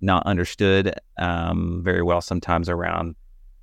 not 0.00 0.24
understood 0.24 0.94
um, 1.18 1.82
very 1.84 2.02
well 2.02 2.22
sometimes 2.22 2.70
around 2.70 3.14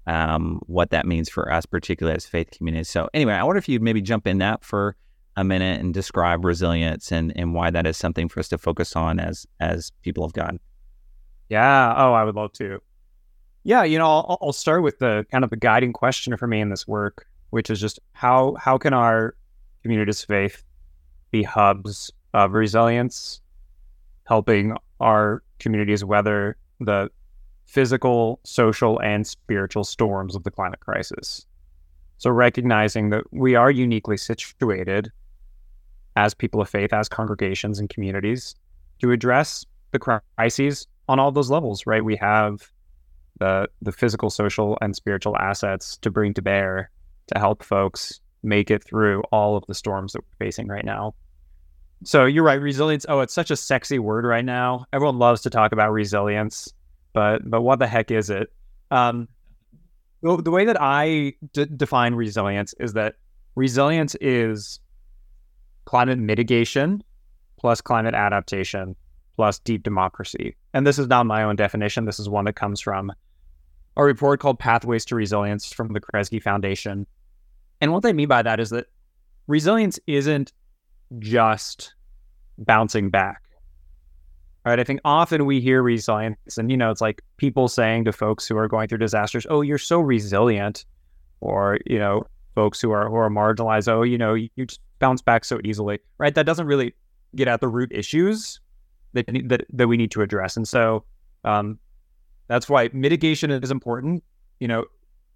um, 0.05 0.61
what 0.67 0.91
that 0.91 1.07
means 1.07 1.29
for 1.29 1.51
us, 1.51 1.65
particularly 1.65 2.15
as 2.15 2.27
faith 2.27 2.51
communities. 2.51 2.87
So, 2.87 3.09
anyway, 3.11 3.33
I 3.33 3.43
wonder 3.43 3.57
if 3.57 3.67
you'd 3.67 3.81
maybe 3.81 4.01
jump 4.01 4.27
in 4.27 4.37
that 4.37 4.63
for 4.63 4.95
a 5.35 5.43
minute 5.43 5.81
and 5.81 5.95
describe 5.95 6.45
resilience 6.45 7.11
and, 7.11 7.33
and 7.35 7.55
why 7.55 7.71
that 7.71 7.87
is 7.87 7.97
something 7.97 8.29
for 8.29 8.39
us 8.39 8.49
to 8.49 8.59
focus 8.59 8.95
on 8.95 9.19
as 9.19 9.47
as 9.59 9.91
people 10.03 10.23
of 10.23 10.33
God. 10.33 10.59
Yeah. 11.49 11.95
Oh, 11.97 12.13
I 12.13 12.23
would 12.23 12.35
love 12.35 12.53
to. 12.53 12.79
Yeah, 13.63 13.83
you 13.83 13.97
know, 13.97 14.05
I'll, 14.05 14.37
I'll 14.43 14.53
start 14.53 14.83
with 14.83 14.99
the 14.99 15.25
kind 15.31 15.43
of 15.43 15.49
the 15.49 15.57
guiding 15.57 15.91
question 15.91 16.37
for 16.37 16.45
me 16.45 16.61
in 16.61 16.69
this 16.69 16.87
work, 16.87 17.25
which 17.49 17.71
is 17.71 17.81
just 17.81 17.99
how 18.13 18.55
how 18.59 18.77
can 18.77 18.93
our 18.93 19.35
communities 19.81 20.21
of 20.21 20.27
faith 20.27 20.63
be 21.31 21.41
hubs 21.41 22.11
of 22.35 22.53
resilience, 22.53 23.41
helping 24.27 24.75
our 24.99 25.41
communities 25.59 26.03
weather 26.03 26.57
the 26.79 27.09
physical, 27.65 28.39
social, 28.43 28.99
and 28.99 29.25
spiritual 29.25 29.83
storms 29.83 30.35
of 30.35 30.43
the 30.43 30.51
climate 30.51 30.79
crisis. 30.79 31.45
So, 32.17 32.29
recognizing 32.29 33.09
that 33.09 33.23
we 33.31 33.55
are 33.55 33.71
uniquely 33.71 34.17
situated 34.17 35.11
as 36.15 36.33
people 36.33 36.61
of 36.61 36.69
faith, 36.69 36.93
as 36.93 37.07
congregations 37.07 37.79
and 37.79 37.89
communities 37.89 38.55
to 39.01 39.11
address 39.11 39.65
the 39.91 39.99
crises 39.99 40.87
on 41.07 41.19
all 41.19 41.31
those 41.31 41.51
levels, 41.51 41.85
right? 41.85 42.03
We 42.03 42.15
have 42.17 42.71
the 43.39 43.69
the 43.81 43.91
physical, 43.91 44.29
social, 44.29 44.77
and 44.81 44.95
spiritual 44.95 45.37
assets 45.37 45.97
to 45.97 46.09
bring 46.09 46.33
to 46.33 46.41
bear 46.41 46.89
to 47.27 47.39
help 47.39 47.63
folks 47.63 48.19
make 48.43 48.71
it 48.71 48.83
through 48.83 49.21
all 49.31 49.55
of 49.57 49.63
the 49.67 49.75
storms 49.75 50.13
that 50.13 50.21
we're 50.21 50.45
facing 50.45 50.67
right 50.67 50.85
now. 50.85 51.13
So 52.03 52.25
you're 52.25 52.43
right, 52.43 52.61
resilience. 52.61 53.05
Oh, 53.09 53.21
it's 53.21 53.33
such 53.33 53.51
a 53.51 53.55
sexy 53.55 53.99
word 53.99 54.25
right 54.25 54.45
now. 54.45 54.85
Everyone 54.93 55.17
loves 55.17 55.41
to 55.41 55.49
talk 55.49 55.71
about 55.71 55.91
resilience 55.91 56.73
but 57.17 57.49
but 57.49 57.63
what 57.63 57.79
the 57.79 57.87
heck 57.87 58.11
is 58.11 58.29
it? 58.29 58.53
Um, 58.91 59.27
the, 60.21 60.39
the 60.39 60.51
way 60.51 60.65
that 60.65 60.77
I 60.79 61.33
d- 61.51 61.65
define 61.75 62.13
resilience 62.13 62.75
is 62.79 62.93
that 62.93 63.15
resilience 63.55 64.15
is 64.21 64.79
climate 65.85 66.19
mitigation 66.19 67.03
plus 67.59 67.81
climate 67.81 68.13
adaptation 68.13 68.95
plus 69.35 69.57
deep 69.57 69.81
democracy. 69.81 70.55
And 70.75 70.85
this 70.85 70.99
is 70.99 71.07
not 71.07 71.25
my 71.25 71.41
own 71.41 71.55
definition. 71.55 72.05
This 72.05 72.19
is 72.19 72.29
one 72.29 72.45
that 72.45 72.53
comes 72.53 72.79
from 72.79 73.11
a 73.95 74.03
report 74.03 74.39
called 74.39 74.59
Pathways 74.59 75.03
to 75.05 75.15
Resilience 75.15 75.73
from 75.73 75.93
the 75.93 75.99
Kresge 75.99 76.43
Foundation. 76.43 77.07
And 77.81 77.91
what 77.91 78.03
they 78.03 78.13
mean 78.13 78.27
by 78.27 78.43
that 78.43 78.59
is 78.59 78.69
that 78.69 78.85
resilience 79.47 79.99
isn't 80.05 80.53
just 81.19 81.93
bouncing 82.57 83.09
back 83.09 83.41
right? 84.67 84.79
I 84.81 84.83
think 84.83 84.99
often 85.05 85.45
we 85.45 85.61
hear 85.61 85.81
resilience, 85.81 86.57
and 86.57 86.69
you 86.69 86.75
know, 86.75 86.91
it's 86.91 86.99
like 86.99 87.21
people 87.37 87.69
saying 87.69 88.03
to 88.05 88.11
folks 88.11 88.45
who 88.45 88.57
are 88.57 88.67
going 88.67 88.89
through 88.89 88.97
disasters, 88.97 89.47
"Oh, 89.49 89.61
you're 89.61 89.77
so 89.77 89.99
resilient," 89.99 90.85
or 91.39 91.79
you 91.85 91.97
know, 91.97 92.23
folks 92.53 92.81
who 92.81 92.91
are 92.91 93.07
who 93.09 93.15
are 93.15 93.29
marginalized, 93.29 93.87
"Oh, 93.87 94.03
you 94.03 94.17
know, 94.17 94.33
you, 94.33 94.49
just 94.57 94.81
bounce 94.99 95.21
back 95.21 95.45
so 95.45 95.59
easily," 95.63 95.99
right? 96.17 96.35
That 96.35 96.45
doesn't 96.45 96.67
really 96.67 96.93
get 97.35 97.47
at 97.47 97.61
the 97.61 97.67
root 97.69 97.91
issues 97.93 98.59
that 99.13 99.25
that 99.45 99.65
that 99.71 99.87
we 99.87 99.95
need 99.95 100.11
to 100.11 100.21
address, 100.21 100.57
and 100.57 100.67
so 100.67 101.05
um, 101.45 101.79
that's 102.47 102.67
why 102.67 102.89
mitigation 102.91 103.51
is 103.51 103.71
important. 103.71 104.21
You 104.59 104.67
know, 104.67 104.85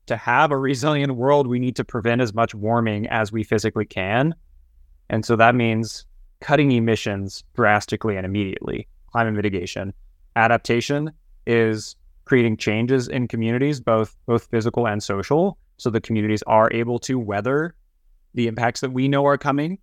to 0.07 0.17
have 0.17 0.51
a 0.51 0.57
resilient 0.57 1.15
world, 1.15 1.47
we 1.47 1.59
need 1.59 1.77
to 1.77 1.85
prevent 1.85 2.19
as 2.19 2.33
much 2.33 2.53
warming 2.53 3.07
as 3.07 3.31
we 3.31 3.43
physically 3.43 3.85
can, 3.85 4.35
and 5.11 5.25
so 5.25 5.35
that 5.35 5.53
means 5.53 6.05
cutting 6.39 6.71
emissions 6.71 7.43
drastically 7.53 8.15
and 8.17 8.25
immediately 8.25 8.87
climate 9.11 9.33
mitigation. 9.33 9.93
Adaptation 10.35 11.11
is 11.45 11.95
creating 12.25 12.55
changes 12.57 13.07
in 13.07 13.27
communities, 13.27 13.79
both 13.79 14.15
both 14.25 14.47
physical 14.49 14.87
and 14.87 15.03
social, 15.03 15.57
so 15.77 15.89
the 15.89 16.01
communities 16.01 16.41
are 16.47 16.71
able 16.71 16.97
to 16.99 17.19
weather 17.19 17.75
the 18.33 18.47
impacts 18.47 18.79
that 18.81 18.91
we 18.91 19.07
know 19.07 19.25
are 19.25 19.37
coming. 19.37 19.77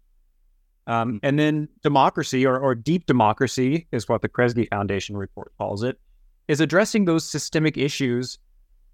Um, 0.86 1.20
and 1.22 1.38
then 1.38 1.68
democracy 1.82 2.46
or, 2.46 2.58
or 2.58 2.74
deep 2.74 3.04
democracy 3.04 3.86
is 3.92 4.08
what 4.08 4.22
the 4.22 4.28
Kresge 4.28 4.66
Foundation 4.70 5.18
report 5.18 5.52
calls 5.58 5.82
it, 5.82 6.00
is 6.48 6.62
addressing 6.62 7.04
those 7.04 7.26
systemic 7.26 7.76
issues 7.76 8.38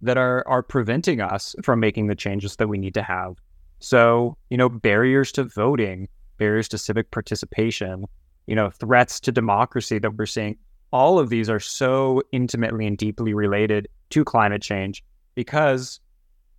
that 0.02 0.18
are 0.18 0.42
are 0.48 0.62
preventing 0.62 1.20
us 1.20 1.54
from 1.62 1.78
making 1.78 2.08
the 2.08 2.16
changes 2.16 2.56
that 2.56 2.68
we 2.68 2.78
need 2.78 2.94
to 2.94 3.02
have. 3.02 3.36
So, 3.78 4.36
you 4.50 4.56
know, 4.56 4.68
barriers 4.68 5.30
to 5.32 5.44
voting, 5.44 6.08
barriers 6.38 6.68
to 6.68 6.78
civic 6.78 7.10
participation, 7.10 8.06
you 8.46 8.54
know, 8.54 8.70
threats 8.70 9.20
to 9.20 9.32
democracy 9.32 9.98
that 9.98 10.16
we're 10.16 10.26
seeing. 10.26 10.56
All 10.92 11.18
of 11.18 11.28
these 11.28 11.50
are 11.50 11.60
so 11.60 12.22
intimately 12.32 12.86
and 12.86 12.96
deeply 12.96 13.34
related 13.34 13.88
to 14.10 14.24
climate 14.24 14.62
change 14.62 15.02
because 15.34 16.00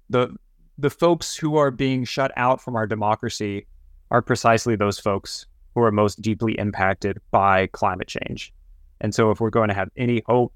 the 0.09 0.36
the 0.78 0.89
folks 0.89 1.38
who 1.38 1.55
are 1.55 1.71
being 1.71 2.03
shut 2.03 2.34
out 2.36 2.61
from 2.61 2.76
our 2.76 2.86
democracy 2.86 3.65
are 4.11 4.21
precisely 4.21 4.76
those 4.76 4.99
folks 4.99 5.45
who 5.73 5.82
are 5.82 5.91
most 5.91 6.21
deeply 6.21 6.57
impacted 6.59 7.17
by 7.32 7.67
climate 7.67 8.07
change. 8.07 8.53
And 8.99 9.15
so 9.15 9.32
if 9.32 9.39
we're 9.39 9.49
going 9.49 9.69
to 9.69 9.73
have 9.73 9.89
any 9.95 10.21
hope 10.26 10.53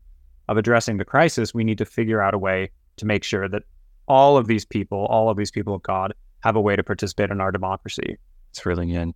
of 0.50 0.58
addressing 0.58 0.98
the 0.98 1.06
crisis, 1.06 1.54
we 1.54 1.64
need 1.64 1.78
to 1.78 1.86
figure 1.86 2.22
out 2.22 2.34
a 2.34 2.38
way 2.38 2.70
to 2.98 3.06
make 3.06 3.24
sure 3.24 3.48
that 3.48 3.64
all 4.08 4.38
of 4.38 4.48
these 4.48 4.66
people, 4.66 5.06
all 5.06 5.30
of 5.30 5.38
these 5.38 5.52
people 5.52 5.74
of 5.74 5.84
God, 5.84 6.14
have 6.42 6.56
a 6.56 6.62
way 6.62 6.76
to 6.76 6.84
participate 6.84 7.32
in 7.32 7.42
our 7.42 7.52
democracy. 7.52 8.18
It's 8.52 8.66
really 8.66 8.92
good. 8.92 9.12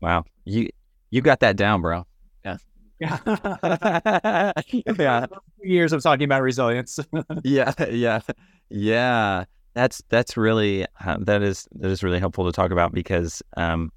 Wow. 0.00 0.24
You 0.44 0.68
you 1.10 1.20
got 1.20 1.40
that 1.40 1.56
down, 1.56 1.80
bro. 1.80 2.06
Yeah. 2.44 2.56
Yeah. 3.00 4.52
yeah. 4.98 5.26
Years 5.62 5.92
of 5.92 6.02
talking 6.02 6.24
about 6.24 6.42
resilience. 6.42 6.98
yeah. 7.44 7.72
Yeah. 7.90 8.20
Yeah. 8.68 9.44
That's 9.74 10.02
that's 10.08 10.36
really 10.36 10.86
uh, 11.04 11.16
that 11.20 11.42
is 11.42 11.66
that 11.72 11.90
is 11.90 12.02
really 12.02 12.18
helpful 12.18 12.44
to 12.44 12.52
talk 12.52 12.70
about 12.70 12.92
because 12.92 13.42
um 13.56 13.90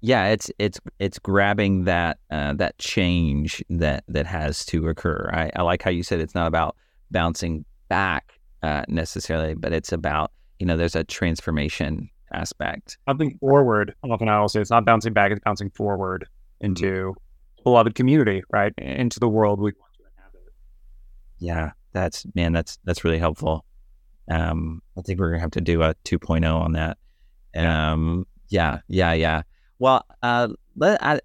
yeah 0.00 0.26
it's 0.28 0.50
it's 0.58 0.78
it's 0.98 1.18
grabbing 1.18 1.84
that 1.84 2.18
uh, 2.30 2.52
that 2.54 2.76
change 2.78 3.64
that 3.70 4.04
that 4.08 4.26
has 4.26 4.64
to 4.66 4.88
occur 4.88 5.30
I, 5.32 5.50
I 5.56 5.62
like 5.62 5.82
how 5.82 5.90
you 5.90 6.02
said 6.02 6.20
it's 6.20 6.34
not 6.34 6.46
about 6.46 6.76
bouncing 7.10 7.64
back 7.88 8.38
uh, 8.62 8.84
necessarily 8.88 9.54
but 9.54 9.72
it's 9.72 9.92
about 9.92 10.30
you 10.58 10.66
know 10.66 10.76
there's 10.76 10.94
a 10.94 11.04
transformation 11.04 12.10
aspect. 12.34 12.98
Something 13.08 13.38
forward. 13.38 13.94
I'm 14.02 14.10
often 14.10 14.28
I 14.28 14.40
will 14.40 14.48
say 14.48 14.60
it's 14.60 14.70
not 14.70 14.84
bouncing 14.84 15.12
back; 15.12 15.30
it's 15.30 15.40
bouncing 15.44 15.70
forward 15.70 16.26
into 16.60 17.12
mm-hmm. 17.12 17.62
beloved 17.62 17.94
community, 17.94 18.42
right? 18.50 18.72
Into 18.78 19.20
the 19.20 19.28
world 19.28 19.60
we 19.60 19.72
want 19.78 19.92
to 19.94 20.04
inhabit. 20.04 20.52
Yeah, 21.38 21.72
that's 21.92 22.26
man, 22.34 22.52
that's 22.52 22.78
that's 22.84 23.04
really 23.04 23.18
helpful. 23.18 23.64
Um, 24.30 24.82
I 24.96 25.02
think 25.02 25.20
we're 25.20 25.30
gonna 25.30 25.40
have 25.40 25.50
to 25.52 25.60
do 25.60 25.82
a 25.82 25.94
2.0 26.04 26.54
on 26.54 26.72
that. 26.72 26.98
Um, 27.54 28.26
yeah, 28.48 28.80
yeah, 28.88 29.12
yeah. 29.12 29.42
Well, 29.78 30.04
uh, 30.22 30.48
let 30.76 31.02
I, 31.04 31.20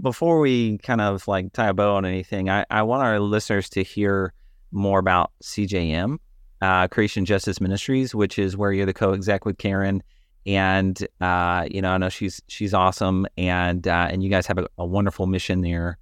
before 0.00 0.40
we 0.40 0.78
kind 0.78 1.00
of 1.00 1.26
like 1.28 1.52
tie 1.52 1.68
a 1.68 1.74
bow 1.74 1.96
on 1.96 2.04
anything, 2.04 2.50
I, 2.50 2.64
I 2.70 2.82
want 2.82 3.02
our 3.02 3.20
listeners 3.20 3.68
to 3.70 3.82
hear 3.82 4.32
more 4.70 4.98
about 4.98 5.32
CJM, 5.42 6.18
uh, 6.60 6.88
Creation 6.88 7.24
Justice 7.24 7.60
Ministries, 7.60 8.14
which 8.14 8.38
is 8.38 8.56
where 8.56 8.72
you're 8.72 8.86
the 8.86 8.94
co-exec 8.94 9.44
with 9.44 9.58
Karen 9.58 10.02
and 10.46 11.06
uh, 11.20 11.66
you 11.70 11.80
know, 11.82 11.90
I 11.90 11.98
know 11.98 12.08
she's 12.08 12.42
she's 12.48 12.74
awesome, 12.74 13.26
and 13.36 13.86
uh, 13.86 14.08
and 14.10 14.22
you 14.22 14.30
guys 14.30 14.46
have 14.46 14.58
a, 14.58 14.66
a 14.78 14.86
wonderful 14.86 15.26
mission 15.26 15.60
there. 15.60 15.98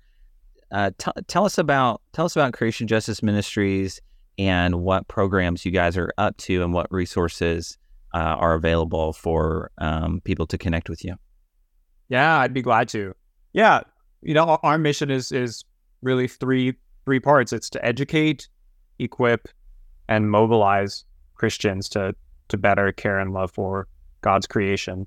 Uh, 0.73 0.91
t- 0.99 1.11
tell 1.27 1.45
us 1.45 1.59
about 1.59 2.01
tell 2.13 2.25
us 2.25 2.37
about 2.37 2.53
Creation 2.53 2.87
Justice 2.87 3.23
Ministries 3.23 4.01
and 4.39 4.77
what 4.77 5.09
programs 5.09 5.65
you 5.67 5.73
guys 5.73 5.97
are 5.97 6.13
up 6.17 6.37
to, 6.39 6.63
and 6.63 6.73
what 6.73 6.91
resources 6.91 7.77
uh, 8.15 8.19
are 8.19 8.55
available 8.55 9.13
for 9.13 9.71
um, 9.79 10.21
people 10.25 10.47
to 10.47 10.57
connect 10.57 10.89
with 10.89 11.05
you. 11.05 11.17
Yeah, 12.09 12.39
I'd 12.39 12.55
be 12.55 12.63
glad 12.63 12.89
to. 12.91 13.15
Yeah, 13.53 13.81
you 14.23 14.35
know, 14.35 14.59
our 14.63 14.79
mission 14.79 15.11
is 15.11 15.33
is 15.33 15.65
really 16.03 16.29
three 16.29 16.75
three 17.05 17.21
parts. 17.21 17.53
It's 17.53 17.69
to 17.71 17.85
educate, 17.85 18.49
equip, 18.99 19.49
and 20.09 20.31
mobilize 20.31 21.05
Christians 21.35 21.89
to 21.91 22.15
to 22.49 22.57
better 22.57 22.91
care 22.93 23.19
and 23.19 23.33
love 23.33 23.51
for 23.51 23.87
God's 24.21 24.47
creation. 24.47 25.07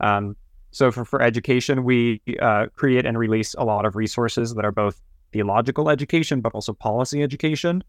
Um, 0.00 0.36
so 0.70 0.90
for, 0.90 1.04
for 1.04 1.22
education, 1.22 1.84
we 1.84 2.20
uh, 2.40 2.66
create 2.74 3.06
and 3.06 3.18
release 3.18 3.54
a 3.54 3.64
lot 3.64 3.86
of 3.86 3.96
resources 3.96 4.54
that 4.54 4.64
are 4.64 4.72
both 4.72 5.00
theological 5.32 5.90
education, 5.90 6.40
but 6.40 6.54
also 6.54 6.72
policy 6.72 7.22
education. 7.22 7.82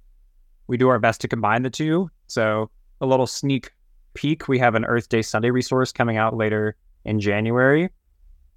We 0.67 0.78
do 0.78 0.88
our 0.89 0.99
best 0.99 1.22
to 1.22 1.28
combine 1.28 1.63
the 1.63 1.70
two. 1.70 2.09
So 2.28 2.70
a 3.01 3.05
little 3.05 3.28
sneak 3.28 3.72
peek, 4.13 4.47
we 4.47 4.59
have 4.59 4.76
an 4.76 4.86
Earth 4.86 5.09
Day 5.09 5.22
Sunday 5.22 5.49
resource 5.51 5.91
coming 5.91 6.17
out 6.17 6.36
later 6.36 6.76
in 7.05 7.20
January. 7.20 7.89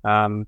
Um, 0.04 0.46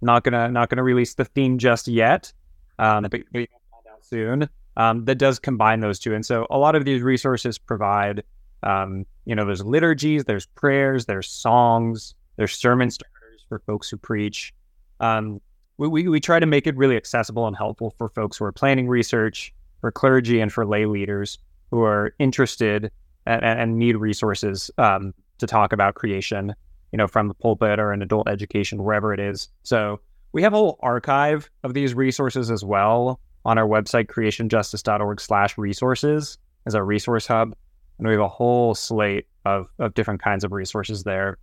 not 0.00 0.22
gonna 0.22 0.50
not 0.50 0.68
gonna 0.68 0.82
release 0.82 1.14
the 1.14 1.24
theme 1.24 1.58
just 1.58 1.88
yet, 1.88 2.32
um, 2.78 3.04
but, 3.10 3.20
you 3.20 3.24
can 3.32 3.46
find 3.70 3.86
out 3.90 4.04
soon. 4.04 4.48
Um, 4.76 5.04
that 5.04 5.16
does 5.16 5.38
combine 5.38 5.80
those 5.80 5.98
two, 5.98 6.14
and 6.14 6.24
so 6.24 6.46
a 6.50 6.58
lot 6.58 6.74
of 6.74 6.84
these 6.84 7.00
resources 7.02 7.58
provide 7.58 8.22
um, 8.64 9.06
you 9.24 9.34
know, 9.34 9.44
there's 9.44 9.64
liturgies, 9.64 10.24
there's 10.24 10.46
prayers, 10.46 11.06
there's 11.06 11.28
songs, 11.28 12.14
there's 12.36 12.54
sermon 12.54 12.90
starters 12.90 13.44
for 13.48 13.60
folks 13.60 13.88
who 13.88 13.96
preach. 13.96 14.52
Um, 15.00 15.40
we, 15.76 15.88
we, 15.88 16.08
we 16.08 16.20
try 16.20 16.38
to 16.40 16.46
make 16.46 16.66
it 16.66 16.76
really 16.76 16.96
accessible 16.96 17.46
and 17.46 17.56
helpful 17.56 17.94
for 17.98 18.08
folks 18.08 18.36
who 18.36 18.44
are 18.44 18.52
planning 18.52 18.88
research, 18.88 19.52
for 19.80 19.90
clergy, 19.92 20.40
and 20.40 20.52
for 20.52 20.66
lay 20.66 20.86
leaders 20.86 21.38
who 21.70 21.82
are 21.82 22.14
interested 22.18 22.90
and, 23.26 23.44
and 23.44 23.78
need 23.78 23.96
resources 23.96 24.70
um, 24.78 25.12
to 25.38 25.46
talk 25.46 25.72
about 25.72 25.94
creation, 25.94 26.54
you 26.92 26.96
know, 26.96 27.06
from 27.06 27.28
the 27.28 27.34
pulpit 27.34 27.78
or 27.78 27.92
in 27.92 28.02
adult 28.02 28.28
education, 28.28 28.82
wherever 28.82 29.12
it 29.12 29.20
is. 29.20 29.48
So 29.62 30.00
we 30.32 30.42
have 30.42 30.52
a 30.52 30.56
whole 30.56 30.78
archive 30.80 31.50
of 31.62 31.74
these 31.74 31.94
resources 31.94 32.50
as 32.50 32.64
well 32.64 33.20
on 33.44 33.58
our 33.58 33.66
website, 33.66 34.06
creationjustice.org 34.06 35.20
slash 35.20 35.58
resources 35.58 36.38
as 36.66 36.74
our 36.74 36.84
resource 36.84 37.26
hub. 37.26 37.54
And 37.98 38.06
we 38.06 38.14
have 38.14 38.22
a 38.22 38.28
whole 38.28 38.74
slate 38.74 39.26
of, 39.44 39.68
of 39.78 39.94
different 39.94 40.22
kinds 40.22 40.44
of 40.44 40.52
resources 40.52 41.04
there. 41.04 41.38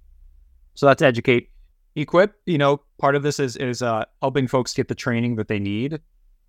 So 0.74 0.86
that's 0.86 1.02
educate, 1.02 1.49
equip. 1.95 2.36
You 2.45 2.58
know, 2.58 2.82
part 2.97 3.16
of 3.16 3.24
this 3.24 3.39
is 3.39 3.58
is 3.58 3.82
uh, 3.82 4.06
helping 4.22 4.47
folks 4.47 4.74
get 4.74 4.88
the 4.88 4.95
training 4.95 5.36
that 5.36 5.47
they 5.47 5.60
need 5.60 5.99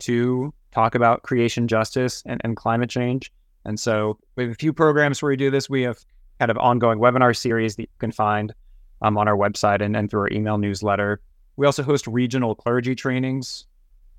to 0.01 0.53
talk 0.73 0.95
about 0.95 1.23
creation 1.23 1.69
justice 1.69 2.23
and, 2.27 2.41
and 2.45 2.57
climate 2.57 2.91
change. 2.91 3.33
And 3.65 3.79
so 3.79 4.19
we 4.37 4.45
have 4.45 4.53
a 4.53 4.57
few 4.57 4.73
programs 4.73 5.23
where 5.23 5.31
we 5.31 5.37
do 5.37 5.51
this. 5.51 5.71
We 5.71 5.83
have 5.83 5.99
kind 6.39 6.51
of 6.51 6.59
ongoing 6.59 6.99
webinar 6.99 7.37
series 7.37 7.77
that 7.77 7.83
you 7.83 7.99
can 7.99 8.13
find 8.13 8.53
um, 9.03 9.17
on 9.17 9.29
our 9.29 9.37
website 9.37 9.81
and, 9.81 9.97
and 9.97 10.11
through 10.11 10.23
our 10.23 10.31
email 10.31 10.59
newsletter. 10.59 11.21
We 11.57 11.67
also 11.67 11.83
host 11.83 12.07
regional 12.07 12.55
clergy 12.55 12.95
trainings 12.95 13.67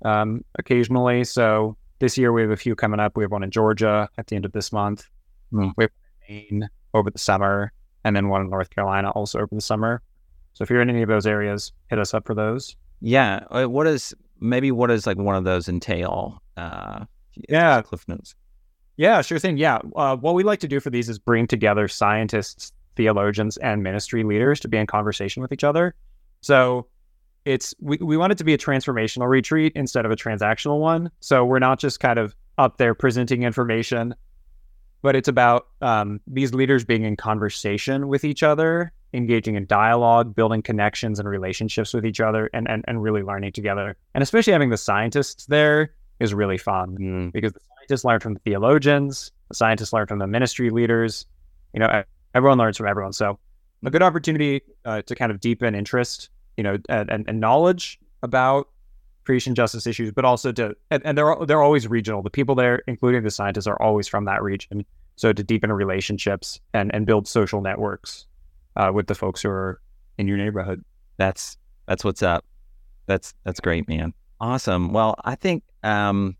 um, 0.04 0.44
occasionally. 0.58 1.24
So 1.24 1.76
this 1.98 2.16
year 2.16 2.32
we 2.32 2.42
have 2.42 2.50
a 2.50 2.56
few 2.56 2.74
coming 2.74 3.00
up. 3.00 3.16
We 3.16 3.24
have 3.24 3.32
one 3.32 3.42
in 3.42 3.50
Georgia 3.50 4.08
at 4.16 4.28
the 4.28 4.36
end 4.36 4.44
of 4.44 4.52
this 4.52 4.72
month. 4.72 5.06
Mm. 5.54 5.72
We 5.76 5.84
have 5.84 5.90
Maine 6.28 6.68
over 6.92 7.10
the 7.10 7.18
summer, 7.18 7.72
and 8.04 8.14
then 8.14 8.28
one 8.28 8.42
in 8.42 8.50
North 8.50 8.70
Carolina 8.70 9.10
also 9.10 9.38
over 9.40 9.54
the 9.54 9.60
summer. 9.60 10.02
So 10.54 10.62
if 10.62 10.70
you're 10.70 10.82
in 10.82 10.90
any 10.90 11.02
of 11.02 11.08
those 11.08 11.26
areas, 11.26 11.72
hit 11.88 11.98
us 11.98 12.14
up 12.14 12.26
for 12.26 12.34
those. 12.34 12.76
Yeah. 13.00 13.44
Uh, 13.50 13.64
what 13.64 13.86
is 13.86 14.14
maybe 14.40 14.70
what 14.70 14.88
does 14.88 15.06
like 15.06 15.18
one 15.18 15.36
of 15.36 15.44
those 15.44 15.68
entail? 15.68 16.42
Uh, 16.56 17.04
yeah. 17.48 17.82
Cliff 17.82 18.06
notes. 18.08 18.34
Yeah, 18.96 19.20
sure 19.22 19.38
thing. 19.38 19.56
Yeah. 19.56 19.78
Uh, 19.96 20.16
what 20.16 20.34
we 20.34 20.44
like 20.44 20.60
to 20.60 20.68
do 20.68 20.78
for 20.78 20.90
these 20.90 21.08
is 21.08 21.18
bring 21.18 21.46
together 21.46 21.88
scientists, 21.88 22.72
theologians, 22.94 23.56
and 23.56 23.82
ministry 23.82 24.22
leaders 24.22 24.60
to 24.60 24.68
be 24.68 24.78
in 24.78 24.86
conversation 24.86 25.42
with 25.42 25.52
each 25.52 25.64
other. 25.64 25.94
So 26.40 26.86
it's 27.44 27.74
we, 27.80 27.96
we 27.98 28.16
want 28.16 28.32
it 28.32 28.38
to 28.38 28.44
be 28.44 28.54
a 28.54 28.58
transformational 28.58 29.28
retreat 29.28 29.72
instead 29.74 30.04
of 30.04 30.12
a 30.12 30.16
transactional 30.16 30.78
one. 30.78 31.10
So 31.20 31.44
we're 31.44 31.58
not 31.58 31.80
just 31.80 31.98
kind 31.98 32.18
of 32.18 32.36
up 32.56 32.78
there 32.78 32.94
presenting 32.94 33.42
information, 33.42 34.14
but 35.04 35.14
it's 35.14 35.28
about 35.28 35.68
um, 35.82 36.18
these 36.26 36.54
leaders 36.54 36.82
being 36.82 37.04
in 37.04 37.14
conversation 37.14 38.08
with 38.08 38.24
each 38.24 38.42
other, 38.42 38.90
engaging 39.12 39.54
in 39.54 39.66
dialogue, 39.66 40.34
building 40.34 40.62
connections 40.62 41.18
and 41.18 41.28
relationships 41.28 41.92
with 41.92 42.06
each 42.06 42.20
other, 42.20 42.48
and 42.54 42.66
and, 42.70 42.84
and 42.88 43.02
really 43.02 43.22
learning 43.22 43.52
together. 43.52 43.96
And 44.14 44.22
especially 44.22 44.54
having 44.54 44.70
the 44.70 44.78
scientists 44.78 45.44
there 45.44 45.92
is 46.20 46.32
really 46.32 46.56
fun 46.56 46.96
mm. 46.98 47.32
because 47.32 47.52
the 47.52 47.60
scientists 47.60 48.04
learn 48.04 48.20
from 48.20 48.32
the 48.32 48.40
theologians, 48.40 49.30
the 49.50 49.54
scientists 49.54 49.92
learn 49.92 50.06
from 50.06 50.20
the 50.20 50.26
ministry 50.26 50.70
leaders. 50.70 51.26
You 51.74 51.80
know, 51.80 52.02
everyone 52.34 52.56
learns 52.56 52.78
from 52.78 52.86
everyone. 52.86 53.12
So 53.12 53.38
a 53.84 53.90
good 53.90 54.02
opportunity 54.02 54.62
uh, 54.86 55.02
to 55.02 55.14
kind 55.14 55.30
of 55.30 55.40
deepen 55.40 55.74
interest 55.74 56.30
you 56.56 56.62
know, 56.64 56.78
and, 56.88 57.10
and 57.10 57.40
knowledge 57.40 57.98
about 58.22 58.68
creation 59.24 59.54
justice 59.54 59.86
issues, 59.86 60.12
but 60.12 60.24
also 60.24 60.52
to 60.52 60.74
and, 60.90 61.02
and, 61.04 61.16
they're 61.16 61.34
they're 61.46 61.62
always 61.62 61.88
regional. 61.88 62.22
The 62.22 62.30
people 62.30 62.54
there, 62.54 62.82
including 62.86 63.22
the 63.22 63.30
scientists, 63.30 63.66
are 63.66 63.80
always 63.80 64.08
from 64.08 64.24
that 64.26 64.42
region. 64.42 64.84
So 65.16 65.32
to 65.32 65.42
deepen 65.42 65.72
relationships 65.72 66.60
and 66.72 66.94
and 66.94 67.06
build 67.06 67.26
social 67.28 67.60
networks 67.60 68.26
uh, 68.76 68.90
with 68.92 69.06
the 69.06 69.14
folks 69.14 69.42
who 69.42 69.48
are 69.48 69.80
in 70.18 70.28
your 70.28 70.36
neighborhood. 70.36 70.84
That's 71.16 71.56
that's 71.86 72.04
what's 72.04 72.22
up. 72.22 72.44
That's 73.06 73.34
that's 73.44 73.60
great, 73.60 73.88
man. 73.88 74.12
Awesome. 74.40 74.92
Well, 74.92 75.16
I 75.24 75.34
think 75.34 75.62
um, 75.82 76.36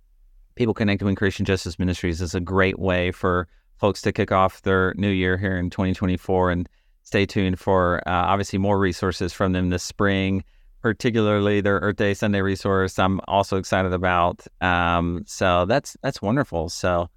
people 0.55 0.75
connecting 0.75 1.07
with 1.07 1.17
Creation 1.17 1.45
Justice 1.45 1.79
Ministries 1.79 2.21
is 2.21 2.35
a 2.35 2.41
great 2.41 2.79
way 2.79 3.11
for 3.13 3.49
folks 3.77 4.03
to 4.03 4.13
kick 4.13 4.33
off 4.33 4.63
their 4.63 4.95
new 4.97 5.11
year 5.11 5.37
here 5.37 5.57
in 5.57 5.71
2024 5.71 6.51
and 6.51 6.69
stay 7.03 7.27
tuned 7.27 7.59
for 7.59 7.99
uh, 8.07 8.11
obviously 8.11 8.59
more 8.59 8.79
resources 8.79 9.33
from 9.33 9.53
them 9.53 9.71
this 9.71 9.83
spring, 9.83 10.43
particularly 10.85 11.63
their 11.63 11.79
Earth 11.79 11.97
Day 11.97 12.13
Sunday 12.13 12.43
resource. 12.43 12.99
I'm 12.99 13.19
also 13.27 13.57
excited 13.57 13.95
about. 13.95 14.47
Um, 14.61 15.25
so 15.27 15.65
that's 15.65 15.97
that's 16.03 16.21
wonderful. 16.21 16.69
So, 16.69 17.09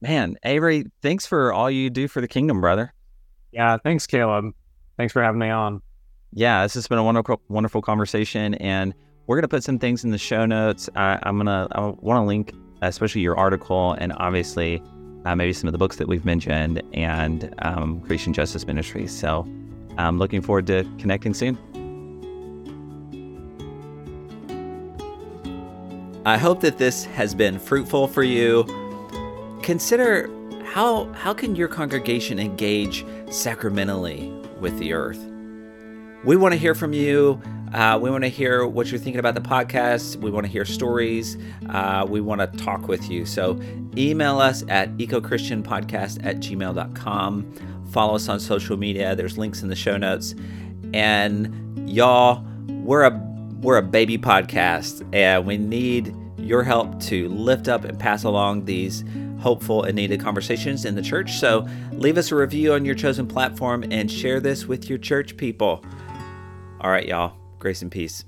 man, 0.00 0.36
Avery, 0.44 0.84
thanks 1.02 1.26
for 1.26 1.52
all 1.52 1.68
you 1.68 1.90
do 1.90 2.06
for 2.06 2.20
the 2.20 2.28
kingdom, 2.28 2.60
brother. 2.60 2.94
Yeah, 3.50 3.78
thanks, 3.82 4.06
Caleb. 4.06 4.54
Thanks 4.96 5.12
for 5.12 5.24
having 5.24 5.40
me 5.40 5.50
on. 5.50 5.82
Yeah, 6.34 6.62
this 6.62 6.74
has 6.74 6.86
been 6.86 6.98
a 6.98 7.02
wonderful, 7.02 7.42
wonderful 7.48 7.82
conversation, 7.82 8.54
and 8.54 8.94
we're 9.26 9.38
gonna 9.38 9.48
put 9.48 9.64
some 9.64 9.80
things 9.80 10.04
in 10.04 10.12
the 10.12 10.18
show 10.18 10.46
notes. 10.46 10.88
I, 10.94 11.18
I'm 11.24 11.36
gonna 11.36 11.66
I 11.72 11.80
want 11.98 12.22
to 12.22 12.22
link, 12.22 12.52
especially 12.82 13.22
your 13.22 13.36
article, 13.36 13.94
and 13.94 14.12
obviously 14.18 14.80
uh, 15.24 15.34
maybe 15.34 15.52
some 15.52 15.66
of 15.66 15.72
the 15.72 15.78
books 15.78 15.96
that 15.96 16.06
we've 16.06 16.24
mentioned, 16.24 16.80
and 16.92 17.52
um, 17.62 18.02
Creation 18.02 18.32
Justice 18.32 18.64
Ministries. 18.68 19.10
So 19.10 19.44
I'm 19.98 20.16
looking 20.16 20.42
forward 20.42 20.68
to 20.68 20.84
connecting 21.00 21.34
soon. 21.34 21.58
I 26.26 26.38
hope 26.38 26.60
that 26.62 26.76
this 26.76 27.04
has 27.04 27.36
been 27.36 27.56
fruitful 27.56 28.08
for 28.08 28.24
you. 28.24 28.64
Consider 29.62 30.28
how 30.64 31.04
how 31.12 31.32
can 31.32 31.54
your 31.54 31.68
congregation 31.68 32.40
engage 32.40 33.06
sacramentally 33.30 34.28
with 34.58 34.76
the 34.80 34.92
earth? 34.92 35.24
We 36.24 36.36
want 36.36 36.52
to 36.52 36.58
hear 36.58 36.74
from 36.74 36.92
you. 36.92 37.40
Uh, 37.72 38.00
we 38.02 38.10
want 38.10 38.24
to 38.24 38.28
hear 38.28 38.66
what 38.66 38.90
you're 38.90 38.98
thinking 38.98 39.20
about 39.20 39.36
the 39.36 39.40
podcast. 39.40 40.16
We 40.16 40.32
want 40.32 40.46
to 40.46 40.50
hear 40.50 40.64
stories. 40.64 41.38
Uh, 41.68 42.04
we 42.08 42.20
want 42.20 42.40
to 42.40 42.48
talk 42.58 42.88
with 42.88 43.08
you. 43.08 43.24
So 43.24 43.60
email 43.96 44.40
us 44.40 44.64
at 44.66 44.96
ecochristianpodcast 44.96 46.26
at 46.26 46.38
gmail.com. 46.38 47.84
Follow 47.92 48.16
us 48.16 48.28
on 48.28 48.40
social 48.40 48.76
media. 48.76 49.14
There's 49.14 49.38
links 49.38 49.62
in 49.62 49.68
the 49.68 49.76
show 49.76 49.96
notes. 49.96 50.34
And 50.92 51.88
y'all, 51.88 52.44
we're 52.66 53.04
a 53.04 53.35
we're 53.60 53.78
a 53.78 53.82
baby 53.82 54.18
podcast 54.18 55.06
and 55.14 55.46
we 55.46 55.56
need 55.56 56.14
your 56.38 56.62
help 56.62 57.00
to 57.00 57.28
lift 57.28 57.68
up 57.68 57.84
and 57.84 57.98
pass 57.98 58.24
along 58.24 58.64
these 58.64 59.04
hopeful 59.38 59.82
and 59.84 59.96
needed 59.96 60.20
conversations 60.20 60.84
in 60.84 60.94
the 60.94 61.02
church. 61.02 61.32
So 61.38 61.66
leave 61.92 62.18
us 62.18 62.32
a 62.32 62.36
review 62.36 62.72
on 62.72 62.84
your 62.84 62.94
chosen 62.94 63.26
platform 63.26 63.84
and 63.90 64.10
share 64.10 64.40
this 64.40 64.66
with 64.66 64.88
your 64.88 64.98
church 64.98 65.36
people. 65.36 65.84
All 66.80 66.90
right, 66.90 67.06
y'all. 67.06 67.34
Grace 67.58 67.82
and 67.82 67.90
peace. 67.90 68.24